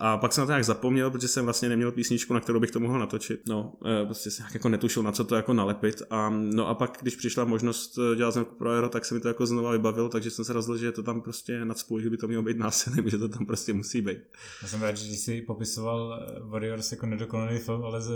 a 0.00 0.18
pak 0.18 0.32
jsem 0.32 0.42
na 0.42 0.46
to 0.46 0.52
nějak 0.52 0.64
zapomněl, 0.64 1.10
protože 1.10 1.28
jsem 1.28 1.44
vlastně 1.44 1.68
neměl 1.68 1.92
písničku, 1.92 2.34
na 2.34 2.40
kterou 2.40 2.60
bych 2.60 2.70
to 2.70 2.80
mohl 2.80 2.98
natočit. 2.98 3.40
No, 3.48 3.72
uh, 3.80 4.06
prostě 4.06 4.30
jsem 4.30 4.46
jako 4.54 4.68
netušil, 4.68 5.02
na 5.02 5.12
co 5.12 5.24
to 5.24 5.36
jako 5.36 5.52
nalepit. 5.52 6.02
A, 6.10 6.30
no 6.30 6.68
a 6.68 6.74
pak, 6.74 6.98
když 7.00 7.16
přišla 7.16 7.44
možnost 7.44 7.98
eh, 7.98 8.16
dělat 8.16 8.30
znělku 8.30 8.54
pro 8.54 8.70
Aero, 8.70 8.88
tak 8.88 9.04
se 9.04 9.14
mi 9.14 9.20
to 9.20 9.28
jako 9.28 9.46
znova 9.46 9.72
vybavil, 9.72 10.08
takže 10.08 10.30
jsem 10.30 10.44
se 10.44 10.52
rozhodl, 10.52 10.78
že 10.78 10.92
to 10.92 11.02
tam 11.02 11.20
prostě 11.22 11.64
nad 11.64 11.78
spolu, 11.78 12.10
by 12.10 12.16
to 12.16 12.28
mělo 12.28 12.42
být 12.42 12.58
násilný, 12.58 13.02
že 13.10 13.18
to 13.18 13.28
tam 13.28 13.46
prostě 13.46 13.72
musí 13.72 14.02
být. 14.02 14.18
Já 14.62 14.68
jsem 14.68 14.82
rád, 14.82 14.96
že 14.96 15.08
když 15.08 15.20
jsi 15.20 15.42
popisoval 15.42 16.28
Warriors 16.42 16.92
jako 16.92 17.06
nedokonalý 17.06 17.58
film, 17.58 17.84
ale 17.84 18.02
s 18.02 18.10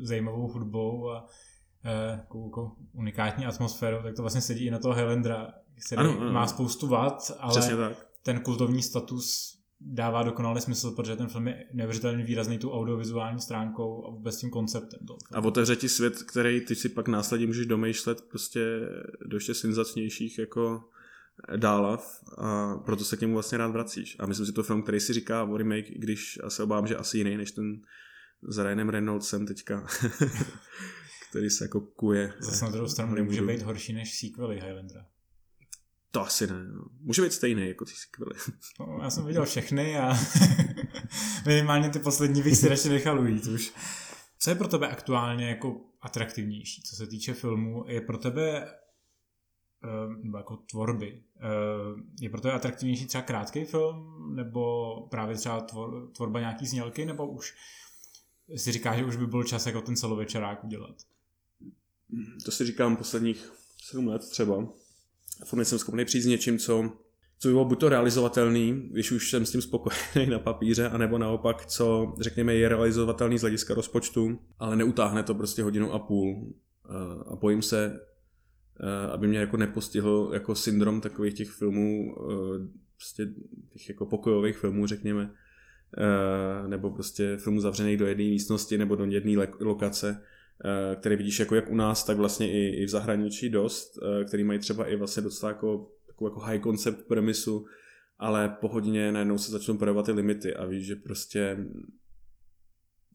zajímavou 0.00 0.48
hudbou 0.48 1.10
a 1.10 1.26
jako, 2.10 2.44
jako 2.44 2.72
unikátní 2.92 3.46
atmosférou, 3.46 4.02
tak 4.02 4.14
to 4.14 4.22
vlastně 4.22 4.40
sedí 4.40 4.66
i 4.66 4.70
na 4.70 4.78
toho 4.78 4.94
Helendra, 4.94 5.48
který 5.86 6.00
ano, 6.00 6.16
ano. 6.20 6.32
má 6.32 6.46
spoustu 6.46 6.86
vad, 6.86 7.36
ale 7.38 7.60
tak 7.60 8.06
ten 8.24 8.40
kultovní 8.40 8.82
status 8.82 9.58
dává 9.80 10.22
dokonalý 10.22 10.60
smysl, 10.60 10.90
protože 10.90 11.16
ten 11.16 11.28
film 11.28 11.48
je 11.48 11.64
neuvěřitelně 11.72 12.24
výrazný 12.24 12.58
tu 12.58 12.70
audiovizuální 12.70 13.40
stránkou 13.40 14.06
a 14.06 14.10
vůbec 14.10 14.36
tím 14.36 14.50
konceptem. 14.50 15.06
Toho 15.06 15.18
a 15.32 15.40
otevře 15.40 15.76
ti 15.76 15.88
svět, 15.88 16.22
který 16.22 16.60
ty 16.60 16.74
si 16.74 16.88
pak 16.88 17.08
následně 17.08 17.46
můžeš 17.46 17.66
domýšlet 17.66 18.20
prostě 18.30 18.80
do 19.26 19.36
ještě 19.36 19.54
senzacnějších 19.54 20.38
jako 20.38 20.84
dálav 21.56 22.22
a 22.38 22.76
proto 22.76 23.04
se 23.04 23.16
k 23.16 23.20
němu 23.20 23.34
vlastně 23.34 23.58
rád 23.58 23.72
vracíš. 23.72 24.16
A 24.18 24.26
myslím 24.26 24.46
si, 24.46 24.52
to 24.52 24.62
film, 24.62 24.82
který 24.82 25.00
si 25.00 25.12
říká 25.12 25.44
o 25.44 25.56
remake, 25.56 25.90
když 25.90 26.38
se 26.48 26.62
obávám, 26.62 26.86
že 26.86 26.96
asi 26.96 27.18
jiný 27.18 27.36
než 27.36 27.52
ten 27.52 27.80
s 28.48 28.58
Ryanem 28.58 28.88
Reynoldsem 28.88 29.46
teďka, 29.46 29.86
který 31.30 31.50
se 31.50 31.64
jako 31.64 31.80
kuje. 31.80 32.32
Zase 32.40 32.64
na 32.64 32.70
druhou 32.70 32.88
stranu 32.88 33.14
nemůže 33.14 33.42
být 33.42 33.62
horší 33.62 33.92
než 33.92 34.18
sequely 34.18 34.54
Highlandera. 34.54 35.06
To 36.14 36.20
asi 36.20 36.46
ne. 36.46 36.64
No. 36.64 36.84
Může 37.00 37.22
být 37.22 37.32
stejný 37.32 37.68
jako 37.68 37.84
ty 37.84 37.92
sequely. 37.94 38.34
No, 38.80 38.98
já 39.02 39.10
jsem 39.10 39.26
viděl 39.26 39.44
všechny 39.44 39.98
a 39.98 40.14
minimálně 41.46 41.90
ty 41.90 41.98
poslední 41.98 42.42
bych 42.42 42.56
si 42.56 42.68
radši 42.68 42.88
nechal 42.88 43.20
ujít 43.20 43.46
už. 43.46 43.72
Co 44.38 44.50
je 44.50 44.56
pro 44.56 44.68
tebe 44.68 44.88
aktuálně 44.88 45.48
jako 45.48 45.80
atraktivnější, 46.00 46.82
co 46.82 46.96
se 46.96 47.06
týče 47.06 47.34
filmu? 47.34 47.84
Je 47.88 48.00
pro 48.00 48.18
tebe 48.18 48.68
eh, 49.84 50.22
nebo 50.22 50.38
jako 50.38 50.56
tvorby. 50.56 51.22
Eh, 51.36 52.02
je 52.20 52.30
pro 52.30 52.40
tebe 52.40 52.54
atraktivnější 52.54 53.06
třeba 53.06 53.22
krátký 53.22 53.64
film, 53.64 54.32
nebo 54.34 54.92
právě 55.10 55.36
třeba 55.36 55.60
tvor, 55.60 56.10
tvorba 56.16 56.40
nějaký 56.40 56.66
znělky, 56.66 57.06
nebo 57.06 57.26
už 57.26 57.54
si 58.56 58.72
říkáš, 58.72 58.98
že 58.98 59.04
už 59.04 59.16
by 59.16 59.26
byl 59.26 59.44
čas 59.44 59.66
jako 59.66 59.80
ten 59.80 59.96
celovečerák 59.96 60.64
udělat? 60.64 60.96
To 62.44 62.50
si 62.50 62.64
říkám 62.64 62.96
posledních 62.96 63.52
sedm 63.82 64.08
let 64.08 64.22
třeba 64.30 64.68
furt 65.44 65.56
nejsem 65.56 65.78
schopný 65.78 66.04
přijít 66.04 66.22
s 66.22 66.26
něčím, 66.26 66.58
co, 66.58 66.92
co 67.38 67.48
by 67.48 67.52
bylo 67.52 67.64
buď 67.64 67.80
to 67.80 67.88
realizovatelný, 67.88 68.88
když 68.90 69.12
už 69.12 69.30
jsem 69.30 69.46
s 69.46 69.50
tím 69.50 69.62
spokojený 69.62 70.26
na 70.30 70.38
papíře, 70.38 70.88
anebo 70.88 71.18
naopak, 71.18 71.66
co 71.66 72.14
řekněme 72.20 72.54
je 72.54 72.68
realizovatelný 72.68 73.38
z 73.38 73.40
hlediska 73.40 73.74
rozpočtu, 73.74 74.38
ale 74.58 74.76
neutáhne 74.76 75.22
to 75.22 75.34
prostě 75.34 75.62
hodinu 75.62 75.92
a 75.92 75.98
půl. 75.98 76.54
A 77.26 77.36
bojím 77.36 77.62
se, 77.62 78.00
eh, 78.80 79.10
aby 79.12 79.28
mě 79.28 79.38
jako 79.38 79.56
nepostihl 79.56 80.30
jako 80.32 80.54
syndrom 80.54 81.00
takových 81.00 81.34
těch 81.34 81.50
filmů, 81.50 82.16
eh, 82.18 82.68
prostě 82.96 83.26
těch 83.72 83.88
jako 83.88 84.06
pokojových 84.06 84.58
filmů, 84.58 84.86
řekněme, 84.86 85.30
nebo 86.66 86.90
prostě 86.90 87.36
filmů 87.36 87.60
zavřených 87.60 87.98
do 87.98 88.06
jedné 88.06 88.24
místnosti 88.24 88.78
nebo 88.78 88.96
do 88.96 89.04
jedné 89.04 89.46
lokace, 89.60 90.22
Eh, 90.64 90.96
které 90.96 91.16
vidíš 91.16 91.40
jako 91.40 91.54
jak 91.54 91.70
u 91.70 91.74
nás, 91.74 92.04
tak 92.04 92.16
vlastně 92.16 92.52
i, 92.52 92.82
i 92.82 92.84
v 92.84 92.88
zahraničí 92.88 93.48
dost, 93.50 93.98
eh, 94.02 94.24
který 94.24 94.44
mají 94.44 94.58
třeba 94.58 94.86
i 94.86 94.96
vlastně 94.96 95.22
docela 95.22 95.52
jako, 95.52 95.90
takovou 96.06 96.30
jako 96.30 96.40
high 96.40 96.62
concept 96.62 97.08
premisu, 97.08 97.66
ale 98.18 98.56
po 98.60 98.68
hodině 98.68 99.12
najednou 99.12 99.38
se 99.38 99.52
začnou 99.52 99.78
projevovat 99.78 100.06
ty 100.06 100.12
limity 100.12 100.54
a 100.54 100.64
víš, 100.64 100.86
že 100.86 100.96
prostě 100.96 101.58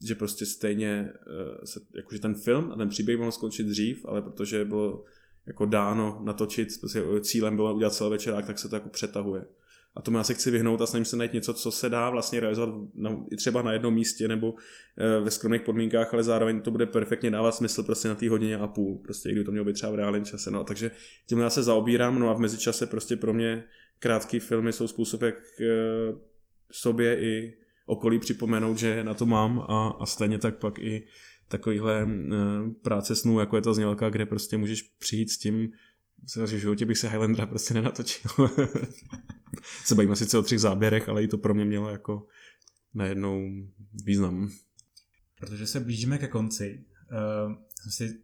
že 0.07 0.15
prostě 0.15 0.45
stejně 0.45 1.09
eh, 1.13 1.67
se, 1.67 1.79
jakože 1.95 2.21
ten 2.21 2.35
film 2.35 2.71
a 2.71 2.75
ten 2.75 2.89
příběh 2.89 3.17
mohl 3.17 3.31
skončit 3.31 3.63
dřív, 3.63 4.05
ale 4.05 4.21
protože 4.21 4.65
bylo 4.65 5.03
jako 5.45 5.65
dáno 5.65 6.21
natočit, 6.23 6.67
prostě 6.79 7.03
cílem 7.21 7.55
bylo 7.55 7.75
udělat 7.75 7.93
celý 7.93 8.09
večerák, 8.09 8.45
tak 8.45 8.59
se 8.59 8.69
to 8.69 8.75
jako 8.75 8.89
přetahuje. 8.89 9.45
A 9.95 10.01
tomu 10.01 10.17
já 10.17 10.23
se 10.23 10.33
chci 10.33 10.51
vyhnout 10.51 10.81
a 10.81 10.85
snažím 10.85 11.05
se 11.05 11.17
najít 11.17 11.33
něco, 11.33 11.53
co 11.53 11.71
se 11.71 11.89
dá 11.89 12.09
vlastně 12.09 12.39
realizovat 12.39 12.75
na, 12.95 13.17
i 13.31 13.35
třeba 13.35 13.61
na 13.61 13.73
jednom 13.73 13.93
místě 13.93 14.27
nebo 14.27 14.53
e, 14.97 15.19
ve 15.19 15.31
skromných 15.31 15.61
podmínkách, 15.61 16.13
ale 16.13 16.23
zároveň 16.23 16.61
to 16.61 16.71
bude 16.71 16.85
perfektně 16.85 17.31
dávat 17.31 17.55
smysl 17.55 17.83
prostě 17.83 18.07
na 18.07 18.15
té 18.15 18.29
hodině 18.29 18.57
a 18.57 18.67
půl, 18.67 18.97
prostě 18.97 19.29
i 19.29 19.31
kdyby 19.31 19.45
to 19.45 19.51
mělo 19.51 19.65
být 19.65 19.73
třeba 19.73 19.91
v 19.91 19.95
reálném 19.95 20.25
čase. 20.25 20.51
No, 20.51 20.63
takže 20.63 20.91
tím 21.27 21.39
já 21.39 21.49
se 21.49 21.63
zaobírám, 21.63 22.19
no 22.19 22.29
a 22.29 22.33
v 22.33 22.39
mezičase 22.39 22.87
prostě 22.87 23.15
pro 23.15 23.33
mě 23.33 23.63
krátké 23.99 24.39
filmy 24.39 24.73
jsou 24.73 24.87
způsob, 24.87 25.21
jak 25.21 25.35
e, 25.61 25.65
sobě 26.71 27.19
i 27.21 27.57
okolí 27.85 28.19
připomenout, 28.19 28.77
že 28.77 29.03
na 29.03 29.13
to 29.13 29.25
mám 29.25 29.59
a, 29.59 29.97
a 29.99 30.05
stejně 30.05 30.37
tak 30.37 30.57
pak 30.57 30.79
i 30.79 31.07
takovýhle 31.47 32.01
e, 32.01 32.07
práce 32.81 33.15
snů, 33.15 33.39
jako 33.39 33.55
je 33.55 33.61
to 33.61 33.73
znělka, 33.73 34.09
kde 34.09 34.25
prostě 34.25 34.57
můžeš 34.57 34.81
přijít 34.81 35.29
s 35.29 35.37
tím, 35.37 35.71
že 36.45 36.57
v 36.57 36.59
životě 36.59 36.85
bych 36.85 36.97
se 36.97 37.09
Highlandera 37.09 37.45
prostě 37.45 37.73
nenatočil. 37.73 38.31
se 39.85 39.95
bavíme 39.95 40.15
sice 40.15 40.37
o 40.37 40.41
třech 40.41 40.59
záběrech, 40.59 41.09
ale 41.09 41.23
i 41.23 41.27
to 41.27 41.37
pro 41.37 41.53
mě 41.53 41.65
mělo 41.65 41.89
jako 41.89 42.27
najednou 42.93 43.41
význam. 44.05 44.49
Protože 45.39 45.67
se 45.67 45.79
blížíme 45.79 46.17
ke 46.17 46.27
konci, 46.27 46.85
uh, 47.11 47.53
jsem 47.81 47.91
si 47.91 48.19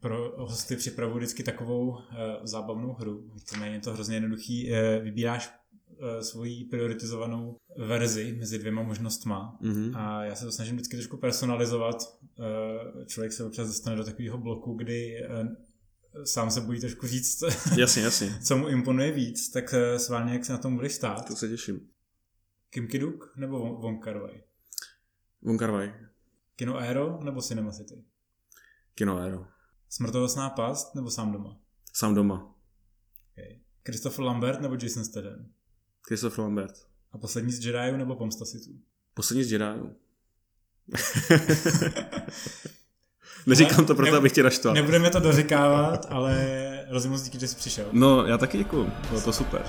pro 0.00 0.34
hosty 0.36 0.76
připravuji 0.76 1.18
vždycky 1.18 1.42
takovou 1.42 1.88
uh, 1.88 1.98
zábavnou 2.42 2.92
hru. 2.92 3.30
Víceméně 3.34 3.74
je 3.74 3.80
to 3.80 3.92
hrozně 3.92 4.16
jednoduchý. 4.16 4.70
Uh, 4.70 5.04
vybíráš 5.04 5.50
uh, 5.88 6.20
svoji 6.20 6.64
prioritizovanou 6.64 7.56
verzi 7.76 8.36
mezi 8.38 8.58
dvěma 8.58 8.82
možnostma 8.82 9.58
mm-hmm. 9.62 9.92
a 9.96 10.24
já 10.24 10.34
se 10.34 10.44
to 10.44 10.52
snažím 10.52 10.74
vždycky 10.74 10.96
trošku 10.96 11.16
personalizovat. 11.16 12.18
Uh, 12.38 13.04
člověk 13.04 13.32
se 13.32 13.44
občas 13.44 13.68
dostane 13.68 13.96
do 13.96 14.04
takového 14.04 14.38
bloku, 14.38 14.74
kdy 14.74 15.14
uh, 15.28 15.65
sám 16.24 16.50
se 16.50 16.60
bojí 16.60 16.80
trošku 16.80 17.06
říct, 17.06 17.42
jasně, 17.76 18.02
jasně. 18.02 18.38
co 18.42 18.56
mu 18.56 18.68
imponuje 18.68 19.12
víc, 19.12 19.50
tak 19.50 19.74
eh, 19.74 19.98
s 19.98 20.08
vámi, 20.08 20.32
jak 20.32 20.44
se 20.44 20.52
na 20.52 20.58
tom 20.58 20.76
budeš 20.76 20.92
stát. 20.92 21.26
To 21.28 21.36
se 21.36 21.48
těším. 21.48 21.88
Kim 22.70 22.88
Kiduk 22.88 23.32
nebo 23.36 23.76
Von 23.76 23.98
Karvaj? 23.98 24.42
Von 25.42 25.58
Karvaj. 25.58 25.94
Kino 26.56 26.76
Aero 26.76 27.18
nebo 27.24 27.42
Cinema 27.42 27.72
City? 27.72 28.04
Kino 28.94 29.18
Aero. 29.18 29.46
Smrtonosná 29.88 30.50
past 30.50 30.94
nebo 30.94 31.10
sám 31.10 31.32
doma? 31.32 31.60
Sám 31.92 32.14
doma. 32.14 32.54
Okay. 33.32 33.60
Christopher 33.84 34.24
Lambert 34.24 34.60
nebo 34.60 34.74
Jason 34.82 35.04
Statham? 35.04 35.46
Christopher 36.02 36.40
Lambert. 36.40 36.86
A 37.12 37.18
poslední 37.18 37.52
z 37.52 37.66
Jediů 37.66 37.96
nebo 37.96 38.16
Pomsta 38.16 38.44
Sithů? 38.44 38.80
Poslední 39.14 39.44
z 39.44 39.52
Jediů. 39.52 39.96
Neříkám 43.46 43.84
to 43.84 43.94
proto, 43.94 44.12
ne, 44.12 44.18
abych 44.18 44.32
tě 44.32 44.42
naštval. 44.42 44.74
Nebudeme 44.74 45.10
to 45.10 45.20
doříkávat, 45.20 46.06
ale 46.10 46.46
rozumím 46.90 47.20
díky, 47.22 47.38
že 47.38 47.48
jsi 47.48 47.56
přišel. 47.56 47.84
No, 47.92 48.26
já 48.26 48.38
taky 48.38 48.58
děkuju. 48.58 48.92
Bylo 49.08 49.20
to 49.20 49.32
super. 49.32 49.62